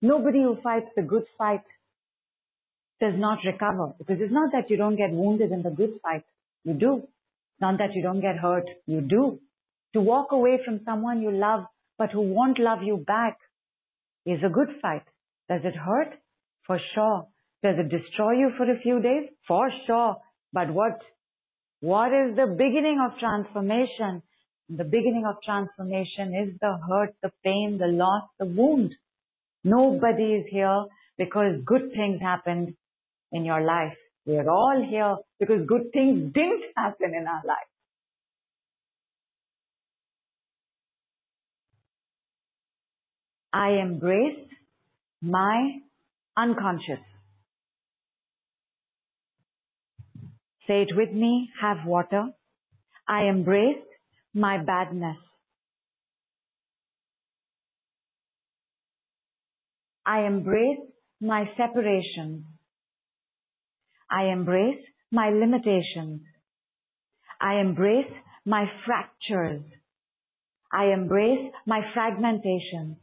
Nobody 0.00 0.42
who 0.42 0.58
fights 0.62 0.88
the 0.96 1.02
good 1.02 1.24
fight 1.36 1.62
does 3.00 3.14
not 3.16 3.38
recover 3.44 3.94
because 3.98 4.18
it's 4.20 4.32
not 4.32 4.52
that 4.52 4.70
you 4.70 4.76
don't 4.76 4.96
get 4.96 5.10
wounded 5.10 5.52
in 5.52 5.62
the 5.62 5.70
good 5.70 5.98
fight. 6.02 6.24
You 6.64 6.74
do. 6.74 6.96
It's 6.98 7.60
Not 7.60 7.78
that 7.78 7.94
you 7.94 8.02
don't 8.02 8.20
get 8.20 8.36
hurt. 8.36 8.68
You 8.86 9.00
do. 9.00 9.40
To 9.94 10.00
walk 10.00 10.32
away 10.32 10.60
from 10.64 10.80
someone 10.84 11.22
you 11.22 11.32
love 11.32 11.64
but 11.98 12.12
who 12.12 12.20
won't 12.20 12.58
love 12.58 12.82
you 12.82 12.96
back 12.96 13.38
is 14.24 14.38
a 14.44 14.48
good 14.48 14.68
fight. 14.80 15.02
Does 15.48 15.62
it 15.64 15.74
hurt? 15.74 16.14
For 16.66 16.78
sure. 16.94 17.26
Does 17.62 17.74
it 17.78 17.88
destroy 17.88 18.32
you 18.32 18.50
for 18.56 18.70
a 18.70 18.78
few 18.80 19.00
days? 19.00 19.28
For 19.48 19.68
sure. 19.86 20.16
But 20.52 20.72
what, 20.72 21.00
what 21.80 22.08
is 22.08 22.36
the 22.36 22.46
beginning 22.46 23.00
of 23.04 23.18
transformation? 23.18 24.22
The 24.68 24.84
beginning 24.84 25.24
of 25.28 25.36
transformation 25.44 26.34
is 26.34 26.58
the 26.60 26.78
hurt, 26.88 27.14
the 27.22 27.32
pain, 27.42 27.78
the 27.80 27.86
loss, 27.86 28.28
the 28.38 28.46
wound. 28.46 28.94
Nobody 29.64 30.34
is 30.34 30.46
here 30.50 30.84
because 31.16 31.60
good 31.64 31.90
things 31.94 32.20
happened 32.20 32.74
in 33.32 33.44
your 33.44 33.60
life. 33.60 33.96
We 34.26 34.36
are 34.36 34.48
all 34.48 34.86
here 34.88 35.16
because 35.40 35.66
good 35.66 35.90
things 35.92 36.32
didn't 36.32 36.64
happen 36.76 37.14
in 37.14 37.26
our 37.26 37.42
life. 37.44 37.68
I 43.52 43.80
embrace 43.82 44.46
my 45.22 45.78
unconscious. 46.36 47.00
Say 50.66 50.82
it 50.82 50.94
with 50.94 51.10
me, 51.12 51.48
have 51.60 51.78
water. 51.86 52.26
I 53.08 53.24
embrace 53.24 53.82
my 54.34 54.58
badness. 54.58 55.16
I 60.08 60.20
embrace 60.26 60.80
my 61.20 61.44
separation. 61.58 62.46
I 64.10 64.32
embrace 64.32 64.82
my 65.12 65.28
limitations. 65.28 66.22
I 67.38 67.60
embrace 67.60 68.10
my 68.46 68.64
fractures. 68.86 69.60
I 70.72 70.94
embrace 70.94 71.52
my 71.66 71.82
fragmentation. 71.92 72.96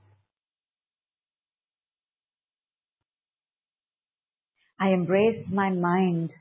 I 4.79 4.89
embrace 4.89 5.45
my 5.51 5.69
mind. 5.69 6.31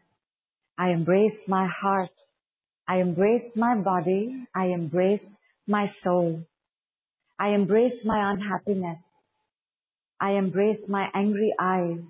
I 0.79 0.93
embrace 0.93 1.39
my 1.47 1.69
heart. 1.83 2.09
I 2.89 3.01
embrace 3.01 3.51
my 3.55 3.77
body. 3.77 4.47
I 4.57 4.69
embrace 4.69 5.21
my 5.67 5.91
soul. 6.03 6.41
I 7.39 7.49
embrace 7.51 8.01
my 8.07 8.33
unhappiness. 8.33 9.04
I 10.21 10.33
embrace 10.33 10.81
my 10.89 11.09
angry 11.15 11.55
eyes. 11.61 12.01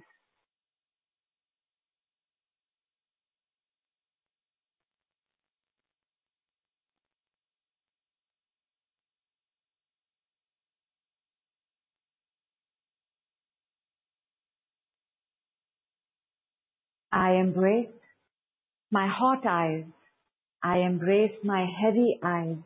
I 17.12 17.32
embrace 17.34 17.88
my 18.90 19.08
hot 19.08 19.46
eyes. 19.46 19.84
I 20.62 20.78
embrace 20.80 21.36
my 21.44 21.66
heavy 21.80 22.18
eyes. 22.22 22.56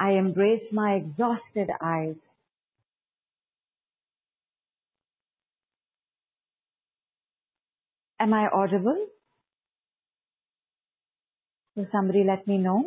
I 0.00 0.12
embrace 0.12 0.64
my 0.72 0.94
exhausted 0.94 1.70
eyes. 1.82 2.16
Am 8.22 8.34
I 8.34 8.48
audible? 8.48 8.98
Will 11.76 11.88
somebody 11.92 12.24
let 12.24 12.46
me 12.48 12.58
know? 12.58 12.84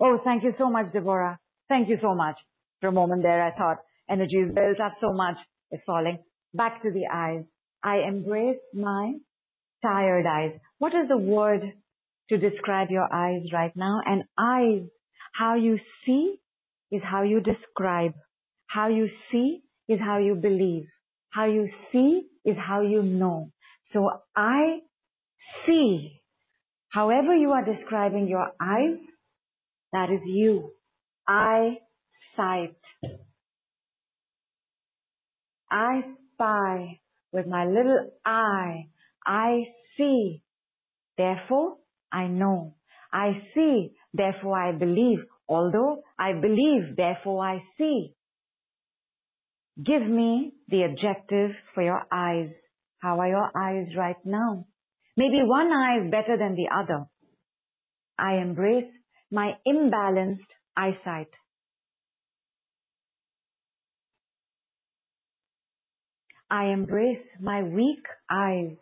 Oh, 0.00 0.18
thank 0.24 0.44
you 0.44 0.54
so 0.58 0.70
much, 0.70 0.92
Deborah. 0.92 1.38
Thank 1.68 1.88
you 1.88 1.98
so 2.00 2.14
much. 2.14 2.36
For 2.80 2.88
a 2.88 2.92
moment 2.92 3.22
there, 3.22 3.42
I 3.42 3.56
thought 3.56 3.78
energy 4.08 4.36
is 4.36 4.54
built 4.54 4.80
up 4.80 4.94
so 5.00 5.12
much. 5.12 5.36
It's 5.70 5.82
falling. 5.84 6.18
Back 6.54 6.82
to 6.82 6.90
the 6.90 7.06
eyes. 7.12 7.44
I 7.82 7.98
embrace 8.08 8.58
my 8.72 9.14
tired 9.82 10.26
eyes. 10.26 10.52
What 10.78 10.92
is 10.94 11.08
the 11.08 11.18
word 11.18 11.62
to 12.30 12.38
describe 12.38 12.88
your 12.90 13.12
eyes 13.12 13.42
right 13.52 13.72
now? 13.76 14.00
And 14.04 14.24
eyes, 14.38 14.88
how 15.34 15.56
you 15.56 15.78
see 16.06 16.36
is 16.90 17.02
how 17.04 17.22
you 17.22 17.40
describe. 17.40 18.12
How 18.66 18.88
you 18.88 19.08
see 19.32 19.62
is 19.88 19.98
how 20.00 20.18
you 20.18 20.34
believe. 20.34 20.86
How 21.30 21.46
you 21.46 21.68
see 21.92 22.22
is 22.44 22.56
how 22.56 22.82
you 22.82 23.02
know. 23.02 23.50
So 23.92 24.10
I 24.36 24.78
see. 25.66 26.20
However 26.90 27.34
you 27.34 27.50
are 27.50 27.64
describing 27.64 28.28
your 28.28 28.50
eyes, 28.60 28.98
that 29.92 30.10
is 30.10 30.20
you. 30.26 30.72
I 31.26 31.78
sight. 32.36 32.76
I 35.70 36.02
spy 36.34 37.00
with 37.32 37.46
my 37.46 37.66
little 37.66 38.10
eye. 38.24 38.88
I 39.26 39.64
see. 39.96 40.42
Therefore, 41.16 41.76
I 42.12 42.26
know. 42.26 42.74
I 43.12 43.42
see. 43.54 43.92
Therefore, 44.14 44.58
I 44.58 44.72
believe. 44.72 45.18
Although 45.48 46.02
I 46.18 46.32
believe, 46.32 46.96
therefore 46.96 47.44
I 47.44 47.62
see. 47.76 48.14
Give 49.84 50.02
me 50.02 50.52
the 50.68 50.84
adjective 50.84 51.50
for 51.74 51.82
your 51.82 52.02
eyes. 52.12 52.50
How 52.98 53.20
are 53.20 53.28
your 53.28 53.50
eyes 53.56 53.88
right 53.96 54.16
now? 54.24 54.66
Maybe 55.16 55.40
one 55.42 55.72
eye 55.72 56.04
is 56.04 56.10
better 56.10 56.36
than 56.36 56.56
the 56.56 56.68
other. 56.74 57.06
I 58.18 58.34
embrace 58.42 58.90
my 59.30 59.52
imbalanced 59.66 60.50
eyesight. 60.76 61.28
I 66.50 66.66
embrace 66.66 67.26
my 67.40 67.62
weak 67.62 68.04
eyes. 68.30 68.76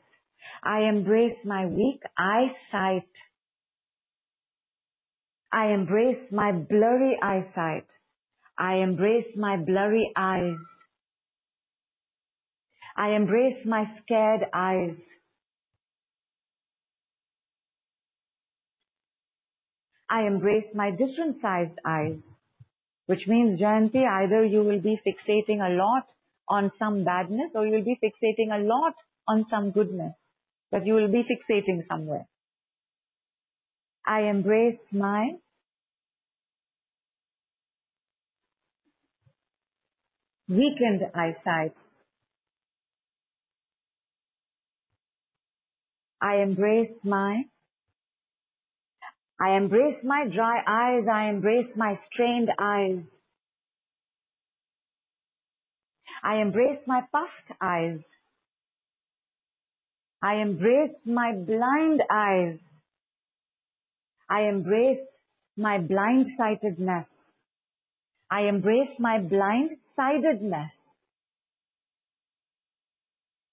I 0.63 0.89
embrace 0.89 1.37
my 1.45 1.67
weak 1.67 2.01
eyesight. 2.17 3.09
I 5.53 5.73
embrace 5.73 6.31
my 6.31 6.53
blurry 6.53 7.19
eyesight. 7.23 7.87
I 8.59 8.77
embrace 8.77 9.27
my 9.37 9.57
blurry 9.57 10.13
eyes. 10.17 10.57
I 12.97 13.11
embrace 13.11 13.65
my 13.67 13.85
scared 14.03 14.43
eyes. 14.55 14.97
I 20.09 20.27
embrace 20.27 20.67
my 20.75 20.91
different 20.91 21.41
sized 21.43 21.79
eyes, 21.85 22.19
which 23.07 23.27
means 23.27 23.61
Jayanti, 23.61 24.05
either 24.07 24.45
you 24.45 24.63
will 24.63 24.81
be 24.81 25.01
fixating 25.07 25.61
a 25.61 25.75
lot 25.75 26.05
on 26.49 26.71
some 26.79 27.05
badness 27.05 27.51
or 27.55 27.67
you 27.67 27.77
will 27.77 27.85
be 27.85 27.99
fixating 28.03 28.55
a 28.55 28.63
lot 28.63 28.95
on 29.29 29.45
some 29.51 29.73
goodness, 29.73 30.13
but 30.71 30.87
you 30.87 30.95
will 30.95 31.09
be 31.09 31.25
fixating 31.25 31.81
somewhere. 31.89 32.27
I 34.07 34.23
embrace 34.31 34.79
my 34.93 35.31
weakened 40.49 41.03
eyesight. 41.15 41.75
I 46.21 46.37
embrace 46.37 46.93
my 47.03 47.43
I 49.41 49.57
embrace 49.57 50.03
my 50.03 50.24
dry 50.34 50.62
eyes. 50.66 51.05
I 51.12 51.28
embrace 51.28 51.68
my 51.76 51.99
strained 52.11 52.49
eyes. 52.59 53.03
I 56.24 56.41
embrace 56.41 56.80
my 56.87 57.03
puffed 57.12 57.61
eyes. 57.61 58.01
I 60.22 60.37
embrace 60.37 60.97
my 61.05 61.32
blind 61.32 62.01
eyes. 62.11 62.59
I 64.28 64.49
embrace 64.49 65.07
my 65.57 65.78
blind-sightedness. 65.78 67.07
I 68.30 68.41
embrace 68.49 68.91
my 68.99 69.18
blind-sidedness. 69.20 70.70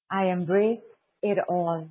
I 0.10 0.26
embrace 0.32 0.80
it 1.22 1.38
all. 1.48 1.90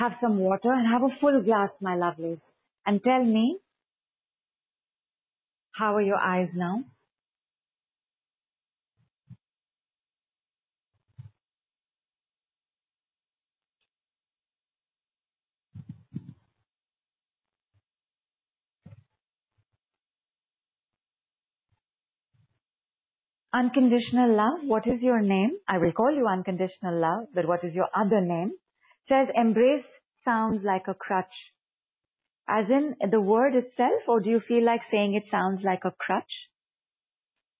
Have 0.00 0.12
some 0.22 0.38
water 0.38 0.72
and 0.72 0.88
have 0.90 1.02
a 1.02 1.14
full 1.20 1.42
glass, 1.42 1.68
my 1.82 1.94
lovelies. 1.94 2.40
And 2.86 3.02
tell 3.04 3.22
me, 3.22 3.58
how 5.72 5.94
are 5.96 6.00
your 6.00 6.16
eyes 6.16 6.48
now? 6.54 6.84
Unconditional 23.52 24.34
love, 24.34 24.60
what 24.64 24.86
is 24.86 25.02
your 25.02 25.20
name? 25.20 25.50
I 25.68 25.76
will 25.76 25.92
call 25.92 26.10
you 26.10 26.26
unconditional 26.26 26.98
love, 26.98 27.26
but 27.34 27.46
what 27.46 27.62
is 27.64 27.74
your 27.74 27.88
other 27.94 28.22
name? 28.22 28.52
Says 29.10 29.28
embrace 29.34 29.84
sounds 30.24 30.60
like 30.64 30.84
a 30.88 30.94
crutch. 30.94 31.34
As 32.48 32.64
in 32.68 32.94
the 33.10 33.20
word 33.20 33.54
itself, 33.54 34.02
or 34.08 34.20
do 34.20 34.30
you 34.30 34.40
feel 34.46 34.64
like 34.64 34.80
saying 34.90 35.14
it 35.14 35.24
sounds 35.30 35.60
like 35.64 35.84
a 35.84 35.94
crutch? 35.98 36.32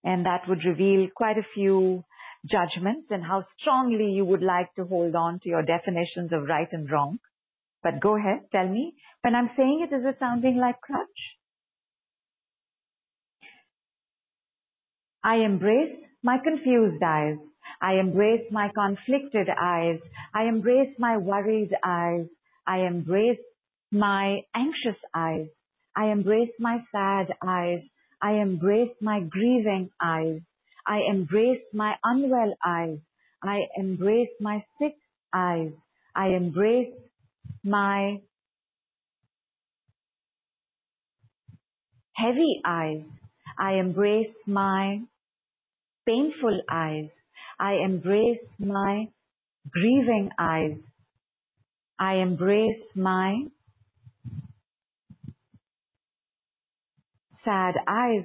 And 0.02 0.24
that 0.24 0.48
would 0.48 0.64
reveal 0.64 1.08
quite 1.14 1.36
a 1.36 1.46
few 1.54 2.04
judgments 2.50 3.08
and 3.10 3.22
how 3.22 3.44
strongly 3.60 4.12
you 4.12 4.24
would 4.24 4.42
like 4.42 4.74
to 4.76 4.84
hold 4.84 5.14
on 5.14 5.40
to 5.40 5.48
your 5.48 5.62
definitions 5.62 6.32
of 6.32 6.48
right 6.48 6.68
and 6.72 6.90
wrong. 6.90 7.18
But 7.82 8.00
go 8.00 8.16
ahead, 8.16 8.48
tell 8.52 8.68
me, 8.68 8.94
when 9.22 9.34
I'm 9.34 9.50
saying 9.56 9.86
it, 9.88 9.94
is 9.94 10.02
it 10.04 10.16
sounding 10.18 10.56
like 10.56 10.80
crutch? 10.80 11.20
I 15.22 15.36
embrace 15.36 15.96
my 16.22 16.38
confused 16.42 17.02
eyes. 17.02 17.36
I 17.80 17.94
embrace 17.94 18.46
my 18.50 18.68
conflicted 18.74 19.48
eyes. 19.48 19.98
I 20.34 20.44
embrace 20.44 20.94
my 20.98 21.16
worried 21.16 21.70
eyes. 21.84 22.26
I 22.66 22.80
embrace 22.80 23.38
my 23.90 24.40
anxious 24.54 25.00
eyes. 25.14 25.46
I 25.96 26.06
embrace 26.06 26.50
my 26.58 26.78
sad 26.92 27.34
eyes. 27.46 27.80
I 28.22 28.32
embrace 28.32 28.94
my 29.00 29.20
grieving 29.20 29.90
eyes. 30.00 30.40
I 30.86 31.00
embrace 31.08 31.62
my 31.72 31.94
unwell 32.04 32.54
eyes. 32.64 32.98
I 33.42 33.60
embrace 33.76 34.28
my 34.40 34.64
sick 34.78 34.94
eyes. 35.34 35.72
I 36.14 36.28
embrace 36.28 36.92
my 37.64 38.20
heavy 42.14 42.60
eyes. 42.64 43.02
I 43.58 43.74
embrace 43.74 44.34
my 44.46 45.00
painful 46.06 46.60
eyes. 46.70 47.08
I 47.60 47.74
embrace 47.84 48.40
my 48.58 49.08
grieving 49.70 50.30
eyes. 50.38 50.78
I 51.98 52.14
embrace 52.14 52.82
my 52.96 53.42
sad 57.44 57.74
eyes. 57.86 58.24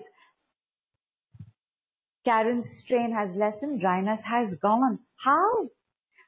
Karen's 2.23 2.65
strain 2.85 3.11
has 3.11 3.29
lessened, 3.35 3.81
dryness 3.81 4.21
has 4.23 4.57
gone. 4.61 4.99
How? 5.17 5.67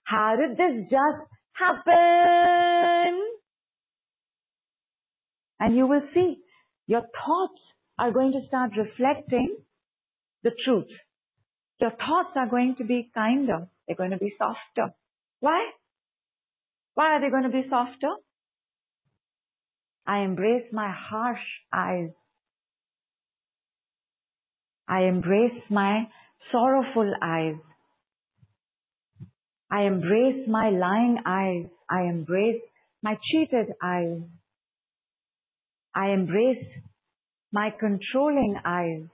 How 0.03 0.35
did 0.35 0.57
this 0.57 0.89
just 0.91 1.29
happen? 1.53 3.21
And 5.61 5.77
you 5.77 5.87
will 5.87 6.03
see 6.13 6.39
your 6.87 7.01
thoughts 7.01 7.61
are 7.97 8.11
going 8.11 8.33
to 8.33 8.45
start 8.47 8.71
reflecting 8.77 9.55
the 10.43 10.51
truth. 10.65 10.89
Your 11.79 11.91
thoughts 11.91 12.35
are 12.35 12.49
going 12.49 12.75
to 12.77 12.83
be 12.83 13.11
kinder. 13.13 13.67
They're 13.87 13.95
going 13.95 14.11
to 14.11 14.17
be 14.17 14.33
softer. 14.37 14.93
Why? 15.39 15.69
Why 16.95 17.13
are 17.13 17.21
they 17.21 17.29
going 17.29 17.43
to 17.43 17.49
be 17.49 17.63
softer? 17.69 18.09
I 20.05 20.19
embrace 20.19 20.65
my 20.71 20.91
harsh 20.91 21.45
eyes. 21.73 22.09
I 24.87 25.01
embrace 25.03 25.61
my 25.69 26.07
sorrowful 26.51 27.13
eyes. 27.21 27.59
I 29.69 29.83
embrace 29.83 30.47
my 30.47 30.69
lying 30.69 31.17
eyes. 31.25 31.65
I 31.89 32.03
embrace 32.03 32.61
my 33.03 33.17
cheated 33.29 33.67
eyes. 33.83 34.21
I 35.93 36.11
embrace 36.11 36.65
my 37.51 37.69
controlling 37.77 38.55
eyes. 38.65 39.07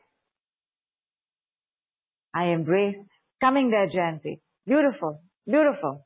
I 2.33 2.45
embrace 2.45 2.95
coming 3.41 3.69
there, 3.69 3.87
Jayanti. 3.89 4.39
Beautiful, 4.65 5.21
beautiful. 5.45 6.05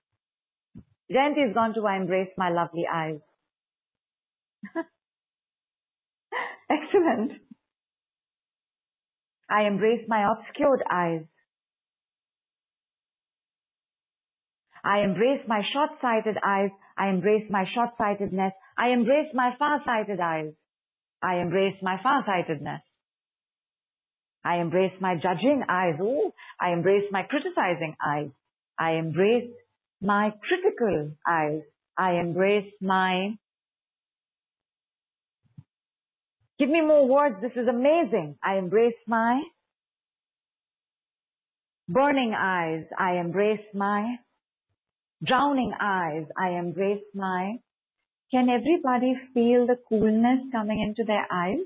Jayanti 1.11 1.49
is 1.49 1.53
gone 1.53 1.73
to 1.75 1.85
I 1.87 1.95
embrace 1.97 2.29
my 2.37 2.49
lovely 2.49 2.85
eyes. 2.91 3.19
Excellent. 6.69 7.31
I 9.49 9.63
embrace 9.67 10.03
my 10.07 10.29
obscured 10.31 10.83
eyes. 10.91 11.21
I 14.83 14.99
embrace 15.03 15.41
my 15.47 15.61
short-sighted 15.73 16.37
eyes. 16.45 16.71
I 16.97 17.09
embrace 17.09 17.49
my 17.49 17.65
short-sightedness. 17.73 18.53
I 18.77 18.89
embrace 18.89 19.27
my 19.33 19.51
far-sighted 19.57 20.19
eyes. 20.19 20.53
I 21.21 21.37
embrace 21.37 21.75
my 21.81 21.97
far-sightedness. 22.01 22.81
I 24.43 24.57
embrace 24.57 24.93
my 25.01 25.15
judging 25.15 25.63
eyes. 25.67 25.95
Ooh, 26.01 26.31
I 26.59 26.71
embrace 26.71 27.05
my 27.11 27.23
criticizing 27.23 27.95
eyes. 28.05 28.29
I 28.79 28.93
embrace 28.93 29.51
my 30.01 30.31
critical 30.47 31.11
eyes. 31.27 31.61
I 31.97 32.13
embrace 32.13 32.71
my 32.81 33.37
Give 36.59 36.69
me 36.69 36.81
more 36.81 37.07
words. 37.07 37.35
This 37.41 37.51
is 37.51 37.67
amazing. 37.67 38.35
I 38.43 38.57
embrace 38.57 38.95
my 39.07 39.43
burning 41.87 42.33
eyes. 42.35 42.85
I 42.97 43.17
embrace 43.19 43.65
my 43.75 44.15
drowning 45.23 45.73
eyes. 45.79 46.25
I 46.35 46.57
embrace 46.57 47.03
my. 47.13 47.57
Can 48.31 48.49
everybody 48.49 49.13
feel 49.33 49.67
the 49.67 49.77
coolness 49.87 50.51
coming 50.51 50.81
into 50.81 51.03
their 51.05 51.27
eyes? 51.31 51.59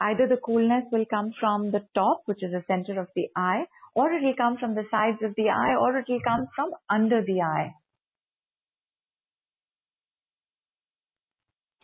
Either 0.00 0.28
the 0.28 0.36
coolness 0.36 0.84
will 0.92 1.04
come 1.06 1.32
from 1.40 1.70
the 1.70 1.84
top, 1.94 2.22
which 2.26 2.42
is 2.42 2.52
the 2.52 2.64
center 2.66 3.00
of 3.00 3.08
the 3.16 3.28
eye, 3.36 3.64
or 3.94 4.12
it 4.12 4.22
will 4.22 4.36
come 4.36 4.56
from 4.58 4.74
the 4.74 4.84
sides 4.90 5.18
of 5.22 5.34
the 5.36 5.48
eye, 5.50 5.74
or 5.80 5.96
it 5.98 6.06
will 6.08 6.20
come 6.24 6.46
from 6.54 6.70
under 6.88 7.22
the 7.22 7.40
eye. 7.42 7.74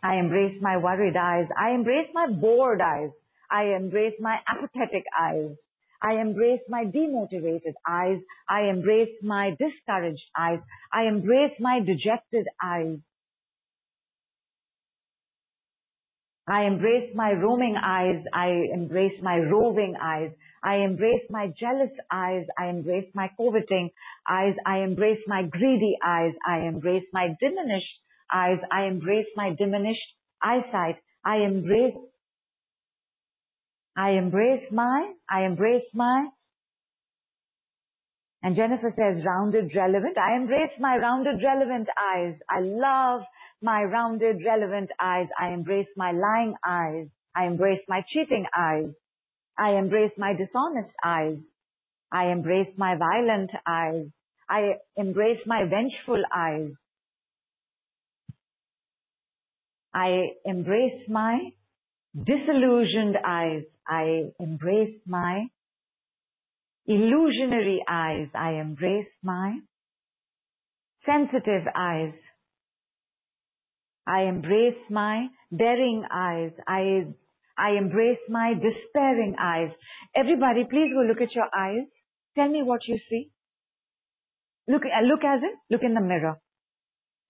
I 0.01 0.17
embrace 0.17 0.61
my 0.61 0.77
worried 0.77 1.17
eyes. 1.17 1.47
I 1.59 1.71
embrace 1.71 2.07
my 2.13 2.27
bored 2.27 2.79
eyes. 2.79 3.09
I 3.49 3.75
embrace 3.75 4.13
my 4.19 4.37
apathetic 4.47 5.03
eyes. 5.19 5.55
I 6.01 6.21
embrace 6.21 6.61
my 6.69 6.85
demotivated 6.85 7.73
eyes. 7.87 8.19
I 8.47 8.69
embrace 8.69 9.15
my 9.23 9.55
discouraged 9.57 10.29
eyes. 10.37 10.59
I 10.93 11.05
embrace 11.05 11.53
my 11.59 11.79
dejected 11.79 12.47
eyes. 12.63 12.99
I 16.47 16.63
embrace 16.65 17.11
my 17.15 17.31
roaming 17.31 17.75
eyes. 17.83 18.23
I 18.33 18.49
embrace 18.73 19.19
my 19.21 19.37
roving 19.37 19.95
eyes. 20.01 20.31
I 20.63 20.77
embrace 20.77 21.23
my 21.29 21.47
jealous 21.59 21.91
eyes. 22.11 22.45
I 22.59 22.67
embrace 22.67 23.09
my 23.13 23.29
coveting 23.37 23.89
eyes. 24.29 24.53
I 24.65 24.79
embrace 24.79 25.19
my 25.27 25.43
greedy 25.43 25.97
eyes. 26.05 26.33
I 26.47 26.67
embrace 26.67 27.05
my 27.13 27.29
diminished 27.39 27.99
eyes. 28.33 28.59
I 28.71 28.85
embrace 28.85 29.27
my 29.35 29.55
diminished 29.57 29.99
eyesight. 30.43 30.97
I 31.25 31.37
embrace, 31.37 31.95
I 33.97 34.11
embrace 34.11 34.65
my, 34.71 35.13
I 35.27 35.45
embrace 35.45 35.85
my, 35.93 36.27
and 38.43 38.55
Jennifer 38.55 38.93
says 38.95 39.25
rounded 39.25 39.71
relevant. 39.75 40.19
I 40.19 40.35
embrace 40.35 40.69
my 40.79 40.97
rounded 40.97 41.41
relevant 41.43 41.87
eyes. 41.97 42.35
I 42.47 42.59
love 42.61 43.21
my 43.61 43.83
rounded, 43.83 44.37
relevant 44.45 44.89
eyes. 44.99 45.27
I 45.39 45.53
embrace 45.53 45.87
my 45.97 46.11
lying 46.11 46.55
eyes. 46.65 47.07
I 47.35 47.45
embrace 47.45 47.81
my 47.87 48.03
cheating 48.09 48.45
eyes. 48.57 48.89
I 49.57 49.71
embrace 49.71 50.11
my 50.17 50.33
dishonest 50.33 50.93
eyes. 51.03 51.37
I 52.11 52.27
embrace 52.31 52.69
my 52.77 52.95
violent 52.97 53.51
eyes. 53.67 54.05
I 54.49 54.75
embrace 54.95 55.39
my 55.45 55.63
vengeful 55.63 56.23
eyes. 56.33 56.71
I 59.93 60.27
embrace 60.45 61.07
my 61.09 61.51
disillusioned 62.15 63.17
eyes. 63.25 63.63
I 63.87 64.31
embrace 64.39 64.99
my 65.07 65.47
illusionary 66.85 67.83
eyes. 67.89 68.27
I 68.35 68.53
embrace 68.61 69.07
my 69.23 69.59
sensitive 71.05 71.63
eyes. 71.75 72.13
I 74.07 74.23
embrace 74.23 74.77
my 74.89 75.27
daring 75.55 76.03
eyes. 76.11 76.51
I, 76.67 77.05
I 77.57 77.71
embrace 77.77 78.19
my 78.29 78.53
despairing 78.53 79.35
eyes. 79.39 79.69
Everybody, 80.15 80.63
please 80.69 80.91
go 80.93 81.01
look 81.01 81.21
at 81.21 81.33
your 81.33 81.49
eyes. 81.55 81.87
Tell 82.35 82.49
me 82.49 82.61
what 82.63 82.81
you 82.87 82.99
see. 83.09 83.31
Look, 84.67 84.83
uh, 84.83 85.05
look 85.05 85.23
as 85.23 85.41
it, 85.43 85.57
look 85.69 85.83
in 85.83 85.93
the 85.93 86.01
mirror. 86.01 86.39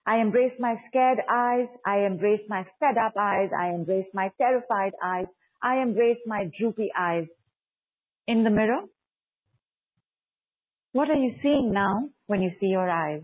I 0.06 0.18
embrace 0.18 0.52
my 0.58 0.76
scared 0.88 1.18
eyes. 1.28 1.66
I 1.84 2.06
embrace 2.06 2.42
my 2.48 2.64
fed 2.78 2.96
up 2.96 3.14
eyes. 3.18 3.50
I 3.58 3.70
embrace 3.70 4.06
my 4.14 4.30
terrified 4.38 4.92
eyes. 5.02 5.26
I 5.62 5.82
embrace 5.82 6.18
my 6.26 6.48
droopy 6.58 6.90
eyes. 6.96 7.26
In 8.28 8.44
the 8.44 8.50
mirror, 8.50 8.82
what 10.92 11.10
are 11.10 11.16
you 11.16 11.34
seeing 11.42 11.72
now 11.72 12.08
when 12.26 12.42
you 12.42 12.50
see 12.60 12.66
your 12.66 12.88
eyes? 12.88 13.22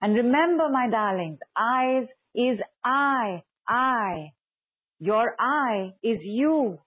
And 0.00 0.14
remember, 0.14 0.68
my 0.70 0.88
darlings, 0.90 1.38
eyes 1.56 2.06
is 2.34 2.58
I, 2.84 3.42
I. 3.68 4.32
Your 4.98 5.34
I 5.38 5.94
is 6.02 6.18
you. 6.22 6.78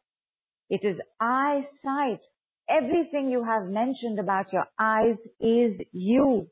It 0.69 0.81
is 0.83 0.97
eyesight. 1.19 2.21
Everything 2.69 3.29
you 3.29 3.43
have 3.43 3.67
mentioned 3.67 4.19
about 4.19 4.51
your 4.51 4.65
eyes 4.79 5.17
is 5.39 5.79
you. 5.91 6.47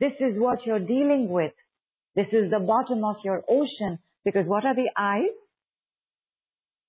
This 0.00 0.12
is 0.20 0.36
what 0.36 0.66
you're 0.66 0.78
dealing 0.78 1.28
with. 1.30 1.52
This 2.14 2.26
is 2.32 2.50
the 2.50 2.58
bottom 2.58 3.04
of 3.04 3.16
your 3.24 3.42
ocean. 3.48 3.98
Because 4.24 4.46
what 4.46 4.64
are 4.64 4.74
the 4.74 4.90
eyes? 4.98 5.34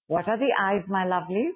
What 0.07 0.27
are 0.27 0.37
the 0.37 0.53
eyes, 0.59 0.83
my 0.87 1.05
lovelies? 1.05 1.51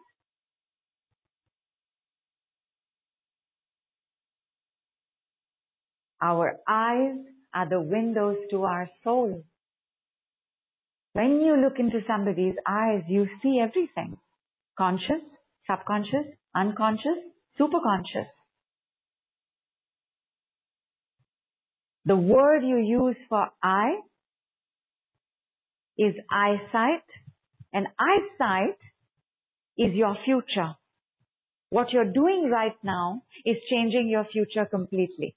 Our 6.21 6.59
eyes 6.69 7.17
are 7.53 7.67
the 7.67 7.81
windows 7.81 8.37
to 8.51 8.63
our 8.63 8.89
soul. 9.03 9.43
When 11.13 11.41
you 11.41 11.57
look 11.57 11.79
into 11.79 11.99
somebody's 12.07 12.55
eyes, 12.67 13.03
you 13.07 13.27
see 13.43 13.59
everything. 13.61 14.17
Conscious, 14.77 15.21
subconscious, 15.69 16.25
unconscious, 16.55 17.19
superconscious. 17.59 18.27
The 22.05 22.15
word 22.15 22.63
you 22.63 22.77
use 22.77 23.17
for 23.29 23.47
eye 23.61 23.97
is 25.97 26.15
eyesight 26.31 27.03
and 27.73 27.87
eyesight 27.99 28.77
is 29.77 29.93
your 29.93 30.15
future. 30.25 30.75
What 31.69 31.91
you're 31.91 32.11
doing 32.11 32.49
right 32.51 32.75
now 32.83 33.21
is 33.45 33.57
changing 33.69 34.09
your 34.09 34.25
future 34.25 34.65
completely. 34.65 35.35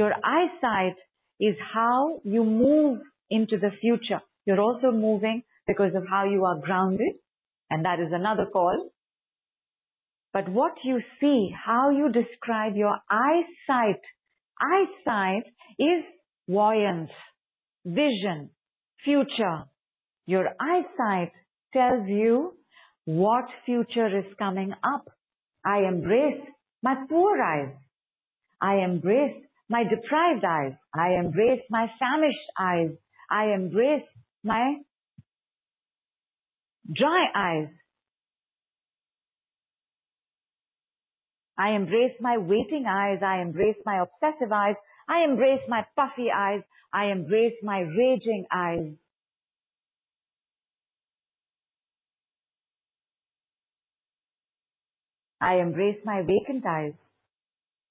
Your 0.00 0.14
eyesight 0.24 0.96
is 1.38 1.56
how 1.74 2.20
you 2.24 2.42
move 2.42 3.00
into 3.28 3.58
the 3.58 3.70
future. 3.82 4.22
You're 4.46 4.62
also 4.68 4.92
moving 4.92 5.42
because 5.66 5.94
of 5.94 6.04
how 6.08 6.24
you 6.24 6.42
are 6.46 6.58
grounded, 6.58 7.16
and 7.68 7.84
that 7.84 8.00
is 8.00 8.10
another 8.10 8.46
call. 8.50 8.92
But 10.32 10.48
what 10.48 10.72
you 10.84 11.02
see, 11.20 11.50
how 11.66 11.90
you 11.90 12.10
describe 12.10 12.76
your 12.76 12.96
eyesight, 13.10 14.00
eyesight 14.58 15.44
is 15.78 16.02
voyance, 16.48 17.10
vision, 17.84 18.48
future. 19.04 19.64
Your 20.24 20.46
eyesight 20.58 21.32
tells 21.74 22.08
you 22.08 22.54
what 23.04 23.44
future 23.66 24.18
is 24.18 24.32
coming 24.38 24.72
up. 24.72 25.04
I 25.62 25.80
embrace 25.80 26.42
my 26.82 26.94
poor 27.06 27.36
eyes. 27.42 27.74
I 28.62 28.76
embrace 28.76 29.44
my 29.70 29.84
deprived 29.84 30.44
eyes. 30.44 30.72
I 30.92 31.14
embrace 31.14 31.62
my 31.70 31.86
famished 31.98 32.50
eyes. 32.58 32.90
I 33.30 33.54
embrace 33.54 34.06
my 34.42 34.74
dry 36.92 37.26
eyes. 37.34 37.68
I 41.56 41.70
embrace 41.76 42.14
my 42.20 42.36
waiting 42.38 42.86
eyes. 42.88 43.20
I 43.24 43.42
embrace 43.42 43.76
my 43.86 44.02
obsessive 44.02 44.50
eyes. 44.50 44.74
I 45.08 45.24
embrace 45.24 45.60
my 45.68 45.84
puffy 45.94 46.30
eyes. 46.34 46.62
I 46.92 47.12
embrace 47.12 47.54
my 47.62 47.80
raging 47.80 48.46
eyes. 48.52 48.94
I 55.40 55.56
embrace 55.56 55.98
my 56.04 56.22
vacant 56.22 56.66
eyes. 56.66 56.94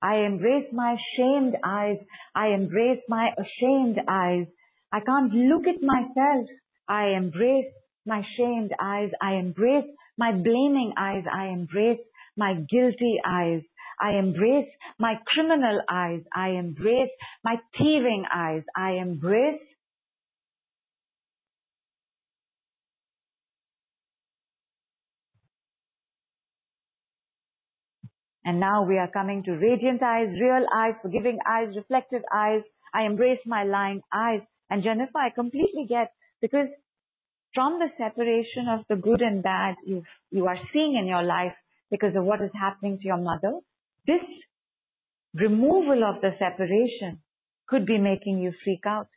I 0.01 0.25
embrace 0.25 0.67
my 0.71 0.95
shamed 1.15 1.55
eyes. 1.63 1.97
I 2.35 2.47
embrace 2.47 3.01
my 3.07 3.29
ashamed 3.37 3.97
eyes. 4.07 4.47
I 4.91 4.99
can't 5.01 5.33
look 5.33 5.67
at 5.67 5.81
myself. 5.81 6.47
I 6.87 7.09
embrace 7.17 7.71
my 8.05 8.21
shamed 8.37 8.71
eyes. 8.81 9.09
I 9.21 9.33
embrace 9.35 9.85
my 10.17 10.31
blaming 10.31 10.93
eyes. 10.97 11.23
I 11.31 11.47
embrace 11.47 11.99
my 12.37 12.53
guilty 12.69 13.19
eyes. 13.25 13.61
I 14.01 14.13
embrace 14.17 14.69
my 14.97 15.15
criminal 15.27 15.81
eyes. 15.91 16.21
I 16.33 16.49
embrace 16.51 17.11
my 17.43 17.55
thieving 17.77 18.23
eyes. 18.33 18.63
I 18.75 18.91
embrace 18.93 19.59
And 28.49 28.59
now 28.59 28.81
we 28.81 28.97
are 28.97 29.07
coming 29.07 29.43
to 29.43 29.51
radiant 29.51 30.01
eyes, 30.01 30.29
real 30.41 30.65
eyes, 30.73 30.95
forgiving 31.03 31.37
eyes, 31.47 31.67
reflective 31.75 32.23
eyes. 32.33 32.63
I 32.91 33.03
embrace 33.03 33.37
my 33.45 33.63
lying 33.63 34.01
eyes. 34.11 34.39
And 34.71 34.83
Jennifer, 34.83 35.19
I 35.19 35.29
completely 35.29 35.85
get 35.87 36.13
because 36.41 36.69
from 37.53 37.77
the 37.77 37.89
separation 37.95 38.65
of 38.67 38.85
the 38.89 38.95
good 38.95 39.21
and 39.21 39.43
bad 39.43 39.75
you 39.85 40.01
you 40.31 40.47
are 40.47 40.57
seeing 40.73 40.95
in 40.99 41.05
your 41.05 41.21
life 41.21 41.53
because 41.91 42.15
of 42.15 42.23
what 42.23 42.41
is 42.41 42.49
happening 42.59 42.97
to 42.97 43.05
your 43.05 43.21
mother, 43.29 43.53
this 44.07 44.25
removal 45.35 46.03
of 46.03 46.19
the 46.21 46.31
separation 46.39 47.21
could 47.67 47.85
be 47.85 47.99
making 47.99 48.39
you 48.39 48.51
freak 48.63 48.83
out. 48.87 49.09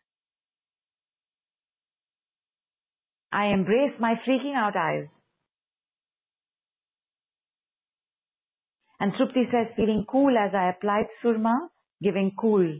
I 3.33 3.47
embrace 3.47 3.97
my 3.99 4.16
freaking 4.28 4.55
out 4.55 4.76
eyes. 4.76 5.09
And 9.03 9.12
Trupti 9.14 9.50
says, 9.50 9.66
feeling 9.74 10.05
cool 10.09 10.32
as 10.38 10.55
I 10.55 10.70
applied 10.70 11.07
surma, 11.24 11.66
giving 12.00 12.30
cool. 12.38 12.78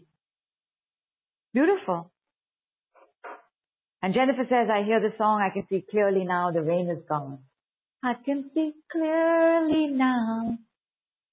Beautiful. 1.52 2.12
And 4.00 4.14
Jennifer 4.14 4.44
says, 4.48 4.68
I 4.72 4.84
hear 4.84 5.00
the 5.00 5.12
song, 5.18 5.42
I 5.42 5.52
can 5.52 5.66
see 5.68 5.84
clearly 5.90 6.22
now, 6.24 6.52
the 6.52 6.62
rain 6.62 6.88
is 6.88 7.02
gone. 7.08 7.40
I 8.04 8.12
can 8.24 8.52
see 8.54 8.70
clearly 8.92 9.88
now. 9.88 10.58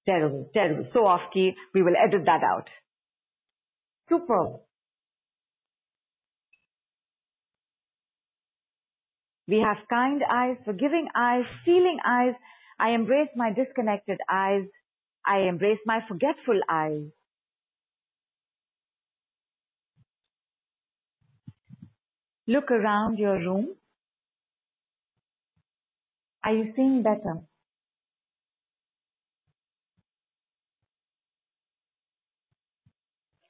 Terrible, 0.08 0.50
terrible. 0.56 0.88
So 0.92 1.06
off 1.06 1.22
key, 1.36 1.52
we 1.76 1.84
will 1.84 1.94
edit 1.96 2.26
that 2.26 2.42
out. 2.44 2.68
Superb. 4.10 4.62
We 9.48 9.60
have 9.60 9.78
kind 9.88 10.24
eyes, 10.28 10.58
forgiving 10.66 11.10
eyes, 11.16 11.46
feeling 11.64 12.00
eyes. 12.04 12.34
I 12.80 12.96
embrace 12.96 13.30
my 13.36 13.54
disconnected 13.54 14.18
eyes. 14.28 14.64
I 15.30 15.42
embrace 15.48 15.78
my 15.86 16.00
forgetful 16.08 16.60
eyes. 16.68 17.04
Look 22.48 22.72
around 22.72 23.20
your 23.20 23.36
room. 23.36 23.76
Are 26.44 26.56
you 26.56 26.74
seeing 26.76 27.04
better? 27.04 27.42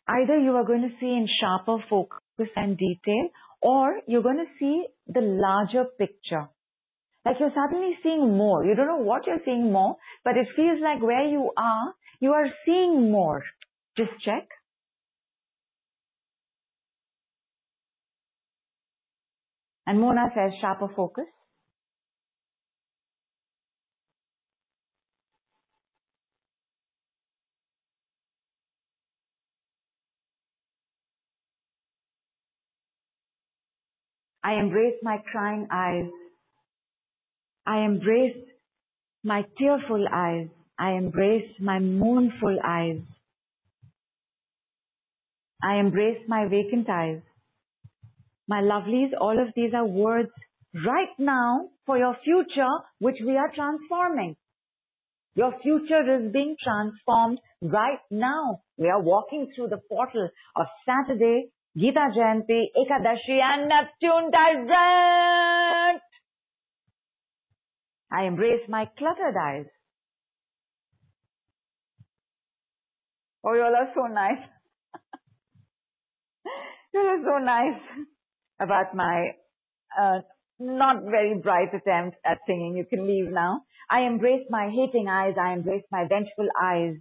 Either 0.05 0.37
you 0.37 0.51
are 0.57 0.65
going 0.65 0.81
to 0.81 0.89
see 0.99 1.05
in 1.05 1.29
sharper 1.39 1.77
focus 1.89 2.49
and 2.57 2.77
detail 2.77 3.29
or 3.61 4.01
you're 4.05 4.23
going 4.23 4.43
to 4.43 4.51
see 4.59 4.85
the 5.07 5.21
larger 5.21 5.85
picture. 5.97 6.49
Like 7.29 7.39
you're 7.39 7.53
suddenly 7.53 7.95
seeing 8.01 8.35
more. 8.35 8.65
You 8.65 8.73
don't 8.73 8.87
know 8.87 9.05
what 9.05 9.27
you're 9.27 9.37
seeing 9.45 9.71
more, 9.71 9.97
but 10.25 10.35
it 10.35 10.47
feels 10.55 10.79
like 10.81 10.99
where 10.99 11.27
you 11.27 11.51
are, 11.55 11.93
you 12.19 12.31
are 12.31 12.47
seeing 12.65 13.11
more. 13.11 13.43
Just 13.95 14.09
check. 14.25 14.47
And 19.85 19.99
Mona 19.99 20.31
says 20.33 20.53
sharper 20.59 20.87
focus. 20.95 21.25
I 34.43 34.55
embrace 34.55 34.95
my 35.03 35.17
crying 35.31 35.67
eyes. 35.71 36.09
I 37.69 37.85
embrace 37.85 38.35
my 39.23 39.43
tearful 39.59 40.05
eyes. 40.11 40.47
I 40.79 40.93
embrace 40.93 41.51
my 41.59 41.77
mournful 41.77 42.57
eyes. 42.65 43.01
I 45.61 45.75
embrace 45.75 46.17
my 46.27 46.47
vacant 46.47 46.89
eyes. 46.89 47.21
My 48.47 48.61
lovelies, 48.61 49.11
all 49.21 49.39
of 49.39 49.53
these 49.55 49.71
are 49.75 49.85
words 49.85 50.31
right 50.73 51.13
now 51.19 51.69
for 51.85 51.99
your 51.99 52.15
future, 52.23 52.73
which 52.97 53.17
we 53.23 53.37
are 53.37 53.51
transforming. 53.53 54.35
Your 55.35 55.53
future 55.61 56.03
is 56.17 56.31
being 56.33 56.55
transformed 56.63 57.37
right 57.61 58.01
now. 58.09 58.61
We 58.77 58.89
are 58.89 59.01
walking 59.01 59.51
through 59.55 59.67
the 59.67 59.81
portal 59.87 60.27
of 60.55 60.65
Saturday, 60.87 61.49
Gita 61.77 62.07
Jayanti, 62.17 62.63
Ekadashi, 62.81 63.39
and 63.39 63.69
Neptune 63.69 64.31
direct. 64.31 66.08
I 68.11 68.23
embrace 68.23 68.61
my 68.67 68.85
cluttered 68.97 69.35
eyes. 69.39 69.65
Oh, 73.45 73.53
you 73.53 73.61
all 73.61 73.75
are 73.75 73.91
so 73.95 74.13
nice. 74.13 74.45
you 76.93 76.99
are 76.99 77.23
so 77.23 77.43
nice 77.43 77.81
about 78.59 78.95
my 78.95 79.31
uh, 79.99 80.19
not 80.59 81.03
very 81.03 81.39
bright 81.41 81.73
attempt 81.73 82.17
at 82.25 82.39
singing. 82.45 82.75
You 82.75 82.85
can 82.85 83.07
leave 83.07 83.31
now. 83.31 83.61
I 83.89 84.01
embrace 84.01 84.45
my 84.49 84.69
hating 84.69 85.07
eyes. 85.07 85.35
I 85.41 85.53
embrace 85.53 85.83
my 85.91 86.05
vengeful 86.07 86.47
eyes. 86.61 86.95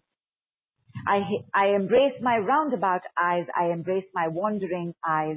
I, 1.06 1.20
I 1.54 1.74
embrace 1.74 2.14
my 2.22 2.38
roundabout 2.38 3.02
eyes. 3.20 3.46
I 3.56 3.72
embrace 3.72 4.04
my 4.14 4.28
wandering 4.28 4.94
eyes. 5.06 5.36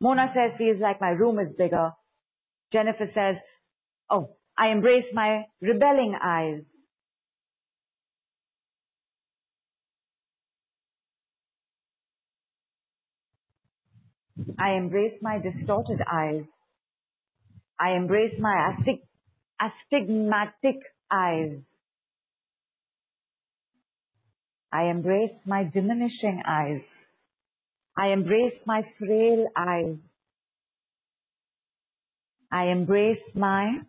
Mona 0.00 0.32
says 0.34 0.58
feels 0.58 0.80
like 0.80 1.00
my 1.00 1.10
room 1.10 1.38
is 1.38 1.54
bigger. 1.56 1.92
Jennifer 2.74 3.08
says, 3.14 3.36
oh, 4.10 4.30
I 4.58 4.72
embrace 4.72 5.04
my 5.14 5.44
rebelling 5.60 6.16
eyes. 6.20 6.62
I 14.58 14.72
embrace 14.72 15.14
my 15.22 15.38
distorted 15.38 16.00
eyes. 16.12 16.42
I 17.78 17.92
embrace 17.92 18.34
my 18.40 18.72
astig- 18.72 19.06
astigmatic 19.60 20.80
eyes. 21.12 21.58
I 24.72 24.90
embrace 24.90 25.36
my 25.46 25.62
diminishing 25.72 26.42
eyes. 26.44 26.82
I 27.96 28.08
embrace 28.08 28.54
my 28.66 28.82
frail 28.98 29.46
eyes. 29.56 29.96
I 32.54 32.66
embrace 32.66 33.18
my 33.34 33.80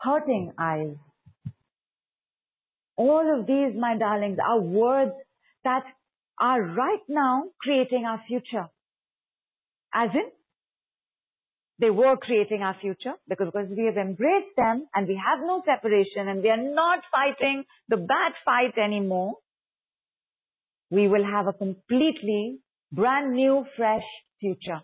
hurting 0.00 0.50
eyes. 0.58 0.96
All 2.96 3.38
of 3.38 3.46
these, 3.46 3.78
my 3.78 3.96
darlings, 3.96 4.38
are 4.44 4.60
words 4.60 5.12
that 5.62 5.84
are 6.40 6.60
right 6.60 7.04
now 7.08 7.44
creating 7.60 8.04
our 8.04 8.20
future. 8.26 8.66
As 9.94 10.10
in, 10.14 10.28
they 11.78 11.90
were 11.90 12.16
creating 12.16 12.62
our 12.62 12.76
future 12.80 13.14
because, 13.28 13.46
because 13.54 13.68
we 13.70 13.84
have 13.84 13.98
embraced 13.98 14.56
them 14.56 14.88
and 14.96 15.06
we 15.06 15.14
have 15.14 15.46
no 15.46 15.62
separation 15.64 16.26
and 16.26 16.42
we 16.42 16.50
are 16.50 16.74
not 16.74 17.04
fighting 17.12 17.62
the 17.88 17.98
bad 17.98 18.32
fight 18.44 18.76
anymore. 18.82 19.34
We 20.90 21.06
will 21.06 21.24
have 21.24 21.46
a 21.46 21.52
completely 21.52 22.58
brand 22.90 23.34
new, 23.34 23.64
fresh 23.76 24.08
future. 24.40 24.80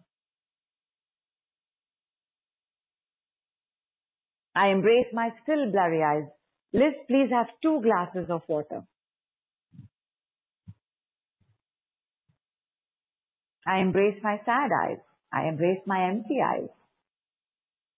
I 4.55 4.69
embrace 4.69 5.07
my 5.13 5.31
still 5.43 5.71
blurry 5.71 6.03
eyes. 6.03 6.29
Liz, 6.73 6.95
please 7.07 7.31
have 7.31 7.47
two 7.63 7.81
glasses 7.83 8.31
of 8.31 8.43
water. 8.49 8.83
I 13.67 13.79
embrace 13.79 14.19
my 14.23 14.41
sad 14.45 14.71
eyes. 14.85 14.99
I 15.33 15.49
embrace 15.49 15.81
my 15.87 16.09
empty 16.09 16.39
eyes. 16.45 16.69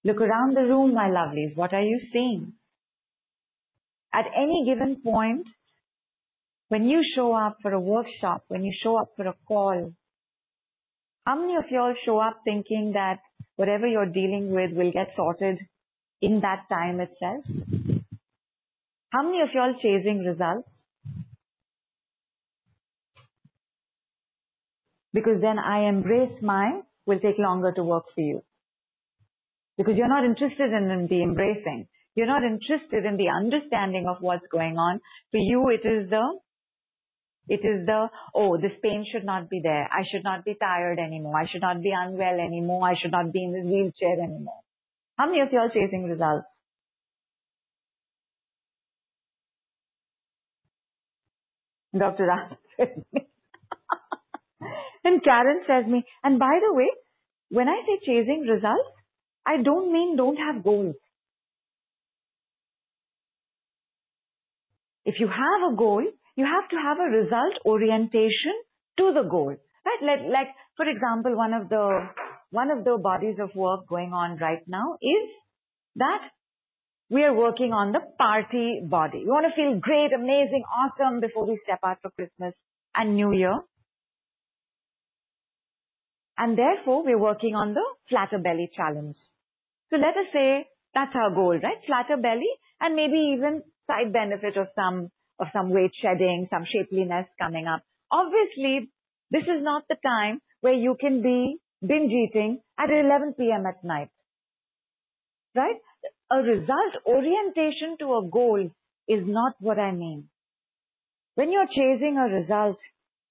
Look 0.04 0.20
around 0.20 0.54
the 0.56 0.62
room, 0.62 0.94
my 0.94 1.08
lovelies. 1.08 1.56
What 1.56 1.72
are 1.72 1.82
you 1.82 1.98
seeing? 2.12 2.52
At 4.12 4.26
any 4.36 4.64
given 4.66 5.00
point, 5.02 5.46
when 6.68 6.84
you 6.84 7.02
show 7.16 7.34
up 7.34 7.56
for 7.62 7.72
a 7.72 7.80
workshop, 7.80 8.44
when 8.48 8.64
you 8.64 8.72
show 8.82 8.96
up 8.96 9.12
for 9.16 9.26
a 9.26 9.34
call, 9.48 9.92
how 11.24 11.40
many 11.40 11.56
of 11.56 11.64
y'all 11.70 11.94
show 12.04 12.18
up 12.18 12.40
thinking 12.44 12.92
that 12.94 13.20
whatever 13.56 13.86
you're 13.86 14.06
dealing 14.06 14.52
with 14.52 14.72
will 14.72 14.92
get 14.92 15.08
sorted 15.16 15.58
in 16.24 16.40
that 16.40 16.64
time 16.68 17.00
itself? 17.00 17.44
How 19.12 19.22
many 19.22 19.42
of 19.42 19.48
y'all 19.54 19.74
chasing 19.80 20.24
results? 20.26 20.68
because 25.14 25.40
then 25.40 25.58
I 25.58 25.88
embrace 25.88 26.42
my 26.42 26.80
will 27.06 27.20
take 27.20 27.38
longer 27.38 27.72
to 27.72 27.84
work 27.84 28.04
for 28.14 28.20
you. 28.20 28.42
Because 29.78 29.94
you're 29.96 30.08
not 30.08 30.24
interested 30.24 30.72
in 30.72 31.06
the 31.08 31.22
embracing. 31.22 31.86
You're 32.16 32.26
not 32.26 32.42
interested 32.42 33.04
in 33.04 33.16
the 33.16 33.28
understanding 33.28 34.06
of 34.08 34.18
what's 34.20 34.46
going 34.50 34.76
on. 34.76 35.00
For 35.30 35.38
you, 35.38 35.70
it 35.70 35.86
is 35.86 36.10
the, 36.10 36.38
it 37.48 37.60
is 37.62 37.86
the, 37.86 38.08
oh, 38.34 38.56
this 38.56 38.72
pain 38.82 39.04
should 39.10 39.24
not 39.24 39.48
be 39.48 39.60
there. 39.62 39.88
I 39.90 40.02
should 40.10 40.24
not 40.24 40.44
be 40.44 40.54
tired 40.54 40.98
anymore. 40.98 41.38
I 41.38 41.46
should 41.50 41.62
not 41.62 41.80
be 41.82 41.92
unwell 41.96 42.38
anymore. 42.40 42.88
I 42.88 42.94
should 43.00 43.12
not 43.12 43.32
be 43.32 43.44
in 43.44 43.52
this 43.52 43.64
wheelchair 43.64 44.22
anymore. 44.22 44.63
How 45.16 45.26
many 45.26 45.40
of 45.40 45.48
you 45.52 45.58
are 45.58 45.68
chasing 45.68 46.04
results? 46.04 46.46
Dr. 51.96 52.26
Me. 52.26 52.86
and 55.04 55.22
Karen 55.22 55.60
says 55.66 55.86
me. 55.90 56.04
And 56.24 56.38
by 56.38 56.58
the 56.66 56.74
way, 56.74 56.90
when 57.50 57.68
I 57.68 57.80
say 57.86 58.00
chasing 58.04 58.46
results, 58.48 58.90
I 59.46 59.62
don't 59.62 59.92
mean 59.92 60.16
don't 60.16 60.36
have 60.36 60.64
goals. 60.64 60.96
If 65.04 65.20
you 65.20 65.28
have 65.28 65.72
a 65.72 65.76
goal, 65.76 66.02
you 66.34 66.44
have 66.44 66.68
to 66.70 66.76
have 66.76 66.98
a 66.98 67.16
result 67.16 67.54
orientation 67.64 68.54
to 68.98 69.12
the 69.12 69.22
goal. 69.28 69.54
Right? 69.84 70.02
Like, 70.02 70.20
like, 70.32 70.48
for 70.76 70.88
example, 70.88 71.36
one 71.36 71.52
of 71.52 71.68
the, 71.68 72.08
one 72.54 72.70
of 72.70 72.84
the 72.84 72.96
bodies 73.02 73.36
of 73.42 73.50
work 73.56 73.88
going 73.88 74.12
on 74.12 74.38
right 74.38 74.62
now 74.68 74.96
is 75.02 75.28
that 75.96 76.22
we 77.10 77.24
are 77.24 77.34
working 77.34 77.72
on 77.72 77.90
the 77.90 78.00
party 78.16 78.80
body. 78.88 79.22
We 79.24 79.30
want 79.30 79.46
to 79.50 79.56
feel 79.58 79.78
great, 79.80 80.12
amazing, 80.14 80.62
awesome 80.80 81.20
before 81.20 81.46
we 81.46 81.58
step 81.64 81.80
out 81.84 81.98
for 82.00 82.10
Christmas 82.10 82.54
and 82.94 83.16
New 83.16 83.32
Year. 83.32 83.58
And 86.38 86.56
therefore, 86.56 87.04
we're 87.04 87.18
working 87.18 87.56
on 87.56 87.74
the 87.74 87.84
flatter 88.08 88.38
belly 88.38 88.70
challenge. 88.74 89.16
So 89.90 89.96
let 89.96 90.16
us 90.16 90.30
say 90.32 90.66
that's 90.94 91.14
our 91.14 91.34
goal, 91.34 91.58
right? 91.60 91.82
Flatter 91.86 92.20
belly 92.20 92.50
and 92.80 92.94
maybe 92.94 93.34
even 93.36 93.62
side 93.88 94.12
benefit 94.12 94.56
of 94.56 94.68
some, 94.74 95.10
of 95.40 95.48
some 95.52 95.70
weight 95.70 95.92
shedding, 96.00 96.46
some 96.50 96.64
shapeliness 96.70 97.26
coming 97.40 97.66
up. 97.66 97.82
Obviously, 98.12 98.90
this 99.30 99.42
is 99.42 99.62
not 99.62 99.82
the 99.88 99.96
time 100.06 100.40
where 100.60 100.74
you 100.74 100.96
can 101.00 101.20
be 101.20 101.58
binge 101.80 102.12
eating 102.12 102.60
at 102.78 102.90
11 102.90 103.34
p.m. 103.38 103.64
at 103.66 103.84
night. 103.84 104.10
Right? 105.54 105.76
A 106.32 106.36
result 106.36 106.94
orientation 107.06 107.96
to 108.00 108.14
a 108.14 108.28
goal 108.30 108.70
is 109.08 109.22
not 109.26 109.54
what 109.60 109.78
I 109.78 109.92
mean. 109.92 110.28
When 111.34 111.52
you're 111.52 111.66
chasing 111.66 112.16
a 112.18 112.32
result, 112.32 112.78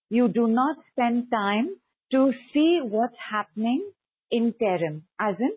you 0.09 0.27
do 0.27 0.47
not 0.47 0.77
spend 0.91 1.31
time 1.31 1.69
to 2.11 2.31
see 2.53 2.79
what's 2.83 3.15
happening 3.31 3.89
in 4.31 4.53
interim, 4.59 5.03
as 5.19 5.35
in 5.39 5.51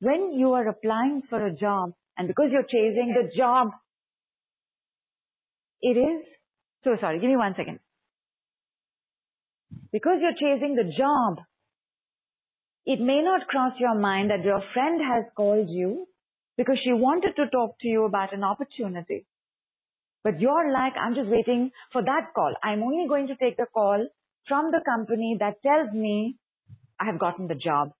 when 0.00 0.32
you 0.38 0.52
are 0.52 0.68
applying 0.68 1.22
for 1.28 1.44
a 1.44 1.54
job 1.54 1.92
and 2.16 2.28
because 2.28 2.46
you're 2.50 2.62
chasing 2.62 3.14
the 3.14 3.30
job, 3.36 3.68
it 5.80 5.96
is, 5.96 6.24
so 6.84 6.96
sorry, 7.00 7.20
give 7.20 7.30
me 7.30 7.36
one 7.36 7.54
second. 7.56 7.78
Because 9.92 10.18
you're 10.20 10.32
chasing 10.32 10.74
the 10.74 10.90
job, 10.96 11.44
it 12.86 13.00
may 13.00 13.22
not 13.22 13.46
cross 13.46 13.74
your 13.78 13.94
mind 13.94 14.30
that 14.30 14.44
your 14.44 14.62
friend 14.72 15.00
has 15.00 15.24
called 15.36 15.68
you 15.68 16.06
because 16.56 16.78
she 16.82 16.92
wanted 16.92 17.34
to 17.36 17.48
talk 17.48 17.76
to 17.80 17.88
you 17.88 18.04
about 18.04 18.34
an 18.34 18.44
opportunity. 18.44 19.26
But 20.24 20.40
you're 20.40 20.72
like, 20.72 20.92
I'm 21.00 21.14
just 21.14 21.28
waiting 21.28 21.70
for 21.92 22.02
that 22.02 22.32
call. 22.34 22.54
I'm 22.62 22.82
only 22.82 23.08
going 23.08 23.28
to 23.28 23.36
take 23.36 23.56
the 23.56 23.66
call 23.72 24.06
from 24.48 24.70
the 24.70 24.80
company 24.84 25.36
that 25.40 25.62
tells 25.62 25.92
me 25.92 26.36
I 27.00 27.06
have 27.06 27.18
gotten 27.18 27.48
the 27.48 27.54
job. 27.54 27.92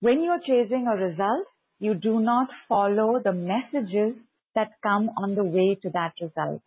When 0.00 0.22
you're 0.22 0.40
chasing 0.40 0.86
a 0.86 0.96
result, 0.96 1.46
you 1.78 1.94
do 1.94 2.20
not 2.20 2.48
follow 2.68 3.20
the 3.22 3.32
messages 3.32 4.14
that 4.54 4.68
come 4.82 5.10
on 5.16 5.34
the 5.34 5.44
way 5.44 5.78
to 5.82 5.90
that 5.90 6.12
result. 6.20 6.62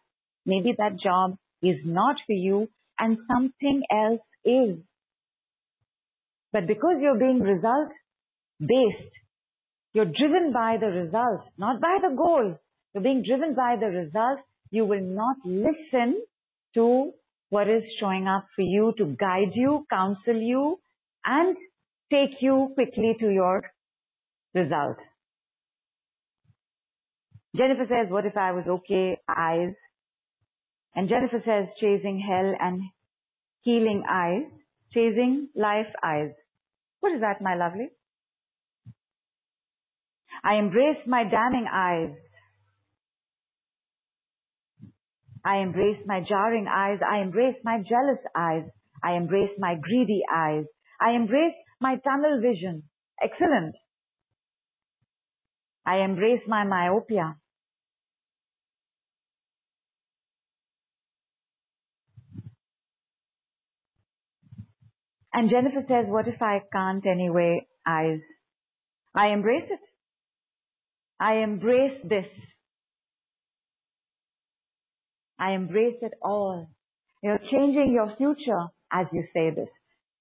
Maybe 0.46 0.74
that 0.78 1.00
job 1.00 1.38
is 1.62 1.78
not 1.86 2.18
for 2.26 2.34
you 2.34 2.70
and 3.00 3.18
something 3.32 3.84
else 3.92 4.22
is. 4.50 4.80
But 6.54 6.68
because 6.68 6.96
you're 7.02 7.20
being 7.20 7.40
result 7.40 7.90
based, 8.60 9.14
you're 9.94 10.06
driven 10.06 10.52
by 10.54 10.78
the 10.80 10.88
result, 10.88 11.42
not 11.58 11.82
by 11.82 11.98
the 12.02 12.16
goal. 12.16 12.58
You're 12.94 13.04
being 13.04 13.24
driven 13.28 13.54
by 13.56 13.76
the 13.80 13.88
result. 13.88 14.40
You 14.72 14.86
will 14.86 15.02
not 15.02 15.38
listen 15.46 16.22
to 16.76 17.12
what 17.50 17.70
is 17.70 17.84
showing 18.00 18.28
up 18.28 18.46
for 18.56 18.62
you 18.62 18.94
to 18.98 19.16
guide 19.20 19.54
you, 19.54 19.86
counsel 19.90 20.36
you, 20.36 20.80
and 21.26 21.56
take 22.12 22.42
you 22.42 22.72
quickly 22.76 23.16
to 23.20 23.30
your 23.30 23.64
result. 24.54 24.98
Jennifer 27.56 27.86
says, 27.88 28.12
what 28.12 28.26
if 28.26 28.38
I 28.38 28.52
was 28.52 28.66
okay, 28.68 29.18
eyes? 29.28 29.74
And 30.96 31.10
Jennifer 31.10 31.42
says, 31.46 31.68
chasing 31.80 32.20
hell 32.20 32.54
and 32.60 32.82
healing 33.68 34.04
eyes, 34.10 34.48
chasing 34.94 35.50
life 35.54 35.92
eyes. 36.02 36.32
What 37.02 37.12
is 37.12 37.20
that, 37.20 37.42
my 37.42 37.56
lovely? 37.56 37.90
I 40.42 40.56
embrace 40.56 41.04
my 41.06 41.24
damning 41.26 41.68
eyes. 41.72 42.16
I 45.44 45.58
embrace 45.58 46.00
my 46.06 46.22
jarring 46.28 46.68
eyes. 46.74 47.00
I 47.04 47.20
embrace 47.20 47.58
my 47.66 47.80
jealous 47.80 48.24
eyes. 48.34 48.64
I 49.04 49.18
embrace 49.18 49.52
my 49.60 49.76
greedy 49.76 50.22
eyes. 50.34 50.64
I 51.02 51.12
embrace 51.12 51.58
my 51.82 51.98
tunnel 52.06 52.40
vision. 52.42 52.84
Excellent. 53.22 53.76
I 55.86 56.06
embrace 56.06 56.42
my 56.48 56.64
myopia. 56.64 57.36
And 65.38 65.52
Jennifer 65.52 65.86
says, 65.88 66.06
what 66.08 66.28
if 66.28 66.42
I 66.42 66.62
can't 66.74 67.06
anyway, 67.06 67.68
eyes? 67.86 68.22
I 69.16 69.28
embrace 69.28 69.70
it. 69.70 69.80
I 71.20 71.44
embrace 71.44 72.00
this. 72.04 72.26
I 75.38 75.52
embrace 75.52 75.98
it 76.02 76.14
all. 76.24 76.72
You're 77.22 77.38
changing 77.52 77.92
your 77.94 78.16
future 78.18 78.66
as 78.92 79.06
you 79.14 79.26
say 79.32 79.52
this. 79.52 79.70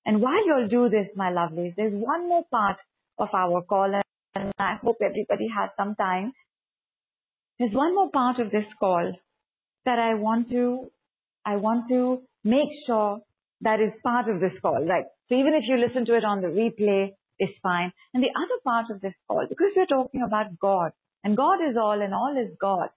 And 0.05 0.21
while 0.21 0.47
you'll 0.47 0.69
do 0.69 0.91
this, 0.91 1.07
my 1.17 1.31
lovelies, 1.31 1.73
there's 1.79 1.95
one 1.95 2.29
more 2.29 2.45
part 2.51 2.77
of 3.17 3.29
our 3.33 3.63
call 3.63 3.91
and 4.35 4.53
I 4.59 4.75
hope 4.83 4.97
everybody 5.03 5.49
has 5.49 5.71
some 5.79 5.95
time. 5.95 6.35
There's 7.59 7.73
one 7.73 7.95
more 7.95 8.11
part 8.11 8.39
of 8.39 8.51
this 8.51 8.67
call 8.79 9.15
that 9.87 9.99
I 9.99 10.13
want 10.13 10.51
to, 10.51 10.91
I 11.47 11.57
want 11.57 11.89
to 11.89 12.21
make 12.45 12.69
sure 12.87 13.23
that 13.62 13.81
is 13.81 13.93
part 14.03 14.28
of 14.28 14.41
this 14.41 14.53
call, 14.61 14.85
right? 14.85 15.05
So 15.28 15.35
even 15.35 15.55
if 15.55 15.65
you 15.66 15.77
listen 15.77 16.05
to 16.07 16.16
it 16.16 16.24
on 16.24 16.43
the 16.43 16.49
replay, 16.49 17.11
it's 17.39 17.59
fine. 17.62 17.93
And 18.15 18.23
the 18.23 18.31
other 18.37 18.61
part 18.65 18.87
of 18.91 19.01
this 19.01 19.15
call, 19.28 19.47
because 19.49 19.73
we're 19.77 19.87
talking 19.87 20.23
about 20.23 20.59
God, 20.59 20.93
and 21.24 21.37
God 21.37 21.59
is 21.69 21.77
all 21.81 22.01
and 22.01 22.15
all 22.15 22.35
is 22.39 22.55
God. 22.61 22.89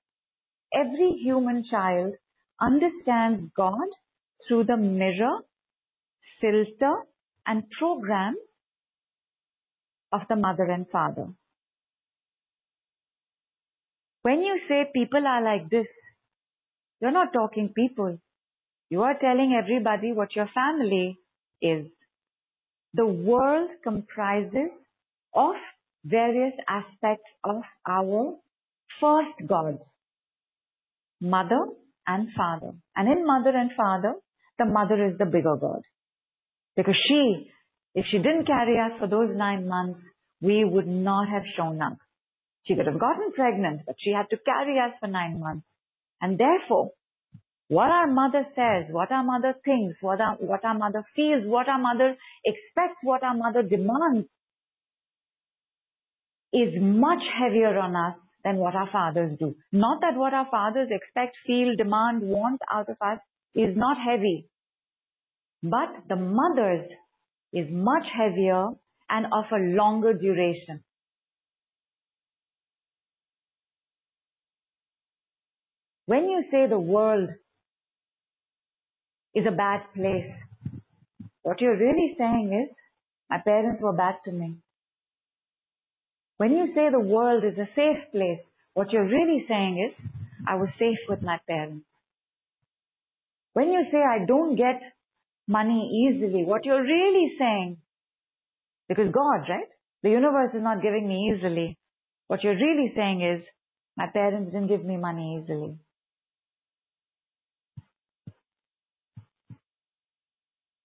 Every 0.73 1.19
human 1.23 1.63
child 1.69 2.13
understands 2.61 3.51
God 3.55 3.87
through 4.47 4.65
the 4.65 4.77
mirror, 4.77 5.39
filter, 6.39 6.95
and 7.45 7.63
program 7.77 8.35
of 10.11 10.21
the 10.29 10.35
mother 10.35 10.63
and 10.63 10.85
father. 10.91 11.27
When 14.21 14.41
you 14.41 14.59
say 14.67 14.85
people 14.93 15.25
are 15.25 15.43
like 15.43 15.69
this, 15.69 15.87
you're 17.01 17.11
not 17.11 17.33
talking 17.33 17.69
people. 17.75 18.19
You 18.89 19.03
are 19.03 19.17
telling 19.19 19.59
everybody 19.61 20.13
what 20.13 20.35
your 20.35 20.49
family 20.53 21.17
is. 21.61 21.85
The 22.93 23.05
world 23.05 23.69
comprises 23.83 24.71
of 25.33 25.53
various 26.03 26.53
aspects 26.67 27.29
of 27.43 27.61
our 27.87 28.35
first 28.99 29.47
God, 29.47 29.77
mother 31.21 31.59
and 32.07 32.29
father. 32.35 32.73
And 32.95 33.07
in 33.07 33.25
mother 33.25 33.55
and 33.55 33.71
father, 33.77 34.15
the 34.57 34.65
mother 34.65 35.05
is 35.07 35.17
the 35.19 35.25
bigger 35.25 35.55
God. 35.55 35.81
Because 36.75 36.95
she, 37.07 37.51
if 37.93 38.05
she 38.09 38.17
didn't 38.17 38.47
carry 38.47 38.77
us 38.79 38.99
for 38.99 39.07
those 39.07 39.29
nine 39.35 39.67
months, 39.67 39.99
we 40.41 40.65
would 40.65 40.87
not 40.87 41.27
have 41.29 41.43
shown 41.55 41.81
up. 41.81 41.97
She 42.65 42.75
could 42.75 42.87
have 42.87 42.99
gotten 42.99 43.31
pregnant, 43.33 43.81
but 43.85 43.95
she 43.99 44.11
had 44.11 44.29
to 44.31 44.37
carry 44.43 44.79
us 44.79 44.93
for 44.99 45.07
nine 45.07 45.39
months. 45.39 45.65
And 46.21 46.39
therefore, 46.39 46.91
what 47.69 47.91
our 47.91 48.07
mother 48.07 48.45
says, 48.55 48.85
what 48.89 49.11
our 49.11 49.23
mother 49.23 49.53
thinks, 49.63 49.95
what 50.01 50.19
our, 50.19 50.35
what 50.39 50.65
our 50.65 50.73
mother 50.73 51.03
feels, 51.15 51.43
what 51.45 51.69
our 51.69 51.77
mother 51.77 52.15
expects, 52.43 52.97
what 53.03 53.23
our 53.23 53.35
mother 53.35 53.61
demands 53.61 54.27
is 56.51 56.73
much 56.81 57.21
heavier 57.39 57.77
on 57.77 57.95
us 57.95 58.17
than 58.43 58.57
what 58.57 58.73
our 58.73 58.89
fathers 58.91 59.37
do. 59.37 59.53
Not 59.71 60.01
that 60.01 60.17
what 60.17 60.33
our 60.33 60.47
fathers 60.49 60.89
expect, 60.89 61.37
feel, 61.45 61.75
demand, 61.77 62.23
want 62.23 62.59
out 62.73 62.89
of 62.89 62.97
us 63.01 63.19
is 63.53 63.77
not 63.77 63.97
heavy. 64.03 64.47
But 65.61 65.89
the 66.07 66.15
mother's 66.15 66.89
is 67.53 67.67
much 67.69 68.05
heavier 68.17 68.69
and 69.09 69.25
of 69.27 69.45
a 69.51 69.59
longer 69.75 70.13
duration. 70.13 70.83
When 76.07 76.23
you 76.23 76.45
say 76.49 76.67
the 76.67 76.79
world 76.79 77.29
is 79.35 79.45
a 79.47 79.55
bad 79.55 79.81
place. 79.95 80.31
What 81.43 81.61
you're 81.61 81.77
really 81.77 82.15
saying 82.17 82.51
is 82.53 82.75
My 83.29 83.37
parents 83.37 83.81
were 83.81 83.93
bad 83.93 84.15
to 84.25 84.31
me. 84.31 84.57
When 86.37 86.51
you 86.51 86.67
say 86.73 86.89
the 86.91 86.99
world 86.99 87.43
is 87.43 87.57
a 87.57 87.69
safe 87.75 88.11
place, 88.11 88.39
what 88.73 88.91
you're 88.91 89.07
really 89.07 89.45
saying 89.47 89.89
is, 89.89 90.11
I 90.47 90.55
was 90.55 90.69
safe 90.79 90.97
with 91.07 91.21
my 91.21 91.37
parents. 91.47 91.85
When 93.53 93.67
you 93.69 93.83
say 93.91 93.97
I 93.97 94.25
don't 94.25 94.55
get 94.55 94.81
money 95.47 96.07
easily, 96.07 96.43
what 96.45 96.65
you're 96.65 96.81
really 96.81 97.33
saying, 97.37 97.77
because 98.87 99.11
God, 99.11 99.49
right? 99.49 99.67
The 100.01 100.09
universe 100.09 100.51
is 100.55 100.63
not 100.63 100.81
giving 100.81 101.07
me 101.07 101.33
easily. 101.35 101.77
What 102.27 102.43
you're 102.43 102.55
really 102.55 102.93
saying 102.95 103.21
is, 103.21 103.45
my 103.97 104.07
parents 104.13 104.51
didn't 104.51 104.67
give 104.69 104.85
me 104.85 104.97
money 104.97 105.41
easily. 105.43 105.77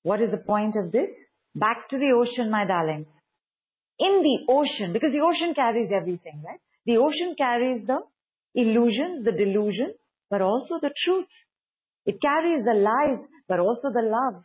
What 0.05 0.21
is 0.21 0.31
the 0.31 0.45
point 0.47 0.77
of 0.77 0.93
this? 0.93 1.09
Back 1.57 1.89
to 1.91 1.99
the 1.99 2.13
ocean, 2.15 2.51
my 2.51 2.67
darlings. 2.67 3.09
In 3.99 4.23
the 4.23 4.53
ocean, 4.53 4.93
because 4.93 5.13
the 5.13 5.25
ocean 5.25 5.55
carries 5.55 5.91
everything, 5.91 6.43
right? 6.45 6.61
The 6.85 6.99
ocean 6.99 7.35
carries 7.39 7.87
the 7.87 8.01
illusions, 8.55 9.25
the 9.25 9.33
delusion, 9.33 9.95
but 10.31 10.43
also 10.43 10.79
the 10.83 10.93
truth. 11.05 11.33
It 12.05 12.21
carries 12.21 12.65
the 12.65 12.75
lies, 12.75 13.25
but 13.49 13.61
also 13.61 13.89
the 13.93 14.05
love. 14.05 14.43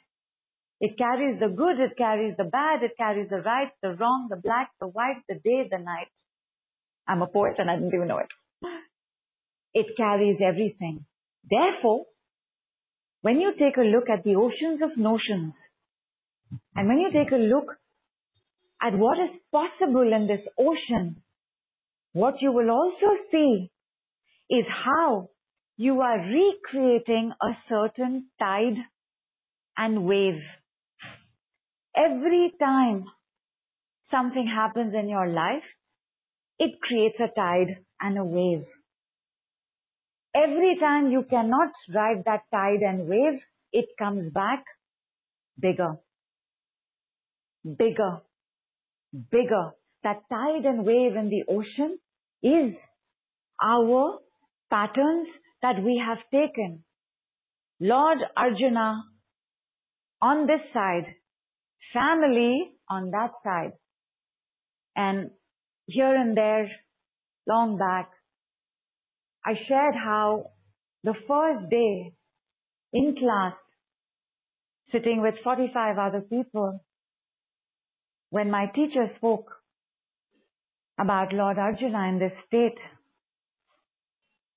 It 0.80 0.98
carries 0.98 1.40
the 1.42 1.50
good, 1.50 1.78
it 1.80 1.98
carries 1.98 2.38
the 2.38 2.46
bad, 2.46 2.84
it 2.84 2.96
carries 2.98 3.30
the 3.30 3.42
right, 3.42 3.72
the 3.82 3.96
wrong, 4.00 4.28
the 4.30 4.38
black, 4.38 4.72
the 4.80 4.88
white, 4.88 5.22
the 5.28 5.36
day, 5.36 5.68
the 5.70 5.78
night. 5.78 6.08
I'm 7.06 7.22
a 7.22 7.28
poet 7.28 7.56
and 7.58 7.70
I 7.70 7.76
didn't 7.76 7.94
even 7.94 8.08
know 8.08 8.20
it. 8.20 8.32
It 9.74 9.98
carries 9.98 10.38
everything. 10.42 11.06
Therefore, 11.50 12.06
when 13.22 13.40
you 13.40 13.54
take 13.60 13.78
a 13.78 13.82
look 13.82 14.10
at 14.10 14.24
the 14.24 14.36
oceans 14.36 14.82
of 14.82 14.98
notions, 14.98 15.54
and 16.76 16.88
when 16.88 17.00
you 17.00 17.12
take 17.12 17.32
a 17.32 17.36
look 17.36 17.76
at 18.82 18.98
what 18.98 19.18
is 19.20 19.40
possible 19.52 20.14
in 20.14 20.28
this 20.28 20.46
ocean, 20.58 21.22
what 22.14 22.36
you 22.42 22.52
will 22.52 22.70
also 22.70 23.18
see 23.32 23.72
is 24.50 24.66
how 24.86 25.30
you 25.78 26.02
are 26.02 26.18
recreating 26.18 27.32
a 27.42 27.50
certain 27.68 28.28
tide 28.40 28.78
and 29.78 30.06
wave. 30.06 30.42
Every 31.96 32.54
time 32.60 33.04
something 34.12 34.48
happens 34.48 34.94
in 34.94 35.10
your 35.10 35.28
life, 35.28 35.64
it 36.58 36.82
creates 36.82 37.18
a 37.20 37.34
tide 37.34 37.78
and 38.02 38.18
a 38.18 38.24
wave. 38.24 38.66
Every 40.36 40.78
time 40.80 41.12
you 41.12 41.24
cannot 41.30 41.70
ride 41.94 42.24
that 42.26 42.42
tide 42.52 42.82
and 42.82 43.08
wave, 43.08 43.40
it 43.72 43.86
comes 43.98 44.32
back 44.32 44.64
bigger, 45.60 45.96
bigger, 47.64 48.22
bigger. 49.32 49.72
That 50.04 50.22
tide 50.30 50.66
and 50.66 50.86
wave 50.86 51.16
in 51.16 51.30
the 51.30 51.44
ocean 51.52 51.98
is 52.42 52.74
our 53.62 54.20
patterns 54.70 55.28
that 55.62 55.84
we 55.84 56.02
have 56.06 56.20
taken. 56.32 56.84
Lord 57.82 58.20
Arjuna 58.38 59.04
on 60.22 60.48
this 60.48 60.62
side, 60.74 61.16
family 61.94 62.72
on 62.90 63.12
that 63.12 63.32
side. 63.44 63.74
And 64.96 65.32
here 65.86 66.14
and 66.14 66.36
there, 66.36 66.70
long 67.48 67.78
back, 67.78 68.10
I 69.50 69.54
shared 69.68 69.96
how 69.96 70.52
the 71.04 71.16
first 71.28 71.72
day 71.72 72.14
in 72.94 73.16
class, 73.20 73.54
sitting 74.92 75.24
with 75.24 75.34
45 75.44 75.98
other 75.98 76.22
people, 76.22 76.84
when 78.30 78.52
my 78.52 78.68
teacher 78.76 79.10
spoke 79.18 79.52
about 81.00 81.34
Lord 81.34 81.58
Arjuna 81.58 82.10
in 82.10 82.20
this 82.20 82.34
state, 82.46 82.78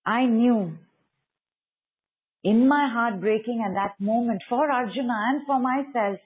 I 0.04 0.26
knew 0.26 0.76
in 2.44 2.68
my 2.68 2.90
heart 2.92 3.18
breaking 3.18 3.64
at 3.66 3.72
that 3.72 3.98
moment 3.98 4.42
for 4.46 4.70
Arjuna 4.70 5.16
and 5.30 5.46
for 5.46 5.58
myself, 5.58 6.18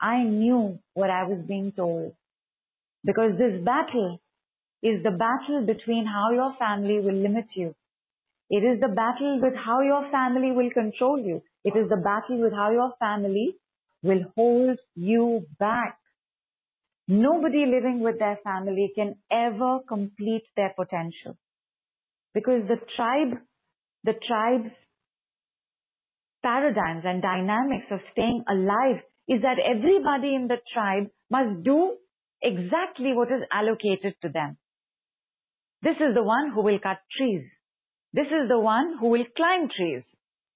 I 0.00 0.22
knew 0.22 0.78
what 0.94 1.10
I 1.10 1.24
was 1.24 1.44
being 1.48 1.72
told. 1.72 2.12
Because 3.04 3.32
this 3.36 3.64
battle 3.64 4.20
is 4.80 5.02
the 5.02 5.10
battle 5.10 5.66
between 5.66 6.06
how 6.06 6.30
your 6.32 6.54
family 6.56 7.00
will 7.00 7.20
limit 7.20 7.46
you. 7.56 7.74
It 8.52 8.64
is 8.68 8.80
the 8.80 8.88
battle 8.88 9.40
with 9.40 9.54
how 9.56 9.80
your 9.80 10.10
family 10.10 10.52
will 10.52 10.68
control 10.70 11.18
you. 11.18 11.42
It 11.64 11.74
is 11.74 11.88
the 11.88 11.96
battle 11.96 12.38
with 12.38 12.52
how 12.52 12.70
your 12.70 12.92
family 12.98 13.56
will 14.02 14.24
hold 14.36 14.78
you 14.94 15.46
back. 15.58 15.96
Nobody 17.08 17.64
living 17.64 18.00
with 18.00 18.18
their 18.18 18.38
family 18.44 18.92
can 18.94 19.14
ever 19.30 19.78
complete 19.88 20.44
their 20.54 20.74
potential. 20.76 21.38
Because 22.34 22.68
the 22.68 22.76
tribe, 22.94 23.40
the 24.04 24.12
tribe's 24.28 24.74
paradigms 26.42 27.04
and 27.06 27.22
dynamics 27.22 27.86
of 27.90 28.00
staying 28.12 28.44
alive 28.50 29.00
is 29.28 29.40
that 29.40 29.56
everybody 29.64 30.34
in 30.34 30.46
the 30.48 30.58
tribe 30.74 31.08
must 31.30 31.64
do 31.64 31.96
exactly 32.42 33.14
what 33.14 33.28
is 33.28 33.42
allocated 33.50 34.14
to 34.20 34.28
them. 34.28 34.58
This 35.82 35.96
is 35.96 36.14
the 36.14 36.22
one 36.22 36.52
who 36.54 36.62
will 36.62 36.78
cut 36.80 36.98
trees. 37.16 37.48
This 38.12 38.26
is 38.26 38.48
the 38.48 38.58
one 38.58 38.96
who 39.00 39.08
will 39.08 39.24
climb 39.36 39.68
trees. 39.74 40.02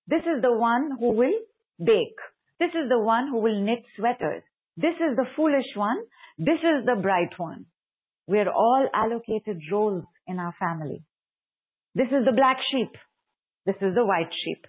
This 0.07 0.23
is 0.23 0.43
the 0.43 0.53
one 0.53 0.91
who 1.01 1.13
will 1.13 1.39
bake. 1.83 2.21
This 2.61 2.71
is 2.71 2.89
the 2.89 3.01
one 3.01 3.29
who 3.29 3.41
will 3.41 3.61
knit 3.61 3.83
sweaters. 3.97 4.43
This 4.77 4.95
is 4.97 5.17
the 5.17 5.27
foolish 5.37 5.73
one. 5.75 5.97
This 6.39 6.61
is 6.61 6.85
the 6.85 7.01
bright 7.01 7.39
one. 7.39 7.67
We 8.27 8.39
are 8.41 8.51
all 8.51 8.89
allocated 8.93 9.61
roles 9.73 10.05
in 10.27 10.39
our 10.39 10.55
family. 10.59 11.03
This 11.95 12.09
is 12.09 12.25
the 12.27 12.37
black 12.37 12.59
sheep. 12.71 12.93
This 13.65 13.77
is 13.81 13.95
the 13.95 14.05
white 14.05 14.33
sheep. 14.45 14.67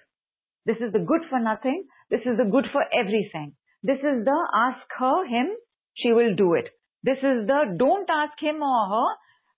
This 0.65 0.77
is 0.77 0.93
the 0.93 0.99
good 0.99 1.21
for 1.29 1.39
nothing. 1.39 1.85
This 2.09 2.21
is 2.21 2.37
the 2.37 2.49
good 2.49 2.65
for 2.71 2.83
everything. 2.97 3.53
This 3.83 3.99
is 3.99 4.23
the 4.23 4.39
ask 4.55 4.87
her, 4.97 5.25
him, 5.25 5.47
she 5.93 6.13
will 6.13 6.35
do 6.35 6.53
it. 6.53 6.69
This 7.03 7.17
is 7.17 7.47
the 7.47 7.75
don't 7.77 8.09
ask 8.09 8.33
him 8.41 8.61
or 8.61 8.87
her, 8.89 9.15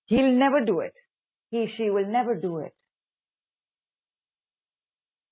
he'll 0.07 0.37
never 0.37 0.65
do 0.65 0.79
it. 0.81 0.93
He, 1.51 1.67
she 1.77 1.89
will 1.89 2.07
never 2.07 2.35
do 2.35 2.59
it. 2.59 2.73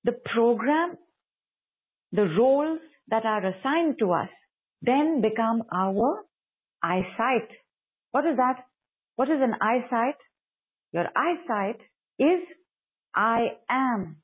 The 0.08 0.14
program, 0.34 0.96
the 2.14 2.28
roles 2.40 2.80
that 3.10 3.26
are 3.26 3.46
assigned 3.46 4.00
to 4.00 4.14
us 4.14 4.30
then 4.82 5.22
become 5.22 5.64
our 5.70 6.24
eyesight. 6.82 7.50
What 8.12 8.26
is 8.26 8.38
that? 8.38 8.64
What 9.18 9.28
is 9.28 9.42
an 9.42 9.56
eyesight? 9.62 10.16
Your 10.94 11.08
eyesight 11.14 11.82
is 12.20 12.40
I 13.14 13.48
am. 13.70 14.22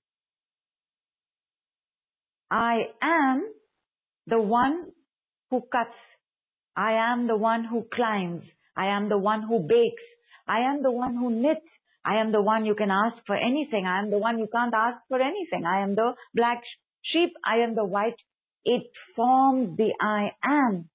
I 2.50 2.84
am 3.02 3.44
the 4.28 4.40
one 4.40 4.86
who 5.50 5.64
cuts. 5.70 6.00
I 6.78 6.94
am 7.12 7.28
the 7.28 7.36
one 7.36 7.66
who 7.66 7.86
climbs. 7.94 8.44
I 8.78 8.86
am 8.96 9.10
the 9.10 9.18
one 9.18 9.42
who 9.42 9.60
bakes. 9.60 10.08
I 10.48 10.60
am 10.60 10.82
the 10.82 10.92
one 10.92 11.18
who 11.18 11.30
knits. 11.30 11.68
I 12.06 12.20
am 12.22 12.32
the 12.32 12.42
one 12.42 12.66
you 12.66 12.76
can 12.76 12.92
ask 12.92 13.16
for 13.26 13.36
anything. 13.36 13.86
I 13.86 14.00
am 14.00 14.12
the 14.12 14.18
one 14.18 14.40
you 14.40 14.48
can't 14.52 14.74
ask 14.74 14.98
for 15.08 15.22
anything. 15.22 15.66
I 15.66 15.84
am 15.84 15.96
the 15.96 16.14
black 16.34 16.62
sheep. 17.04 17.32
I 17.46 17.64
am 17.64 17.76
the 17.76 17.86
white. 17.86 18.18
It 18.66 18.84
forms 19.16 19.78
the 19.78 19.92
I 20.02 20.32
am. 20.44 20.90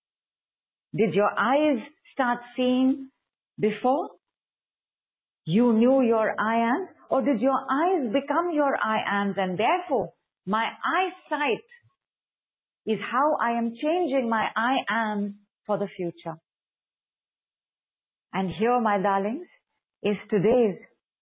Did 0.95 1.15
your 1.15 1.31
eyes 1.39 1.79
start 2.13 2.41
seeing 2.57 3.11
before 3.59 4.11
you 5.45 5.73
knew 5.73 6.03
your 6.03 6.35
I 6.39 6.71
am? 6.73 6.89
Or 7.11 7.23
did 7.23 7.41
your 7.41 7.59
eyes 7.71 8.13
become 8.13 8.53
your 8.53 8.77
I 8.77 8.99
ams 9.21 9.37
and 9.39 9.59
therefore 9.59 10.13
my 10.47 10.65
eyesight 10.65 11.65
is 12.87 12.99
how 13.13 13.37
I 13.41 13.53
am 13.59 13.75
changing 13.75 14.29
my 14.29 14.49
I 14.57 14.77
am 14.91 15.37
for 15.67 15.79
the 15.79 15.89
future. 15.95 16.37
And 18.33 18.51
here, 18.51 18.81
my 18.81 18.99
darlings, 19.01 19.47
is 20.03 20.17
today's 20.31 20.79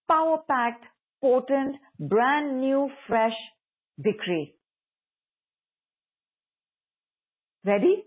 power 0.07 0.39
packed, 0.47 0.85
potent, 1.21 1.75
brand 1.99 2.61
new, 2.61 2.89
fresh 3.07 3.35
decree. 4.01 4.53
Ready? 7.65 8.03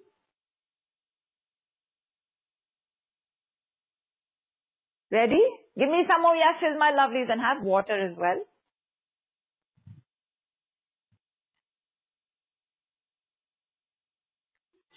Ready? 5.10 5.42
Give 5.78 5.88
me 5.88 6.04
some 6.08 6.22
more 6.22 6.36
yeses, 6.36 6.78
my 6.78 6.92
lovelies, 6.92 7.30
and 7.30 7.40
have 7.40 7.62
water 7.64 8.10
as 8.10 8.16
well. 8.16 8.40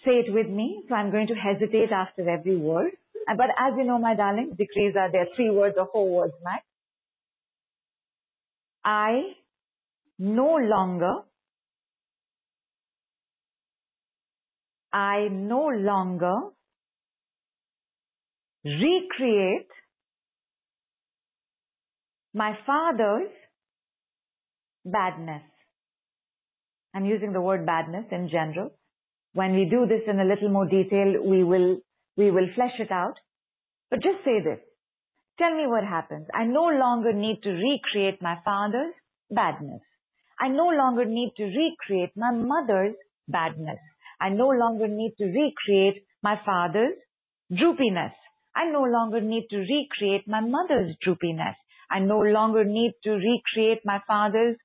Say 0.04 0.12
it 0.26 0.32
with 0.32 0.48
me. 0.48 0.84
So 0.88 0.94
I'm 0.94 1.10
going 1.10 1.28
to 1.28 1.34
hesitate 1.34 1.90
after 1.90 2.28
every 2.28 2.56
word. 2.56 2.92
But 3.26 3.50
as 3.58 3.72
you 3.76 3.84
know, 3.84 3.98
my 3.98 4.14
darling, 4.14 4.54
decrees 4.56 4.94
are 4.98 5.10
there 5.10 5.26
three 5.34 5.50
words 5.50 5.76
or 5.78 5.88
four 5.92 6.08
words 6.08 6.34
max. 6.44 6.62
I 8.84 9.20
no 10.18 10.56
longer, 10.56 11.14
I 14.92 15.28
no 15.30 15.66
longer 15.68 16.34
recreate 18.64 19.68
my 22.34 22.52
father's 22.66 23.30
badness. 24.84 25.42
I'm 26.94 27.04
using 27.04 27.32
the 27.32 27.40
word 27.40 27.66
badness 27.66 28.04
in 28.10 28.28
general. 28.30 28.70
When 29.32 29.54
we 29.54 29.66
do 29.68 29.86
this 29.86 30.02
in 30.06 30.20
a 30.20 30.24
little 30.24 30.48
more 30.50 30.66
detail, 30.66 31.14
we 31.24 31.42
will, 31.42 31.78
we 32.16 32.30
will 32.30 32.46
flesh 32.54 32.78
it 32.78 32.92
out. 32.92 33.14
But 33.90 34.02
just 34.02 34.24
say 34.24 34.40
this. 34.44 34.60
Tell 35.36 35.50
me 35.50 35.66
what 35.66 35.82
happens. 35.82 36.28
I 36.32 36.44
no 36.44 36.66
longer 36.66 37.12
need 37.12 37.42
to 37.42 37.50
recreate 37.50 38.22
my 38.22 38.36
father's 38.44 38.94
badness. 39.30 39.82
I 40.38 40.48
no 40.48 40.68
longer 40.68 41.04
need 41.04 41.32
to 41.36 41.44
recreate 41.44 42.12
my 42.16 42.30
mother's 42.30 42.94
badness. 43.26 43.78
I 44.20 44.28
no 44.28 44.48
longer 44.48 44.86
need 44.86 45.14
to 45.18 45.24
recreate 45.24 46.04
my 46.22 46.36
father's 46.44 46.94
droopiness. 47.52 48.12
I 48.54 48.70
no 48.70 48.82
longer 48.84 49.20
need 49.20 49.48
to 49.50 49.58
recreate 49.58 50.28
my 50.28 50.40
mother's 50.40 50.94
droopiness. 51.04 51.56
I 51.90 51.98
no 51.98 52.20
longer 52.20 52.64
need 52.64 52.92
to 53.02 53.10
recreate 53.10 53.80
my 53.84 54.00
father's 54.06 54.56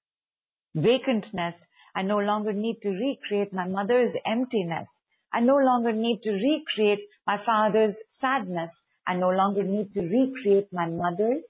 vacantness. 0.77 1.55
I 1.95 2.03
no 2.03 2.19
longer 2.19 2.53
need 2.53 2.77
to 2.83 2.89
recreate 2.89 3.51
my 3.53 3.67
mother's 3.67 4.13
emptiness. 4.25 4.87
I 5.33 5.39
no 5.39 5.57
longer 5.57 5.91
need 5.91 6.21
to 6.23 6.31
recreate 6.31 7.07
my 7.25 7.37
father's 7.43 7.95
sadness. 8.21 8.69
I 9.09 9.15
no 9.15 9.29
longer 9.29 9.63
need 9.63 9.91
to 9.95 10.01
recreate 10.01 10.67
my 10.71 10.87
mother's 10.87 11.41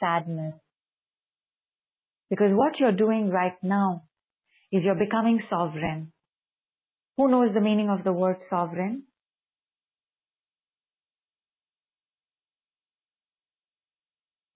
sadness. 0.00 0.54
Because 2.28 2.50
what 2.52 2.80
you're 2.80 2.96
doing 3.06 3.30
right 3.30 3.56
now 3.62 4.02
is 4.72 4.82
you're 4.82 4.98
becoming 4.98 5.40
sovereign. 5.48 6.12
Who 7.16 7.30
knows 7.30 7.54
the 7.54 7.60
meaning 7.60 7.88
of 7.88 8.02
the 8.02 8.12
word 8.12 8.38
sovereign? 8.50 9.04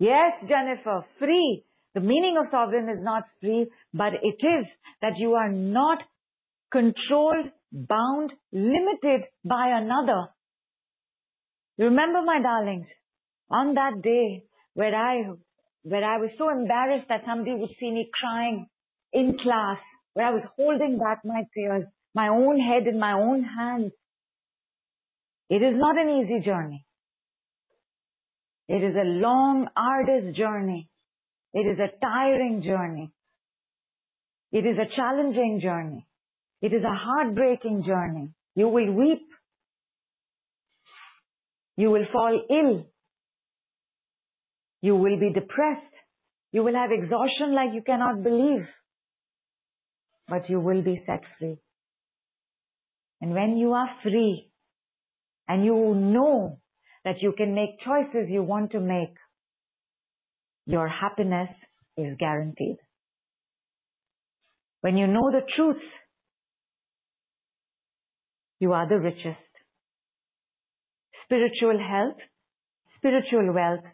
Yes, 0.00 0.32
Jennifer, 0.48 1.04
free. 1.20 1.64
The 1.94 2.00
meaning 2.00 2.36
of 2.40 2.50
sovereign 2.50 2.88
is 2.88 3.02
not 3.02 3.22
free, 3.40 3.66
but 3.94 4.14
it 4.14 4.44
is 4.44 4.66
that 5.00 5.12
you 5.18 5.34
are 5.34 5.52
not 5.52 5.98
controlled, 6.72 7.46
bound, 7.72 8.32
limited 8.52 9.22
by 9.44 9.68
another. 9.80 10.28
Remember, 11.78 12.22
my 12.22 12.40
darlings, 12.42 12.86
on 13.50 13.74
that 13.74 14.02
day 14.02 14.44
where 14.74 14.94
I, 14.94 15.22
where 15.82 16.04
I 16.04 16.18
was 16.18 16.30
so 16.36 16.50
embarrassed 16.50 17.06
that 17.08 17.22
somebody 17.26 17.54
would 17.54 17.70
see 17.80 17.90
me 17.90 18.10
crying 18.12 18.66
in 19.12 19.38
class, 19.42 19.78
where 20.14 20.26
I 20.26 20.30
was 20.30 20.42
holding 20.56 20.98
back 20.98 21.20
my 21.24 21.44
tears, 21.54 21.84
my 22.14 22.28
own 22.28 22.58
head 22.58 22.86
in 22.86 22.98
my 22.98 23.12
own 23.12 23.44
hands. 23.44 23.92
It 25.48 25.62
is 25.62 25.74
not 25.76 25.96
an 25.96 26.20
easy 26.20 26.44
journey. 26.44 26.84
It 28.68 28.82
is 28.84 28.94
a 28.94 29.04
long, 29.04 29.68
arduous 29.74 30.36
journey. 30.36 30.90
It 31.54 31.60
is 31.60 31.78
a 31.78 31.88
tiring 32.04 32.62
journey. 32.62 33.10
It 34.52 34.66
is 34.66 34.76
a 34.76 34.94
challenging 34.94 35.60
journey. 35.62 36.06
It 36.60 36.74
is 36.74 36.82
a 36.82 36.94
heartbreaking 36.94 37.84
journey. 37.86 38.30
You 38.54 38.68
will 38.68 38.92
weep. 38.92 39.22
You 41.78 41.92
will 41.92 42.06
fall 42.12 42.40
ill. 42.50 42.86
You 44.82 44.96
will 44.96 45.16
be 45.20 45.32
depressed. 45.32 45.94
You 46.50 46.64
will 46.64 46.74
have 46.74 46.90
exhaustion 46.90 47.54
like 47.54 47.72
you 47.72 47.82
cannot 47.86 48.24
believe. 48.24 48.66
But 50.26 50.50
you 50.50 50.58
will 50.58 50.82
be 50.82 51.00
set 51.06 51.20
free. 51.38 51.58
And 53.20 53.32
when 53.32 53.56
you 53.56 53.74
are 53.74 53.88
free 54.02 54.50
and 55.46 55.64
you 55.64 55.94
know 55.94 56.58
that 57.04 57.22
you 57.22 57.32
can 57.38 57.54
make 57.54 57.78
choices 57.84 58.28
you 58.28 58.42
want 58.42 58.72
to 58.72 58.80
make, 58.80 59.14
your 60.66 60.88
happiness 60.88 61.50
is 61.96 62.16
guaranteed. 62.18 62.78
When 64.80 64.96
you 64.96 65.06
know 65.06 65.30
the 65.30 65.46
truth, 65.54 65.82
you 68.58 68.72
are 68.72 68.88
the 68.88 68.98
richest. 68.98 69.47
Spiritual 71.28 71.78
health, 71.78 72.16
spiritual 72.96 73.52
wealth 73.52 73.84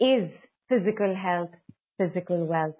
is 0.00 0.30
physical 0.70 1.14
health, 1.14 1.50
physical 1.98 2.46
wealth. 2.46 2.76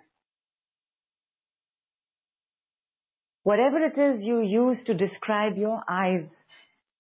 Whatever 3.42 3.84
it 3.84 4.00
is 4.00 4.22
you 4.22 4.40
use 4.40 4.78
to 4.86 4.94
describe 4.94 5.58
your 5.58 5.82
eyes, 5.86 6.24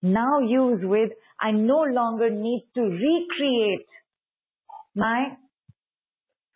now 0.02 0.40
use 0.40 0.80
with, 0.82 1.12
I 1.40 1.52
no 1.52 1.80
longer 1.80 2.28
need 2.28 2.68
to 2.74 2.82
recreate 2.82 3.86
my 4.94 5.28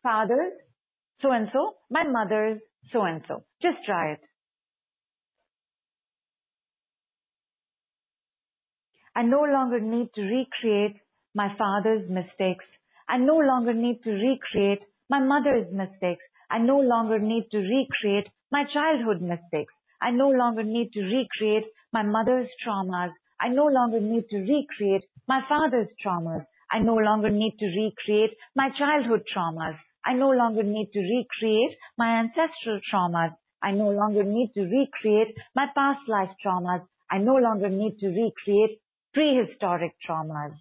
father's 0.02 0.52
so 1.22 1.30
and 1.30 1.48
so, 1.50 1.76
my 1.90 2.04
mother's 2.06 2.60
so 2.92 3.00
and 3.04 3.22
so. 3.26 3.42
Just 3.62 3.78
try 3.86 4.12
it. 4.12 4.20
I 9.16 9.22
no 9.22 9.44
longer 9.44 9.80
need 9.80 10.10
to 10.14 10.20
recreate 10.20 11.00
my 11.34 11.48
father's 11.56 12.06
mistakes. 12.10 12.66
I 13.08 13.16
no 13.16 13.38
longer 13.38 13.72
need 13.72 14.02
to 14.04 14.10
recreate 14.10 14.82
my 15.08 15.20
mother's 15.20 15.72
mistakes. 15.72 16.22
I 16.50 16.58
no 16.58 16.80
longer 16.80 17.18
need 17.18 17.48
to 17.52 17.58
recreate 17.58 18.28
my 18.52 18.64
childhood 18.74 19.22
mistakes. 19.22 19.72
I 20.02 20.10
no 20.10 20.28
longer 20.28 20.64
need 20.64 20.92
to 20.92 21.00
recreate 21.00 21.64
my 21.94 22.02
mother's 22.02 22.50
traumas. 22.62 23.08
I 23.40 23.48
no 23.48 23.64
longer 23.64 24.00
need 24.00 24.28
to 24.28 24.36
recreate 24.36 25.04
my 25.26 25.40
father's 25.48 25.88
traumas. 26.04 26.44
I 26.70 26.80
no 26.80 26.96
longer 26.96 27.30
need 27.30 27.56
to 27.58 27.66
recreate 27.66 28.36
my 28.54 28.68
childhood 28.78 29.22
traumas. 29.34 29.78
I 30.04 30.12
no 30.12 30.28
longer 30.28 30.62
need 30.62 30.90
to 30.92 31.00
recreate 31.00 31.78
my 31.96 32.20
ancestral 32.20 32.80
traumas. 32.92 33.30
I 33.62 33.70
no 33.72 33.88
longer 33.88 34.24
need 34.24 34.52
to 34.56 34.60
recreate 34.60 35.34
my 35.54 35.68
past 35.74 36.00
life 36.06 36.30
traumas. 36.44 36.82
I 37.10 37.16
no 37.16 37.36
longer 37.36 37.70
need 37.70 37.96
to 38.00 38.08
recreate 38.08 38.78
prehistoric 39.16 39.94
traumas. 40.06 40.52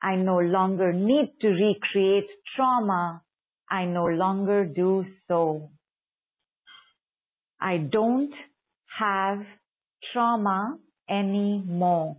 I 0.00 0.14
no 0.14 0.38
longer 0.38 0.92
need 0.92 1.34
to 1.40 1.48
recreate 1.48 2.30
trauma. 2.54 3.22
I 3.68 3.84
no 3.84 4.04
longer 4.06 4.64
do 4.64 5.04
so. 5.26 5.70
I 7.60 7.78
don't 7.78 8.32
have 8.96 9.40
trauma 10.12 10.78
anymore. 11.10 12.16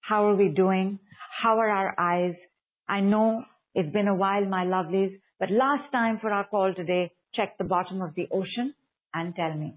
How 0.00 0.28
are 0.28 0.36
we 0.36 0.48
doing? 0.48 0.98
How 1.42 1.58
are 1.58 1.68
our 1.68 1.94
eyes? 1.98 2.36
I 2.88 3.00
know 3.00 3.44
it's 3.74 3.92
been 3.92 4.08
a 4.08 4.14
while, 4.14 4.46
my 4.46 4.64
lovelies, 4.64 5.20
but 5.38 5.50
last 5.50 5.92
time 5.92 6.20
for 6.20 6.30
our 6.30 6.46
call 6.46 6.72
today, 6.72 7.12
check 7.34 7.58
the 7.58 7.64
bottom 7.64 8.00
of 8.00 8.14
the 8.14 8.28
ocean 8.30 8.72
and 9.12 9.34
tell 9.34 9.52
me. 9.52 9.76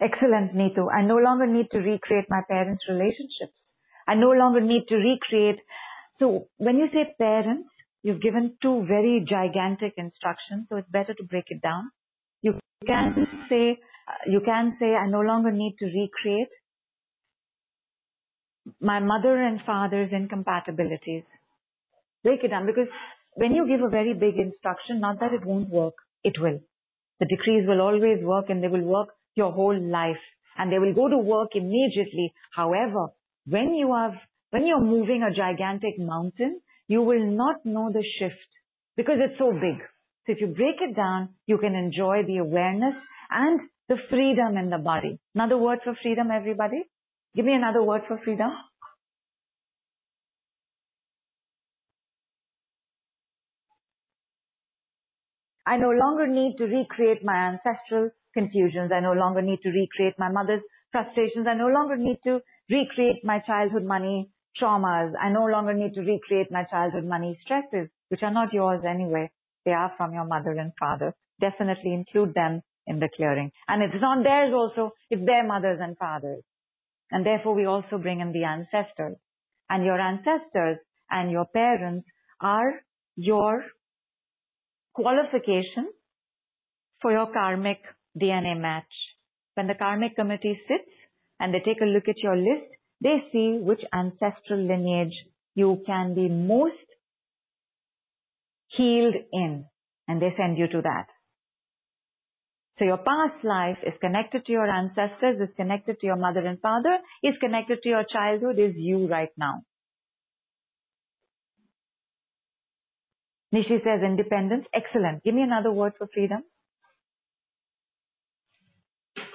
Excellent, 0.00 0.54
Neetu. 0.54 0.88
I 0.90 1.02
no 1.02 1.16
longer 1.16 1.46
need 1.46 1.66
to 1.72 1.78
recreate 1.78 2.24
my 2.30 2.40
parents' 2.48 2.84
relationships. 2.88 3.52
I 4.08 4.14
no 4.14 4.30
longer 4.30 4.60
need 4.60 4.86
to 4.88 4.96
recreate. 4.96 5.60
So 6.18 6.46
when 6.56 6.78
you 6.78 6.86
say 6.92 7.14
parents, 7.18 7.68
you've 8.02 8.22
given 8.22 8.56
two 8.62 8.84
very 8.88 9.24
gigantic 9.28 9.94
instructions, 9.98 10.66
so 10.68 10.76
it's 10.76 10.90
better 10.90 11.12
to 11.12 11.24
break 11.24 11.44
it 11.48 11.60
down. 11.60 11.90
You 12.40 12.58
can 12.86 13.14
say, 13.50 13.78
you 14.26 14.40
can 14.40 14.76
say, 14.80 14.94
I 14.94 15.06
no 15.06 15.20
longer 15.20 15.52
need 15.52 15.76
to 15.80 15.84
recreate 15.84 16.48
my 18.80 19.00
mother 19.00 19.36
and 19.36 19.60
father's 19.66 20.10
incompatibilities. 20.12 21.24
Break 22.24 22.42
it 22.42 22.48
down 22.48 22.66
because 22.66 22.88
when 23.34 23.52
you 23.52 23.66
give 23.66 23.82
a 23.84 23.90
very 23.90 24.14
big 24.14 24.36
instruction, 24.38 25.00
not 25.00 25.20
that 25.20 25.32
it 25.32 25.44
won't 25.44 25.68
work, 25.68 25.94
it 26.24 26.40
will. 26.40 26.60
The 27.18 27.26
decrees 27.26 27.66
will 27.66 27.80
always 27.82 28.22
work 28.22 28.46
and 28.48 28.62
they 28.62 28.68
will 28.68 28.84
work 28.84 29.08
your 29.40 29.52
whole 29.52 29.78
life 30.00 30.22
and 30.56 30.70
they 30.70 30.78
will 30.78 30.94
go 30.94 31.08
to 31.08 31.18
work 31.18 31.50
immediately. 31.54 32.32
However, 32.52 33.08
when 33.46 33.74
you 33.74 33.94
have, 33.94 34.14
when 34.50 34.66
you're 34.66 34.84
moving 34.94 35.22
a 35.22 35.34
gigantic 35.34 35.94
mountain, 35.98 36.60
you 36.88 37.02
will 37.02 37.26
not 37.42 37.64
know 37.64 37.90
the 37.92 38.04
shift 38.18 38.50
because 38.96 39.18
it's 39.24 39.38
so 39.38 39.52
big. 39.52 39.78
So 40.26 40.32
if 40.34 40.40
you 40.40 40.48
break 40.48 40.76
it 40.86 40.94
down, 40.94 41.30
you 41.46 41.58
can 41.58 41.74
enjoy 41.74 42.22
the 42.26 42.38
awareness 42.38 42.94
and 43.30 43.60
the 43.88 43.96
freedom 44.10 44.56
in 44.56 44.70
the 44.70 44.78
body. 44.78 45.18
Another 45.34 45.56
word 45.56 45.78
for 45.84 45.94
freedom, 46.02 46.28
everybody? 46.30 46.82
Give 47.34 47.44
me 47.44 47.54
another 47.54 47.82
word 47.82 48.02
for 48.08 48.20
freedom. 48.24 48.50
I 55.70 55.76
no 55.76 55.90
longer 55.90 56.26
need 56.26 56.56
to 56.58 56.64
recreate 56.64 57.22
my 57.22 57.54
ancestral 57.54 58.10
confusions. 58.34 58.90
I 58.92 58.98
no 58.98 59.12
longer 59.12 59.40
need 59.40 59.60
to 59.62 59.70
recreate 59.70 60.14
my 60.18 60.28
mother's 60.28 60.62
frustrations. 60.90 61.46
I 61.46 61.54
no 61.54 61.68
longer 61.68 61.96
need 61.96 62.18
to 62.24 62.40
recreate 62.68 63.22
my 63.22 63.38
childhood 63.46 63.84
money 63.84 64.32
traumas. 64.60 65.12
I 65.22 65.30
no 65.30 65.44
longer 65.46 65.72
need 65.72 65.94
to 65.94 66.00
recreate 66.00 66.50
my 66.50 66.64
childhood 66.64 67.04
money 67.04 67.38
stresses, 67.44 67.88
which 68.08 68.24
are 68.24 68.32
not 68.32 68.52
yours 68.52 68.82
anyway. 68.84 69.30
They 69.64 69.70
are 69.70 69.92
from 69.96 70.12
your 70.12 70.24
mother 70.24 70.50
and 70.50 70.72
father. 70.76 71.14
Definitely 71.40 71.94
include 71.94 72.34
them 72.34 72.62
in 72.88 72.98
the 72.98 73.08
clearing. 73.14 73.52
And 73.68 73.80
it's 73.80 74.02
not 74.02 74.24
theirs 74.24 74.52
also, 74.52 74.90
it's 75.08 75.24
their 75.24 75.46
mothers 75.46 75.78
and 75.80 75.96
fathers. 75.96 76.42
And 77.12 77.24
therefore 77.24 77.54
we 77.54 77.66
also 77.66 77.96
bring 77.98 78.18
in 78.18 78.32
the 78.32 78.42
ancestors. 78.42 79.18
And 79.68 79.84
your 79.84 80.00
ancestors 80.00 80.78
and 81.12 81.30
your 81.30 81.46
parents 81.54 82.08
are 82.40 82.80
your 83.14 83.62
qualification 84.94 85.88
for 87.00 87.12
your 87.12 87.32
karmic 87.32 87.78
DNA 88.20 88.58
match. 88.60 88.92
When 89.54 89.66
the 89.66 89.74
karmic 89.74 90.16
committee 90.16 90.58
sits 90.68 90.90
and 91.38 91.52
they 91.52 91.60
take 91.60 91.80
a 91.80 91.86
look 91.86 92.08
at 92.08 92.18
your 92.18 92.36
list, 92.36 92.70
they 93.00 93.22
see 93.32 93.58
which 93.60 93.80
ancestral 93.92 94.60
lineage 94.60 95.14
you 95.54 95.82
can 95.86 96.14
be 96.14 96.28
most 96.28 96.74
healed 98.68 99.14
in 99.32 99.64
and 100.06 100.20
they 100.20 100.32
send 100.36 100.58
you 100.58 100.68
to 100.68 100.82
that. 100.82 101.06
So 102.78 102.84
your 102.84 102.98
past 102.98 103.44
life 103.44 103.78
is 103.86 103.92
connected 104.00 104.46
to 104.46 104.52
your 104.52 104.68
ancestors, 104.68 105.40
is 105.40 105.54
connected 105.56 106.00
to 106.00 106.06
your 106.06 106.16
mother 106.16 106.40
and 106.40 106.58
father, 106.60 106.98
is 107.22 107.34
connected 107.38 107.82
to 107.82 107.88
your 107.88 108.04
childhood, 108.04 108.58
is 108.58 108.74
you 108.76 109.06
right 109.06 109.28
now. 109.36 109.62
Nishi 113.54 113.82
says 113.84 114.02
independence. 114.04 114.66
Excellent. 114.74 115.24
Give 115.24 115.34
me 115.34 115.42
another 115.42 115.72
word 115.72 115.94
for 115.98 116.08
freedom. 116.14 116.42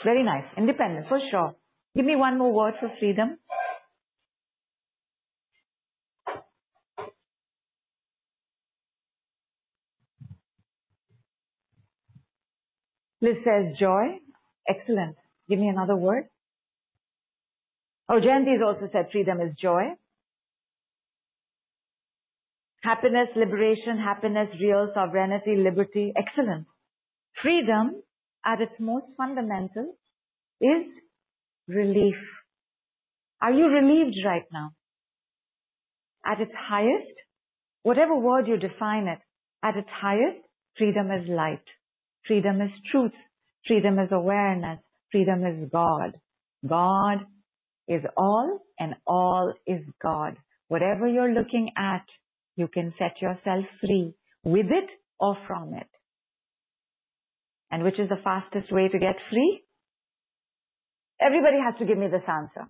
Very 0.04 0.24
nice. 0.24 0.46
Independence, 0.58 1.08
for 1.10 1.20
sure. 1.32 1.56
Give 1.96 2.06
me 2.06 2.16
one 2.16 2.38
more 2.38 2.54
word 2.54 2.76
for 2.80 2.92
freedom. 3.00 3.38
Liz 13.22 13.38
says 13.44 13.78
joy. 13.80 14.20
Excellent. 14.68 15.16
Give 15.50 15.60
me 15.60 15.70
another 15.70 15.96
word. 15.96 16.26
Oh, 18.10 18.20
Jayanti's 18.20 18.62
also 18.64 18.90
said 18.92 19.08
freedom 19.12 19.42
is 19.42 19.56
joy. 19.60 19.84
Happiness, 22.86 23.30
liberation, 23.36 23.98
happiness, 23.98 24.48
real 24.62 24.92
sovereignty, 24.94 25.56
liberty. 25.56 26.14
excellence. 26.16 26.68
Freedom 27.42 28.02
at 28.46 28.62
its 28.62 28.74
most 28.80 29.08
fundamental 29.18 29.96
is 30.62 30.86
relief. 31.68 32.16
Are 33.42 33.52
you 33.52 33.66
relieved 33.66 34.18
right 34.24 34.46
now? 34.54 34.70
At 36.24 36.40
its 36.42 36.52
highest, 36.56 37.12
whatever 37.82 38.16
word 38.16 38.48
you 38.48 38.58
define 38.58 39.08
it, 39.08 39.20
at 39.64 39.76
its 39.76 39.90
highest, 39.92 40.46
freedom 40.78 41.10
is 41.10 41.28
light. 41.28 41.66
Freedom 42.28 42.62
is 42.62 42.72
truth. 42.92 43.18
Freedom 43.68 43.98
is 43.98 44.10
awareness. 44.12 44.80
Freedom 45.12 45.44
is 45.44 45.70
God. 45.72 46.20
God 46.68 47.26
is 47.88 48.02
all 48.16 48.60
and 48.80 48.94
all 49.08 49.54
is 49.66 49.82
God. 50.02 50.38
Whatever 50.68 51.08
you're 51.08 51.34
looking 51.34 51.72
at, 51.78 52.06
you 52.56 52.68
can 52.68 52.94
set 52.98 53.22
yourself 53.22 53.66
free 53.82 54.16
with 54.44 54.68
it 54.68 54.90
or 55.20 55.38
from 55.48 55.74
it. 55.74 55.88
And 57.72 57.84
which 57.84 58.00
is 58.00 58.10
the 58.10 58.22
fastest 58.24 58.72
way 58.72 58.88
to 58.88 59.00
get 59.00 59.16
free? 59.30 59.64
Everybody 61.20 61.58
has 61.64 61.76
to 61.80 61.86
give 61.86 61.98
me 61.98 62.08
this 62.08 62.24
answer. 62.28 62.70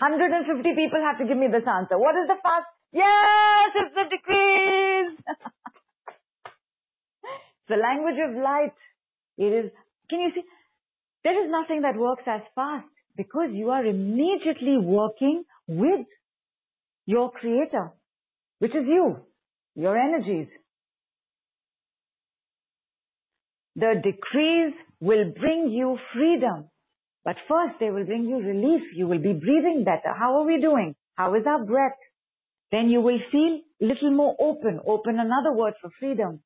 150 0.00 0.74
people 0.74 1.00
have 1.00 1.18
to 1.18 1.26
give 1.26 1.36
me 1.36 1.46
this 1.52 1.68
answer. 1.68 1.98
What 1.98 2.16
is 2.16 2.26
the 2.26 2.36
fast? 2.42 2.66
Yes, 2.92 3.72
it's 3.76 3.94
the 3.94 4.04
decrees. 4.10 5.16
the 7.68 7.76
language 7.76 8.16
of 8.20 8.34
light. 8.42 8.74
It 9.38 9.64
is, 9.64 9.70
can 10.10 10.20
you 10.20 10.30
see? 10.34 10.42
There 11.24 11.44
is 11.44 11.50
nothing 11.50 11.82
that 11.82 11.96
works 11.96 12.24
as 12.26 12.40
fast 12.54 12.86
because 13.16 13.50
you 13.52 13.70
are 13.70 13.84
immediately 13.84 14.76
working 14.78 15.44
with 15.68 16.06
your 17.06 17.30
creator, 17.30 17.92
which 18.62 18.76
is 18.76 18.86
you, 18.86 19.16
your 19.74 19.98
energies. 19.98 20.46
The 23.74 23.94
decrees 24.04 24.72
will 25.00 25.32
bring 25.36 25.72
you 25.72 25.98
freedom. 26.14 26.68
But 27.24 27.34
first 27.48 27.80
they 27.80 27.90
will 27.90 28.04
bring 28.04 28.22
you 28.22 28.36
relief. 28.36 28.82
You 28.94 29.08
will 29.08 29.18
be 29.18 29.32
breathing 29.32 29.82
better. 29.84 30.14
How 30.16 30.38
are 30.38 30.46
we 30.46 30.60
doing? 30.60 30.94
How 31.16 31.34
is 31.34 31.42
our 31.44 31.64
breath? 31.64 31.98
Then 32.70 32.88
you 32.88 33.00
will 33.00 33.18
feel 33.32 33.62
a 33.82 33.84
little 33.84 34.12
more 34.12 34.36
open. 34.38 34.78
Open 34.86 35.18
another 35.18 35.56
word 35.56 35.74
for 35.82 35.90
freedom. 35.98 36.40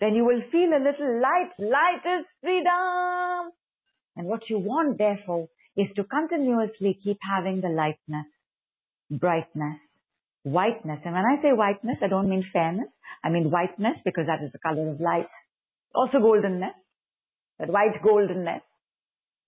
Then 0.00 0.16
you 0.16 0.24
will 0.24 0.42
feel 0.50 0.70
a 0.70 0.82
little 0.82 1.20
light. 1.22 1.50
Light 1.60 2.18
is 2.18 2.26
freedom. 2.42 3.52
And 4.16 4.26
what 4.26 4.50
you 4.50 4.58
want, 4.58 4.98
therefore, 4.98 5.46
is 5.76 5.86
to 5.94 6.02
continuously 6.02 6.98
keep 7.04 7.18
having 7.22 7.60
the 7.60 7.68
lightness, 7.68 8.26
brightness, 9.08 9.78
whiteness. 10.42 11.00
And 11.04 11.14
when 11.14 11.24
I 11.24 11.42
say 11.42 11.52
whiteness, 11.52 11.98
I 12.02 12.08
don't 12.08 12.28
mean 12.28 12.44
fairness. 12.52 12.88
I 13.24 13.30
mean 13.30 13.50
whiteness 13.50 13.96
because 14.04 14.26
that 14.26 14.44
is 14.44 14.52
the 14.52 14.58
color 14.58 14.90
of 14.90 15.00
light. 15.00 15.28
Also 15.94 16.18
goldenness, 16.18 16.74
that 17.58 17.68
white 17.68 18.00
goldenness, 18.04 18.62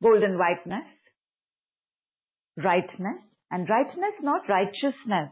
golden 0.03 0.39
whiteness, 0.39 0.89
rightness, 2.57 3.23
and 3.51 3.69
rightness, 3.69 4.15
not 4.23 4.43
righteousness, 4.49 5.31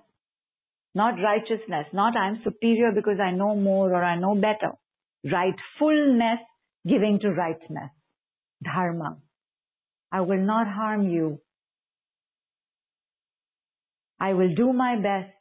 not 0.95 1.15
righteousness, 1.23 1.87
not 1.93 2.17
I'm 2.17 2.41
superior 2.45 2.93
because 2.95 3.19
I 3.21 3.33
know 3.33 3.57
more 3.57 3.91
or 3.93 4.05
I 4.05 4.19
know 4.19 4.35
better 4.35 4.73
rightfulness 5.25 6.41
giving 6.87 7.19
to 7.21 7.31
rightness, 7.31 7.91
dharma. 8.65 9.19
I 10.13 10.23
will 10.23 10.41
not 10.41 10.67
harm 10.67 11.09
you. 11.09 11.41
I 14.19 14.33
will 14.35 14.55
do 14.55 14.73
my 14.73 14.97
best 14.97 15.33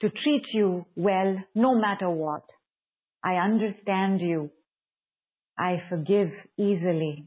to 0.00 0.10
treat 0.10 0.44
you 0.52 0.86
well 0.96 1.36
no 1.54 1.74
matter 1.78 2.08
what. 2.08 2.42
I 3.24 3.34
understand 3.34 4.20
you. 4.20 4.50
I 5.58 5.82
forgive 5.88 6.30
easily. 6.56 7.26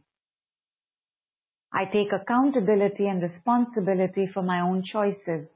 I 1.73 1.85
take 1.85 2.11
accountability 2.13 3.07
and 3.07 3.21
responsibility 3.21 4.29
for 4.33 4.43
my 4.43 4.61
own 4.61 4.83
choices. 4.91 5.47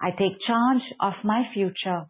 I 0.00 0.10
take 0.10 0.40
charge 0.46 0.82
of 1.00 1.12
my 1.24 1.44
future. 1.54 2.06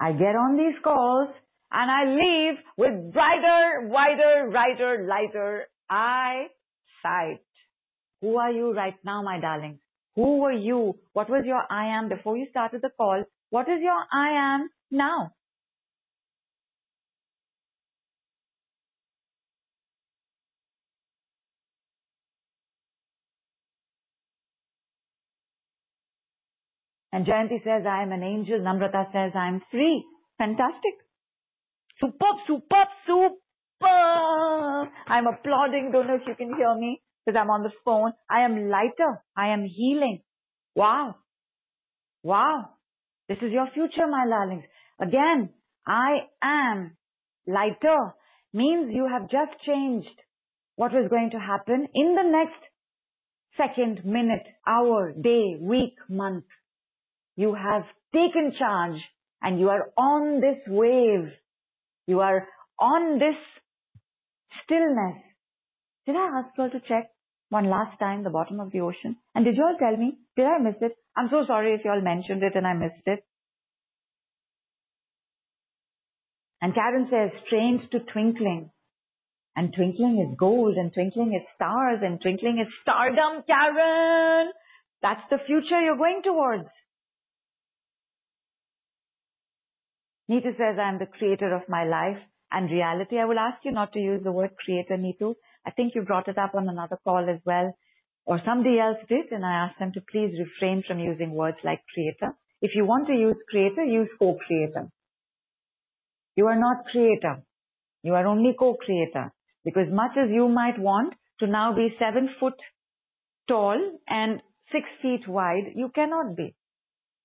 I 0.00 0.12
get 0.12 0.36
on 0.36 0.56
these 0.56 0.80
calls 0.82 1.28
and 1.70 1.90
I 1.90 2.04
leave 2.14 2.58
with 2.76 3.12
brighter, 3.12 3.88
wider, 3.88 4.50
brighter, 4.50 5.06
lighter 5.08 5.66
eyesight. 5.90 7.42
Who 8.20 8.36
are 8.38 8.50
you 8.50 8.72
right 8.72 8.96
now, 9.04 9.22
my 9.22 9.40
darling? 9.40 9.78
Who 10.18 10.38
were 10.38 10.50
you? 10.52 10.98
What 11.12 11.30
was 11.30 11.44
your 11.46 11.62
I 11.70 11.96
am 11.96 12.08
before 12.08 12.36
you 12.36 12.46
started 12.50 12.82
the 12.82 12.90
call? 12.96 13.22
What 13.50 13.68
is 13.68 13.78
your 13.80 14.02
I 14.12 14.54
am 14.54 14.68
now? 14.90 15.30
And 27.12 27.24
Jayanti 27.24 27.62
says, 27.62 27.86
I 27.88 28.02
am 28.02 28.10
an 28.10 28.24
angel. 28.24 28.58
Namrata 28.58 29.12
says, 29.12 29.30
I 29.36 29.46
am 29.46 29.62
free. 29.70 30.04
Fantastic. 30.38 30.94
Superb, 32.00 32.38
superb, 32.48 32.88
superb. 33.06 34.88
I'm 35.06 35.28
applauding. 35.28 35.90
Don't 35.92 36.08
know 36.08 36.16
if 36.16 36.26
you 36.26 36.34
can 36.34 36.56
hear 36.56 36.74
me 36.76 37.00
because 37.28 37.38
I'm 37.38 37.50
on 37.50 37.62
the 37.62 37.72
phone. 37.84 38.12
I 38.30 38.44
am 38.46 38.70
lighter. 38.70 39.22
I 39.36 39.48
am 39.48 39.66
healing. 39.66 40.22
Wow. 40.74 41.16
Wow. 42.22 42.70
This 43.28 43.36
is 43.42 43.52
your 43.52 43.68
future, 43.74 44.06
my 44.10 44.24
darlings. 44.26 44.64
Again, 44.98 45.50
I 45.86 46.20
am 46.42 46.96
lighter 47.46 48.14
means 48.54 48.94
you 48.94 49.06
have 49.06 49.28
just 49.30 49.60
changed 49.66 50.08
what 50.76 50.92
was 50.92 51.10
going 51.10 51.30
to 51.32 51.38
happen 51.38 51.86
in 51.94 52.14
the 52.14 52.30
next 52.30 52.62
second, 53.58 54.06
minute, 54.06 54.46
hour, 54.66 55.12
day, 55.12 55.56
week, 55.60 55.96
month. 56.08 56.44
You 57.36 57.54
have 57.54 57.82
taken 58.14 58.54
charge 58.58 59.00
and 59.42 59.60
you 59.60 59.68
are 59.68 59.90
on 59.98 60.40
this 60.40 60.58
wave 60.66 61.30
You 62.06 62.20
are 62.20 62.48
on 62.80 63.18
this 63.18 63.36
stillness. 64.64 65.22
Did 66.06 66.16
I 66.16 66.40
ask 66.40 66.56
you 66.56 66.70
to 66.70 66.80
check 66.88 67.10
one 67.50 67.70
last 67.70 67.98
time 67.98 68.24
the 68.24 68.30
bottom 68.30 68.60
of 68.60 68.72
the 68.72 68.80
ocean? 68.80 69.16
And 69.34 69.44
did 69.44 69.56
you 69.56 69.64
all 69.64 69.76
tell 69.78 69.96
me? 69.96 70.18
Did 70.36 70.46
I 70.46 70.58
miss 70.58 70.76
it? 70.80 70.92
I'm 71.16 71.28
so 71.30 71.44
sorry 71.46 71.74
if 71.74 71.80
you 71.84 71.90
all 71.90 72.00
mentioned 72.00 72.42
it 72.42 72.54
and 72.54 72.66
I 72.66 72.74
missed 72.74 73.06
it. 73.06 73.20
And 76.60 76.74
Karen 76.74 77.08
says, 77.10 77.30
trained 77.48 77.82
to 77.92 78.00
twinkling. 78.12 78.70
And 79.56 79.72
twinkling 79.74 80.24
is 80.28 80.36
gold 80.38 80.76
and 80.76 80.92
twinkling 80.92 81.34
is 81.34 81.42
stars 81.56 82.00
and 82.02 82.20
twinkling 82.20 82.58
is 82.58 82.72
stardom, 82.82 83.42
Karen. 83.46 84.52
That's 85.02 85.22
the 85.30 85.38
future 85.46 85.80
you're 85.80 85.96
going 85.96 86.22
towards. 86.24 86.68
Neetu 90.30 90.56
says, 90.58 90.78
I'm 90.78 90.98
the 90.98 91.06
creator 91.06 91.54
of 91.54 91.62
my 91.68 91.84
life 91.84 92.18
and 92.52 92.70
reality. 92.70 93.18
I 93.18 93.24
will 93.24 93.38
ask 93.38 93.64
you 93.64 93.72
not 93.72 93.92
to 93.94 93.98
use 93.98 94.22
the 94.22 94.32
word 94.32 94.50
creator, 94.62 94.96
Neetu. 94.96 95.34
I 95.66 95.70
think 95.70 95.94
you 95.94 96.02
brought 96.02 96.28
it 96.28 96.38
up 96.38 96.54
on 96.54 96.68
another 96.68 96.98
call 97.04 97.28
as 97.28 97.40
well, 97.44 97.76
or 98.24 98.40
somebody 98.44 98.78
else 98.78 98.98
did, 99.08 99.32
and 99.32 99.44
I 99.44 99.66
asked 99.66 99.78
them 99.78 99.92
to 99.94 100.00
please 100.12 100.32
refrain 100.38 100.82
from 100.86 100.98
using 100.98 101.32
words 101.32 101.58
like 101.64 101.80
creator. 101.94 102.34
If 102.60 102.72
you 102.74 102.84
want 102.84 103.06
to 103.08 103.14
use 103.14 103.36
creator, 103.50 103.84
use 103.84 104.08
co-creator. 104.18 104.88
You 106.36 106.46
are 106.46 106.58
not 106.58 106.86
creator. 106.92 107.42
You 108.02 108.14
are 108.14 108.26
only 108.26 108.54
co-creator. 108.58 109.32
Because 109.64 109.88
much 109.90 110.12
as 110.16 110.30
you 110.30 110.48
might 110.48 110.78
want 110.78 111.14
to 111.40 111.46
now 111.46 111.74
be 111.74 111.94
seven 111.98 112.28
foot 112.38 112.54
tall 113.48 113.78
and 114.08 114.40
six 114.72 114.84
feet 115.02 115.26
wide, 115.28 115.72
you 115.74 115.90
cannot 115.94 116.36
be. 116.36 116.54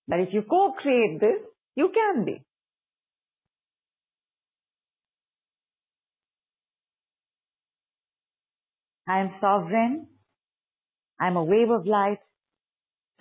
But 0.07 0.19
if 0.19 0.29
you 0.33 0.41
co-create 0.41 1.19
this, 1.19 1.39
you 1.75 1.91
can 1.93 2.25
be. 2.25 2.43
I 9.07 9.19
am 9.19 9.31
sovereign. 9.41 10.07
I 11.19 11.27
am 11.27 11.35
a 11.35 11.43
wave 11.43 11.69
of 11.69 11.85
light. 11.85 12.19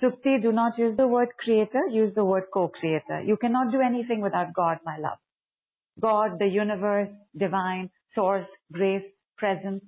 Supti, 0.03 0.43
do 0.43 0.53
not 0.53 0.79
use 0.79 0.97
the 0.97 1.07
word 1.07 1.29
creator, 1.39 1.83
use 1.91 2.13
the 2.15 2.25
word 2.25 2.45
co-creator. 2.53 3.23
You 3.25 3.37
cannot 3.37 3.71
do 3.71 3.81
anything 3.81 4.21
without 4.21 4.53
God, 4.55 4.79
my 4.85 4.99
love. 4.99 5.19
God, 6.01 6.39
the 6.39 6.47
universe, 6.47 7.09
divine, 7.37 7.91
source, 8.15 8.47
grace, 8.73 9.05
presence, 9.37 9.85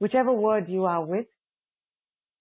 whichever 0.00 0.32
word 0.32 0.68
you 0.68 0.84
are 0.84 1.04
with. 1.04 1.26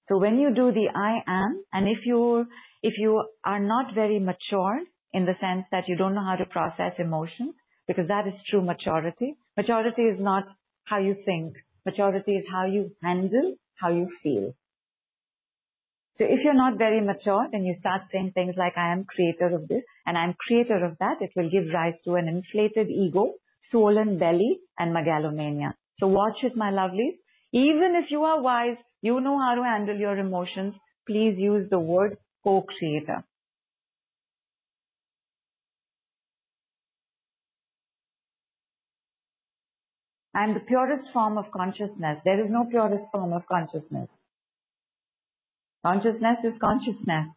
So 0.08 0.18
when 0.18 0.40
you 0.40 0.54
do 0.56 0.72
the 0.72 0.88
I 0.96 1.22
am, 1.28 1.64
and 1.72 1.88
if 1.88 2.00
you, 2.06 2.46
if 2.82 2.94
you 2.98 3.24
are 3.46 3.60
not 3.60 3.94
very 3.94 4.20
mature 4.20 4.80
in 5.14 5.26
the 5.26 5.36
sense 5.40 5.66
that 5.72 5.88
you 5.88 5.96
don't 5.96 6.16
know 6.16 6.26
how 6.26 6.36
to 6.36 6.46
process 6.46 6.94
emotions, 6.98 7.54
because 7.88 8.08
that 8.08 8.28
is 8.28 8.34
true 8.50 8.62
maturity. 8.64 9.36
Maturity 9.58 10.04
is 10.04 10.20
not 10.20 10.44
how 10.86 11.00
you 11.00 11.16
think. 11.26 11.54
Maturity 11.86 12.34
is 12.34 12.46
how 12.52 12.66
you 12.66 12.92
handle, 13.04 13.56
how 13.80 13.90
you 13.90 14.08
feel. 14.24 14.54
So 16.18 16.26
if 16.26 16.40
you're 16.44 16.54
not 16.54 16.78
very 16.78 17.00
mature, 17.00 17.48
then 17.50 17.64
you 17.64 17.76
start 17.80 18.02
saying 18.12 18.32
things 18.34 18.56
like, 18.58 18.74
I 18.78 18.92
am 18.92 19.06
creator 19.06 19.56
of 19.56 19.70
this 19.70 19.84
and 20.06 20.18
I'm 20.18 20.34
creator 20.46 20.84
of 20.84 20.98
that. 21.00 21.22
It 21.22 21.32
will 21.36 21.50
give 21.50 21.74
rise 21.74 21.94
to 22.04 22.16
an 22.16 22.28
inflated 22.28 22.90
ego, 22.90 23.36
swollen 23.72 24.20
belly 24.20 24.60
and 24.78 24.94
megalomania. 24.94 25.76
So 26.00 26.08
watch 26.08 26.44
it, 26.44 26.58
my 26.58 26.72
lovelies. 26.72 27.16
Even 27.54 27.96
if 28.04 28.12
you 28.12 28.24
are 28.24 28.42
wise, 28.42 28.78
you 29.02 29.22
know 29.22 29.40
how 29.40 29.56
to 29.56 29.64
handle 29.64 29.98
your 29.98 30.18
emotions. 30.18 30.74
Please 31.08 31.36
use 31.38 31.70
the 31.70 31.80
word 31.80 32.18
co-creator. 32.44 33.24
I'm 40.40 40.54
the 40.54 40.62
purest 40.62 41.12
form 41.12 41.38
of 41.38 41.52
consciousness. 41.52 42.20
There 42.24 42.40
is 42.42 42.50
no 42.50 42.64
purest 42.64 43.04
form 43.12 43.34
of 43.34 43.46
consciousness. 43.46 44.08
Consciousness 45.86 46.38
is 46.46 46.54
consciousness. 46.62 47.28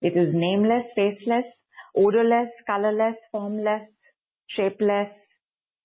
It 0.00 0.16
is 0.16 0.32
nameless, 0.32 0.86
faceless, 0.96 1.44
odorless, 1.94 2.48
colorless, 2.66 3.16
formless, 3.30 3.82
shapeless. 4.48 5.08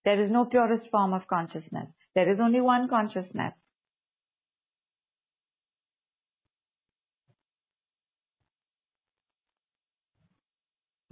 There 0.06 0.24
is 0.24 0.32
no 0.32 0.46
purest 0.46 0.90
form 0.90 1.12
of 1.12 1.28
consciousness. 1.28 1.88
There 2.14 2.32
is 2.32 2.40
only 2.42 2.62
one 2.62 2.88
consciousness. 2.88 3.52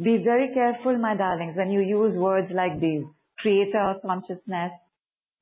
Be 0.02 0.22
very 0.24 0.54
careful, 0.54 0.98
my 0.98 1.18
darlings, 1.18 1.58
when 1.58 1.72
you 1.72 1.82
use 1.82 2.16
words 2.16 2.48
like 2.56 2.80
these. 2.80 3.04
Creator, 3.40 3.96
consciousness, 4.06 4.72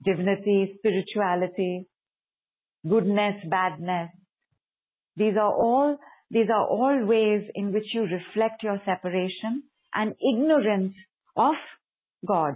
divinity, 0.03 0.73
spirituality, 0.77 1.87
goodness, 2.87 3.35
badness. 3.49 4.09
These 5.15 5.35
are 5.39 5.53
all, 5.53 5.97
these 6.29 6.47
are 6.49 6.67
all 6.67 7.05
ways 7.05 7.43
in 7.53 7.73
which 7.73 7.93
you 7.93 8.03
reflect 8.03 8.63
your 8.63 8.81
separation 8.85 9.63
and 9.93 10.15
ignorance 10.21 10.93
of 11.35 11.55
God. 12.27 12.55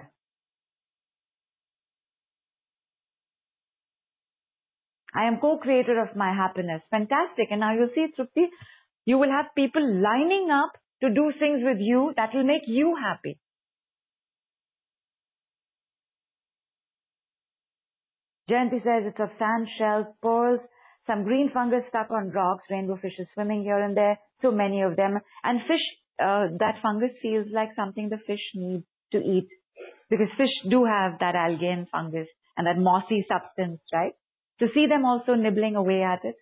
I 5.13 5.27
am 5.27 5.39
co-creator 5.39 6.01
of 6.01 6.15
my 6.15 6.33
happiness. 6.33 6.81
Fantastic. 6.91 7.47
And 7.49 7.61
now 7.61 7.73
you'll 7.73 7.89
see, 7.95 8.07
Trupti, 8.19 8.47
you 9.05 9.17
will 9.17 9.29
have 9.29 9.45
people 9.55 9.81
lining 9.81 10.49
up 10.51 10.71
to 11.01 11.09
do 11.09 11.31
things 11.39 11.61
with 11.63 11.77
you 11.79 12.13
that 12.17 12.31
will 12.33 12.43
make 12.43 12.63
you 12.67 12.95
happy. 13.01 13.39
Jayanti 18.49 18.83
says 18.83 19.03
it's 19.07 19.19
of 19.19 19.29
sand, 19.39 19.67
shells, 19.77 20.05
pearls, 20.21 20.59
some 21.07 21.23
green 21.23 21.49
fungus 21.53 21.83
stuck 21.89 22.09
on 22.11 22.31
rocks, 22.31 22.63
rainbow 22.69 22.97
fishes 22.97 23.27
swimming 23.33 23.63
here 23.63 23.79
and 23.79 23.95
there, 23.95 24.19
so 24.41 24.51
many 24.51 24.81
of 24.81 24.95
them. 24.95 25.19
And 25.43 25.59
fish, 25.61 25.81
uh, 26.19 26.47
that 26.59 26.75
fungus 26.81 27.11
feels 27.21 27.47
like 27.53 27.69
something 27.75 28.09
the 28.09 28.17
fish 28.25 28.41
need 28.55 28.83
to 29.11 29.17
eat. 29.19 29.47
Because 30.09 30.27
fish 30.37 30.53
do 30.69 30.85
have 30.85 31.19
that 31.19 31.35
algae 31.35 31.67
and 31.67 31.87
fungus 31.89 32.27
and 32.57 32.67
that 32.67 32.77
mossy 32.77 33.25
substance, 33.27 33.81
right? 33.93 34.13
To 34.59 34.67
see 34.73 34.85
them 34.87 35.05
also 35.05 35.33
nibbling 35.33 35.75
away 35.75 36.01
at 36.03 36.23
it. 36.23 36.35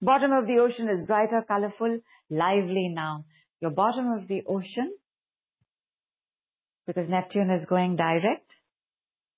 Bottom 0.00 0.32
of 0.32 0.46
the 0.46 0.58
ocean 0.58 0.88
is 0.88 1.06
brighter, 1.06 1.44
colorful, 1.46 1.98
lively 2.30 2.92
now. 2.94 3.24
Your 3.60 3.70
bottom 3.70 4.12
of 4.12 4.28
the 4.28 4.42
ocean, 4.46 4.94
because 6.86 7.08
Neptune 7.08 7.50
is 7.50 7.66
going 7.68 7.96
direct, 7.96 8.46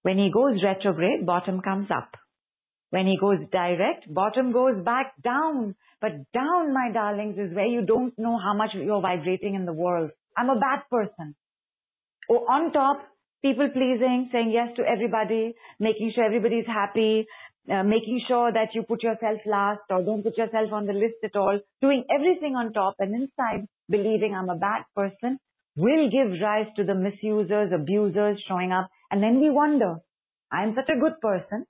when 0.09 0.16
he 0.16 0.30
goes 0.32 0.62
retrograde, 0.64 1.26
bottom 1.26 1.60
comes 1.60 1.89
up. 1.94 2.12
When 2.89 3.06
he 3.06 3.18
goes 3.20 3.40
direct, 3.52 4.06
bottom 4.09 4.52
goes 4.52 4.82
back 4.82 5.12
down. 5.22 5.74
But 6.01 6.12
down, 6.32 6.72
my 6.72 6.90
darlings, 6.94 7.36
is 7.36 7.55
where 7.55 7.66
you 7.66 7.85
don't 7.85 8.18
know 8.18 8.39
how 8.43 8.55
much 8.56 8.70
you're 8.72 9.02
vibrating 9.02 9.55
in 9.55 9.66
the 9.66 9.74
world. 9.74 10.10
I'm 10.35 10.48
a 10.48 10.59
bad 10.59 10.80
person. 10.90 11.36
Or 12.30 12.39
oh, 12.39 12.52
on 12.55 12.72
top, 12.72 13.02
people 13.43 13.68
pleasing, 13.68 14.30
saying 14.32 14.51
yes 14.51 14.74
to 14.76 14.82
everybody, 14.82 15.55
making 15.78 16.12
sure 16.14 16.24
everybody's 16.24 16.66
happy, 16.66 17.26
uh, 17.70 17.82
making 17.82 18.22
sure 18.26 18.51
that 18.51 18.68
you 18.72 18.85
put 18.85 19.02
yourself 19.02 19.40
last 19.44 19.85
or 19.90 20.02
don't 20.02 20.22
put 20.22 20.39
yourself 20.39 20.72
on 20.72 20.86
the 20.86 20.94
list 20.94 21.20
at 21.22 21.36
all, 21.36 21.60
doing 21.82 22.05
everything 22.09 22.56
on 22.56 22.72
top 22.72 22.94
and 22.98 23.14
inside 23.14 23.68
believing 23.90 24.35
I'm 24.35 24.48
a 24.48 24.56
bad 24.56 24.85
person 24.97 25.39
will 25.76 26.10
give 26.10 26.40
rise 26.43 26.66
to 26.76 26.85
the 26.85 26.94
misusers, 26.94 27.70
abusers 27.72 28.43
showing 28.48 28.72
up 28.72 28.89
and 29.10 29.22
then 29.22 29.40
we 29.40 29.51
wonder, 29.51 29.97
I'm 30.52 30.74
such 30.74 30.89
a 30.89 31.01
good 31.01 31.20
person 31.20 31.66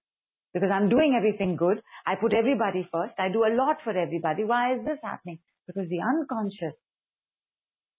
because 0.55 0.71
I'm 0.73 0.89
doing 0.89 1.15
everything 1.17 1.57
good. 1.57 1.81
I 2.07 2.15
put 2.21 2.33
everybody 2.33 2.89
first. 2.93 3.15
I 3.19 3.29
do 3.29 3.45
a 3.45 3.55
lot 3.55 3.77
for 3.85 3.97
everybody. 3.97 4.45
Why 4.45 4.75
is 4.75 4.85
this 4.85 4.99
happening? 5.03 5.39
Because 5.67 5.89
the 5.89 6.01
unconscious 6.01 6.79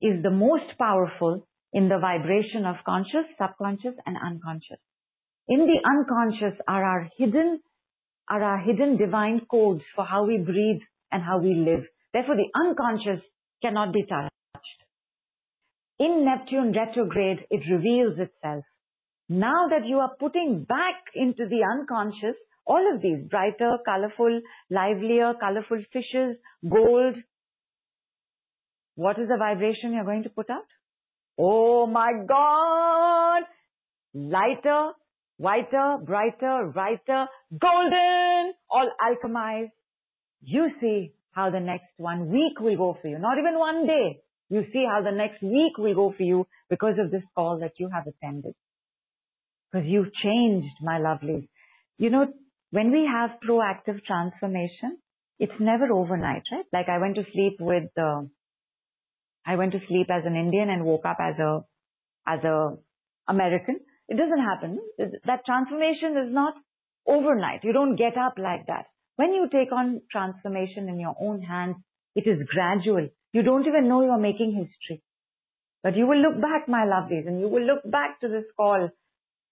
is 0.02 0.24
the 0.24 0.32
most 0.32 0.78
powerful 0.78 1.48
in 1.74 1.88
the 1.90 1.99
vibration 1.99 2.66
of 2.66 2.78
conscious, 2.86 3.28
subconscious 3.38 3.95
and 4.06 4.18
unconscious. 4.18 4.80
In 5.48 5.60
the 5.60 5.80
unconscious 5.86 6.60
are 6.68 6.84
our 6.84 7.10
hidden, 7.18 7.60
are 8.30 8.41
our 8.41 8.60
hidden 8.60 8.98
divine 8.98 9.41
codes 9.49 9.84
for 9.95 10.06
how 10.06 10.26
we 10.26 10.38
breathe 10.38 10.82
and 11.11 11.24
how 11.24 11.40
we 11.40 11.53
live. 11.53 11.86
Therefore 12.14 12.36
the 12.36 12.49
unconscious 12.60 13.24
cannot 13.61 13.94
be 13.94 14.06
touched. 14.06 14.32
In 15.99 16.26
Neptune 16.26 16.74
retrograde, 16.74 17.45
it 17.49 17.61
reveals 17.70 18.18
itself. 18.18 18.64
Now 19.30 19.68
that 19.69 19.85
you 19.85 19.99
are 19.99 20.11
putting 20.19 20.65
back 20.68 20.95
into 21.14 21.45
the 21.47 21.61
unconscious 21.64 22.35
all 22.65 22.93
of 22.93 23.01
these 23.01 23.27
brighter, 23.30 23.77
colorful, 23.85 24.41
livelier, 24.69 25.34
colorful 25.39 25.84
fishes, 25.91 26.38
gold, 26.68 27.15
what 28.95 29.18
is 29.18 29.27
the 29.27 29.38
vibration 29.38 29.93
you're 29.93 30.03
going 30.03 30.23
to 30.23 30.30
put 30.30 30.49
out? 30.49 30.68
Oh 31.38 31.88
my 31.88 32.11
God! 32.27 33.43
Lighter, 34.14 34.91
whiter, 35.38 35.97
brighter, 36.06 36.69
brighter, 36.73 37.27
golden, 37.57 38.53
all 38.69 38.91
alchemized. 39.01 39.72
You 40.41 40.69
see 40.81 41.14
how 41.31 41.49
the 41.49 41.60
next 41.60 41.93
one 41.97 42.30
week 42.30 42.60
will 42.60 42.77
go 42.77 42.97
for 43.01 43.07
you. 43.07 43.18
Not 43.19 43.38
even 43.38 43.57
one 43.57 43.88
day. 43.88 44.22
You 44.49 44.64
see 44.73 44.85
how 44.85 45.01
the 45.01 45.15
next 45.15 45.41
week 45.41 45.77
will 45.77 45.95
go 45.95 46.14
for 46.15 46.23
you 46.23 46.47
because 46.69 46.95
of 46.99 47.11
this 47.11 47.23
call 47.35 47.60
that 47.60 47.73
you 47.77 47.89
have 47.93 48.06
attended. 48.07 48.56
Because 49.72 49.88
you've 49.88 50.14
changed, 50.24 50.76
my 50.82 51.00
lovelies. 51.00 51.48
You 51.98 52.10
know, 52.10 52.28
when 52.72 52.91
we 52.91 53.08
have 53.12 53.32
proactive 53.48 54.04
transformation, 54.06 54.98
it's 55.40 55.60
never 55.60 55.91
overnight, 55.91 56.44
right? 56.52 56.66
Like 56.74 56.90
I 56.90 57.00
went 57.00 57.16
to 57.16 57.24
sleep 57.34 57.58
with, 57.60 57.90
uh, 57.98 58.24
I 59.46 59.56
went 59.56 59.72
to 59.74 59.80
sleep 59.88 60.08
as 60.10 60.24
an 60.26 60.36
Indian 60.36 60.70
and 60.70 60.86
woke 60.86 61.06
up 61.06 61.18
as 61.20 61.40
a, 61.40 61.64
as 62.28 62.44
a 62.44 62.78
American. 63.28 63.80
It 64.08 64.18
doesn't 64.18 64.44
happen. 64.44 64.80
That 65.26 65.46
transformation 65.46 66.18
is 66.18 66.34
not 66.34 66.56
overnight. 67.08 67.64
You 67.64 67.74
don't 67.74 67.96
get 67.96 68.18
up 68.18 68.36
like 68.38 68.68
that. 68.68 68.86
When 69.16 69.34
you 69.34 69.48
take 69.52 69.72
on 69.72 70.02
transformation 70.12 70.90
in 70.90 71.00
your 71.00 71.16
own 71.20 71.41
hands, 71.41 71.76
it 72.16 72.28
is 72.28 72.40
gradual. 72.48 73.10
You 73.34 73.44
don't 73.44 73.68
even 73.68 73.88
know 73.88 74.02
you're 74.04 74.18
making 74.18 74.52
history. 74.54 75.04
But 75.84 75.96
you 75.96 76.08
will 76.08 76.22
look 76.22 76.41
back, 76.41 76.68
my 76.68 76.86
lovelies, 76.86 77.28
and 77.28 77.40
you 77.40 77.48
will 77.48 77.64
look 77.64 77.90
back 77.90 78.20
to 78.22 78.28
this 78.28 78.46
call, 78.58 78.90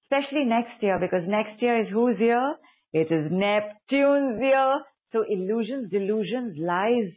especially 0.09 0.45
next 0.45 0.81
year, 0.81 0.97
because 0.99 1.27
next 1.27 1.61
year 1.61 1.81
is 1.81 1.87
whose 1.91 2.19
year? 2.19 2.55
It 2.93 3.11
is 3.11 3.31
Neptune's 3.31 4.39
year. 4.41 4.79
So 5.13 5.23
illusions, 5.27 5.89
delusions, 5.91 6.57
lies, 6.59 7.11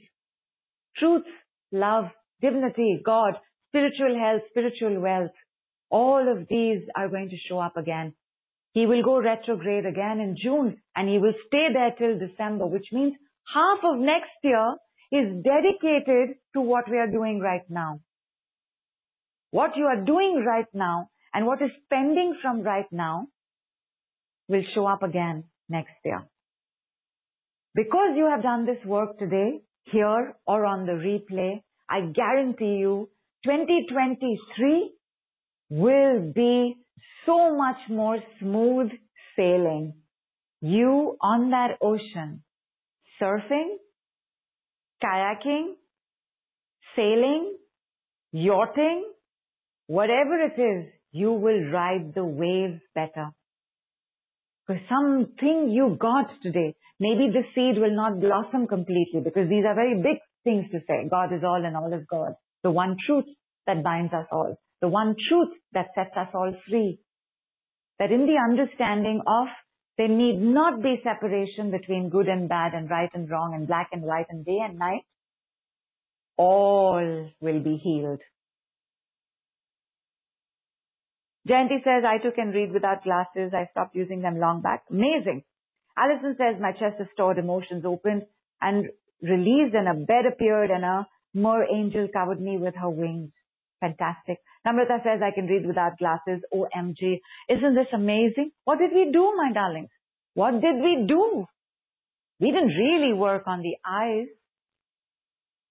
truth, 0.96 1.24
love, 1.72 2.06
divinity, 2.40 3.00
God, 3.04 3.34
spiritual 3.68 4.18
health, 4.18 4.42
spiritual 4.50 5.00
wealth, 5.00 5.32
all 5.90 6.30
of 6.30 6.46
these 6.48 6.82
are 6.96 7.08
going 7.08 7.30
to 7.30 7.36
show 7.48 7.58
up 7.58 7.76
again. 7.76 8.14
He 8.72 8.86
will 8.86 9.02
go 9.02 9.20
retrograde 9.20 9.86
again 9.86 10.20
in 10.20 10.36
June 10.40 10.76
and 10.94 11.08
he 11.08 11.18
will 11.18 11.34
stay 11.48 11.66
there 11.72 11.92
till 11.98 12.18
December, 12.18 12.66
which 12.66 12.86
means 12.92 13.14
half 13.52 13.78
of 13.82 13.98
next 13.98 14.30
year 14.42 14.76
is 15.10 15.42
dedicated 15.42 16.36
to 16.54 16.60
what 16.60 16.88
we 16.88 16.98
are 16.98 17.10
doing 17.10 17.40
right 17.40 17.68
now. 17.68 18.00
What 19.50 19.76
you 19.76 19.86
are 19.86 20.04
doing 20.04 20.44
right 20.46 20.68
now 20.72 21.09
and 21.32 21.46
what 21.46 21.62
is 21.62 21.70
pending 21.90 22.36
from 22.42 22.62
right 22.62 22.90
now 22.90 23.26
will 24.48 24.64
show 24.74 24.86
up 24.86 25.02
again 25.02 25.44
next 25.68 25.94
year. 26.04 26.22
Because 27.74 28.16
you 28.16 28.28
have 28.28 28.42
done 28.42 28.66
this 28.66 28.84
work 28.84 29.18
today, 29.18 29.60
here 29.84 30.34
or 30.46 30.66
on 30.66 30.86
the 30.86 30.92
replay, 30.92 31.62
I 31.88 32.00
guarantee 32.12 32.78
you 32.78 33.08
2023 33.44 34.92
will 35.70 36.32
be 36.34 36.76
so 37.26 37.56
much 37.56 37.78
more 37.88 38.18
smooth 38.40 38.90
sailing. 39.36 39.94
You 40.60 41.16
on 41.22 41.50
that 41.50 41.78
ocean, 41.80 42.42
surfing, 43.20 43.76
kayaking, 45.02 45.74
sailing, 46.96 47.56
yachting, 48.32 49.04
whatever 49.86 50.40
it 50.40 50.60
is, 50.60 50.92
you 51.12 51.32
will 51.32 51.70
ride 51.70 52.12
the 52.14 52.24
waves 52.24 52.80
better. 52.94 53.30
Because 54.66 54.82
something 54.88 55.70
you 55.70 55.96
got 55.98 56.30
today, 56.42 56.74
maybe 57.00 57.30
the 57.32 57.42
seed 57.54 57.80
will 57.80 57.94
not 57.94 58.20
blossom 58.20 58.66
completely 58.68 59.20
because 59.24 59.48
these 59.48 59.64
are 59.66 59.74
very 59.74 59.96
big 59.96 60.18
things 60.44 60.66
to 60.70 60.78
say. 60.86 61.08
God 61.10 61.32
is 61.32 61.42
all 61.44 61.62
and 61.64 61.76
all 61.76 61.92
is 61.92 62.06
God. 62.08 62.34
The 62.62 62.70
one 62.70 62.96
truth 63.06 63.24
that 63.66 63.82
binds 63.82 64.12
us 64.12 64.26
all. 64.30 64.56
The 64.80 64.88
one 64.88 65.16
truth 65.28 65.48
that 65.72 65.88
sets 65.94 66.16
us 66.16 66.28
all 66.34 66.52
free. 66.68 67.00
That 67.98 68.12
in 68.12 68.26
the 68.26 68.38
understanding 68.38 69.20
of 69.26 69.48
there 69.98 70.08
need 70.08 70.40
not 70.40 70.82
be 70.82 71.02
separation 71.02 71.70
between 71.70 72.08
good 72.08 72.28
and 72.28 72.48
bad 72.48 72.72
and 72.72 72.88
right 72.88 73.10
and 73.12 73.28
wrong 73.30 73.54
and 73.54 73.66
black 73.66 73.88
and 73.92 74.02
white 74.02 74.26
and 74.30 74.44
day 74.46 74.58
and 74.62 74.78
night. 74.78 75.02
All 76.38 77.30
will 77.40 77.60
be 77.62 77.76
healed. 77.76 78.20
Jayanti 81.48 81.82
says, 81.84 82.04
I 82.06 82.18
too 82.22 82.32
can 82.34 82.50
read 82.50 82.72
without 82.72 83.04
glasses. 83.04 83.52
I 83.54 83.68
stopped 83.70 83.94
using 83.94 84.20
them 84.20 84.38
long 84.38 84.60
back. 84.60 84.84
Amazing. 84.90 85.42
Allison 85.96 86.36
says, 86.36 86.60
my 86.60 86.72
chest 86.72 87.00
is 87.00 87.08
stored, 87.12 87.38
emotions 87.38 87.84
opened 87.84 88.22
and 88.60 88.86
released 89.22 89.74
and 89.74 89.88
a 89.88 89.94
bed 89.94 90.26
appeared 90.30 90.70
and 90.70 90.84
a 90.84 91.06
mer 91.34 91.64
angel 91.64 92.08
covered 92.12 92.40
me 92.40 92.58
with 92.58 92.74
her 92.74 92.90
wings. 92.90 93.30
Fantastic. 93.80 94.38
Namrata 94.66 95.02
says, 95.02 95.20
I 95.24 95.34
can 95.34 95.46
read 95.46 95.66
without 95.66 95.98
glasses. 95.98 96.42
OMG. 96.52 97.20
Isn't 97.48 97.74
this 97.74 97.92
amazing? 97.94 98.52
What 98.64 98.78
did 98.78 98.92
we 98.92 99.10
do, 99.10 99.32
my 99.36 99.52
darlings? 99.52 99.88
What 100.34 100.60
did 100.60 100.76
we 100.76 101.04
do? 101.08 101.46
We 102.38 102.50
didn't 102.50 102.68
really 102.68 103.14
work 103.14 103.44
on 103.46 103.62
the 103.62 103.76
eyes. 103.86 104.28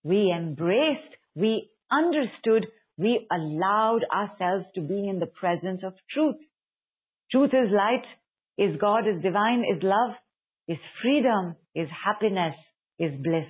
We 0.03 0.33
embraced, 0.35 1.15
we 1.35 1.69
understood, 1.91 2.65
we 2.99 3.25
allowed 3.31 4.01
ourselves 4.13 4.65
to 4.75 4.81
be 4.81 5.07
in 5.07 5.19
the 5.19 5.25
presence 5.25 5.81
of 5.85 5.93
truth. 6.11 6.35
Truth 7.31 7.51
is 7.53 7.71
light, 7.71 8.03
is 8.57 8.75
God, 8.79 9.07
is 9.07 9.23
divine, 9.23 9.63
is 9.63 9.81
love, 9.81 10.15
is 10.67 10.77
freedom, 11.01 11.55
is 11.73 11.87
happiness, 12.05 12.55
is 12.99 13.11
bliss. 13.23 13.47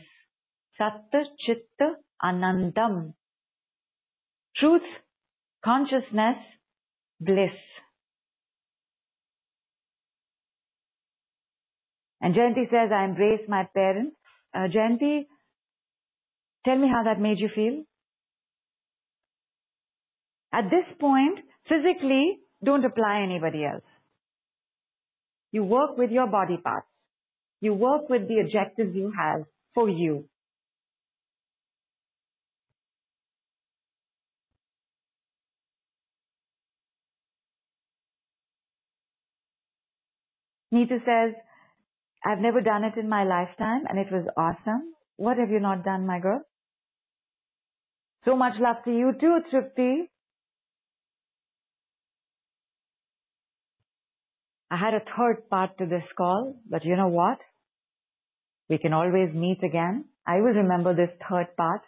Satta 0.80 1.24
Chitta 1.40 1.96
Anandam. 2.24 3.14
Truth, 4.56 4.84
consciousness, 5.66 6.38
bliss. 7.20 7.58
And 12.22 12.36
Jayanti 12.36 12.70
says, 12.70 12.92
I 12.94 13.06
embrace 13.06 13.42
my 13.48 13.68
parents. 13.74 14.16
Uh, 14.54 14.68
Jayanti, 14.68 15.26
tell 16.66 16.78
me 16.78 16.88
how 16.88 17.04
that 17.06 17.20
made 17.20 17.40
you 17.40 17.50
feel. 17.56 17.84
At 20.52 20.66
this 20.66 20.86
point, 21.00 21.40
physically, 21.68 22.40
don't 22.64 22.84
apply 22.84 23.22
anybody 23.22 23.66
else. 23.66 23.84
You 25.52 25.64
work 25.64 25.98
with 25.98 26.12
your 26.12 26.28
body 26.28 26.58
parts. 26.58 26.88
You 27.62 27.74
work 27.74 28.10
with 28.10 28.28
the 28.28 28.40
objectives 28.40 28.96
you 28.96 29.12
have 29.18 29.44
for 29.74 29.90
you. 29.90 30.26
Nita 40.72 41.00
says, 41.04 41.34
I've 42.24 42.40
never 42.40 42.62
done 42.62 42.84
it 42.84 42.98
in 42.98 43.10
my 43.10 43.24
lifetime 43.24 43.84
and 43.88 43.98
it 43.98 44.12
was 44.12 44.26
awesome. 44.38 44.94
What 45.16 45.38
have 45.38 45.50
you 45.50 45.60
not 45.60 45.84
done, 45.84 46.06
my 46.06 46.20
girl? 46.20 46.42
So 48.26 48.36
much 48.36 48.54
love 48.60 48.78
to 48.86 48.92
you 48.92 49.14
too, 49.20 49.40
Tripti. 49.52 50.10
I 54.72 54.78
had 54.78 54.94
a 54.94 55.02
third 55.18 55.50
part 55.50 55.78
to 55.80 55.86
this 55.86 56.04
call, 56.16 56.56
but 56.70 56.86
you 56.86 56.96
know 56.96 57.08
what? 57.08 57.40
We 58.70 58.78
can 58.78 58.94
always 58.94 59.34
meet 59.34 59.64
again. 59.64 60.06
I 60.28 60.36
will 60.36 60.54
remember 60.54 60.96
this 60.96 61.10
third 61.28 61.56
part 61.58 61.82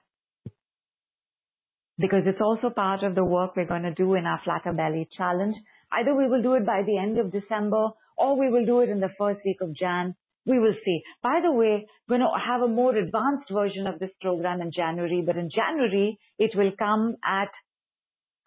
because 2.00 2.24
it's 2.26 2.42
also 2.42 2.74
part 2.74 3.04
of 3.04 3.14
the 3.14 3.24
work 3.24 3.56
we're 3.56 3.68
going 3.68 3.84
to 3.84 3.94
do 3.94 4.16
in 4.16 4.26
our 4.26 4.42
flatter 4.44 4.74
belly 4.74 5.08
challenge. 5.16 5.56
Either 5.92 6.16
we 6.16 6.28
will 6.28 6.42
do 6.42 6.56
it 6.56 6.66
by 6.66 6.82
the 6.86 6.98
end 6.98 7.20
of 7.20 7.32
December 7.32 7.90
or 8.18 8.40
we 8.40 8.50
will 8.50 8.66
do 8.66 8.80
it 8.80 8.90
in 8.90 9.00
the 9.00 9.14
first 9.18 9.40
week 9.46 9.58
of 9.62 9.76
Jan. 9.76 10.16
We 10.48 10.58
will 10.58 10.74
see. 10.84 11.02
By 11.22 11.40
the 11.44 11.52
way, 11.52 11.86
we're 12.10 12.18
going 12.18 12.22
to 12.22 12.34
have 12.44 12.62
a 12.62 12.68
more 12.68 12.96
advanced 12.96 13.52
version 13.52 13.86
of 13.86 14.00
this 14.00 14.10
program 14.22 14.62
in 14.62 14.72
January, 14.72 15.22
but 15.24 15.38
in 15.38 15.52
January, 15.54 16.18
it 16.40 16.52
will 16.56 16.72
come 16.80 17.16
at, 17.24 17.52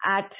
at 0.04 0.30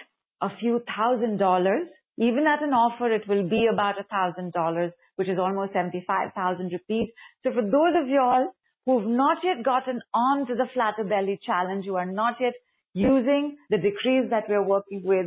a 0.42 0.48
few 0.58 0.82
thousand 0.96 1.38
dollars 1.38 1.86
even 2.18 2.46
at 2.46 2.62
an 2.62 2.70
offer, 2.70 3.12
it 3.12 3.26
will 3.28 3.48
be 3.48 3.66
about 3.72 3.98
a 3.98 4.04
thousand 4.04 4.52
dollars, 4.52 4.92
which 5.16 5.28
is 5.28 5.38
almost 5.38 5.72
75,000 5.72 6.70
rupees. 6.70 7.08
So 7.42 7.50
for 7.52 7.62
those 7.62 7.94
of 8.00 8.08
y'all 8.08 8.48
who've 8.86 9.06
not 9.06 9.38
yet 9.42 9.64
gotten 9.64 10.00
on 10.12 10.46
to 10.46 10.54
the 10.54 10.66
flatter 10.74 11.04
belly 11.04 11.40
challenge, 11.44 11.86
who 11.86 11.96
are 11.96 12.10
not 12.10 12.34
yet 12.40 12.54
using 12.92 13.56
the 13.70 13.78
decrees 13.78 14.30
that 14.30 14.44
we're 14.48 14.64
working 14.64 15.02
with 15.04 15.26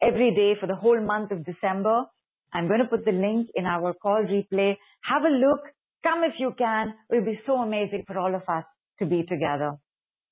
every 0.00 0.34
day 0.34 0.54
for 0.60 0.66
the 0.66 0.76
whole 0.76 1.00
month 1.00 1.32
of 1.32 1.44
December, 1.44 2.04
I'm 2.52 2.68
going 2.68 2.80
to 2.80 2.86
put 2.86 3.04
the 3.04 3.12
link 3.12 3.48
in 3.56 3.66
our 3.66 3.94
call 3.94 4.22
replay. 4.22 4.76
Have 5.02 5.22
a 5.22 5.28
look. 5.28 5.60
Come 6.04 6.22
if 6.22 6.34
you 6.38 6.52
can. 6.56 6.94
It 7.10 7.16
will 7.16 7.24
be 7.24 7.40
so 7.46 7.54
amazing 7.54 8.04
for 8.06 8.18
all 8.18 8.34
of 8.34 8.42
us 8.48 8.64
to 9.00 9.06
be 9.06 9.24
together. 9.24 9.72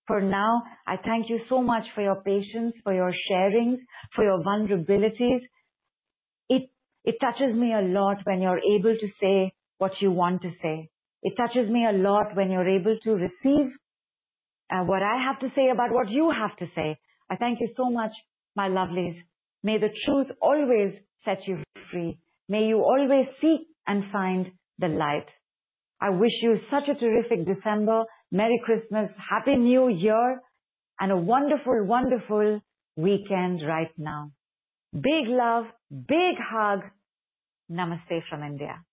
For 0.06 0.20
now, 0.20 0.62
I 0.86 0.96
thank 0.96 1.28
you 1.28 1.40
so 1.48 1.62
much 1.62 1.84
for 1.94 2.02
your 2.02 2.22
patience, 2.22 2.74
for 2.84 2.92
your 2.92 3.12
sharings, 3.30 3.78
for 4.14 4.24
your 4.24 4.42
vulnerabilities 4.42 5.40
it, 5.42 5.42
it 7.04 7.16
touches 7.20 7.54
me 7.54 7.72
a 7.72 7.82
lot 7.82 8.18
when 8.24 8.40
you're 8.40 8.60
able 8.76 8.96
to 8.96 9.08
say 9.20 9.52
what 9.78 9.92
you 10.00 10.10
want 10.10 10.42
to 10.42 10.50
say. 10.62 10.88
It 11.22 11.34
touches 11.36 11.70
me 11.70 11.86
a 11.88 11.92
lot 11.92 12.34
when 12.34 12.50
you're 12.50 12.68
able 12.68 12.96
to 13.04 13.10
receive 13.12 13.72
uh, 14.70 14.84
what 14.84 15.02
I 15.02 15.22
have 15.26 15.40
to 15.40 15.48
say 15.54 15.68
about 15.72 15.92
what 15.92 16.08
you 16.10 16.30
have 16.30 16.56
to 16.58 16.66
say. 16.74 16.98
I 17.30 17.36
thank 17.36 17.60
you 17.60 17.68
so 17.76 17.90
much, 17.90 18.12
my 18.56 18.68
lovelies. 18.68 19.16
May 19.62 19.78
the 19.78 19.90
truth 20.06 20.28
always 20.40 20.94
set 21.24 21.38
you 21.46 21.62
free. 21.90 22.18
May 22.48 22.64
you 22.66 22.78
always 22.78 23.26
seek 23.40 23.66
and 23.86 24.04
find 24.12 24.46
the 24.78 24.88
light. 24.88 25.26
I 26.00 26.10
wish 26.10 26.32
you 26.42 26.56
such 26.70 26.88
a 26.88 26.98
terrific 26.98 27.46
December. 27.46 28.04
Merry 28.32 28.60
Christmas. 28.64 29.10
Happy 29.30 29.56
New 29.56 29.88
Year. 29.88 30.40
and 31.00 31.10
a 31.10 31.16
wonderful, 31.16 31.84
wonderful 31.84 32.60
weekend 32.96 33.60
right 33.66 33.90
now. 33.98 34.30
Big 34.92 35.26
love, 35.28 35.66
big 35.90 36.36
hug. 36.38 36.80
Namaste 37.70 38.22
from 38.28 38.42
India. 38.42 38.84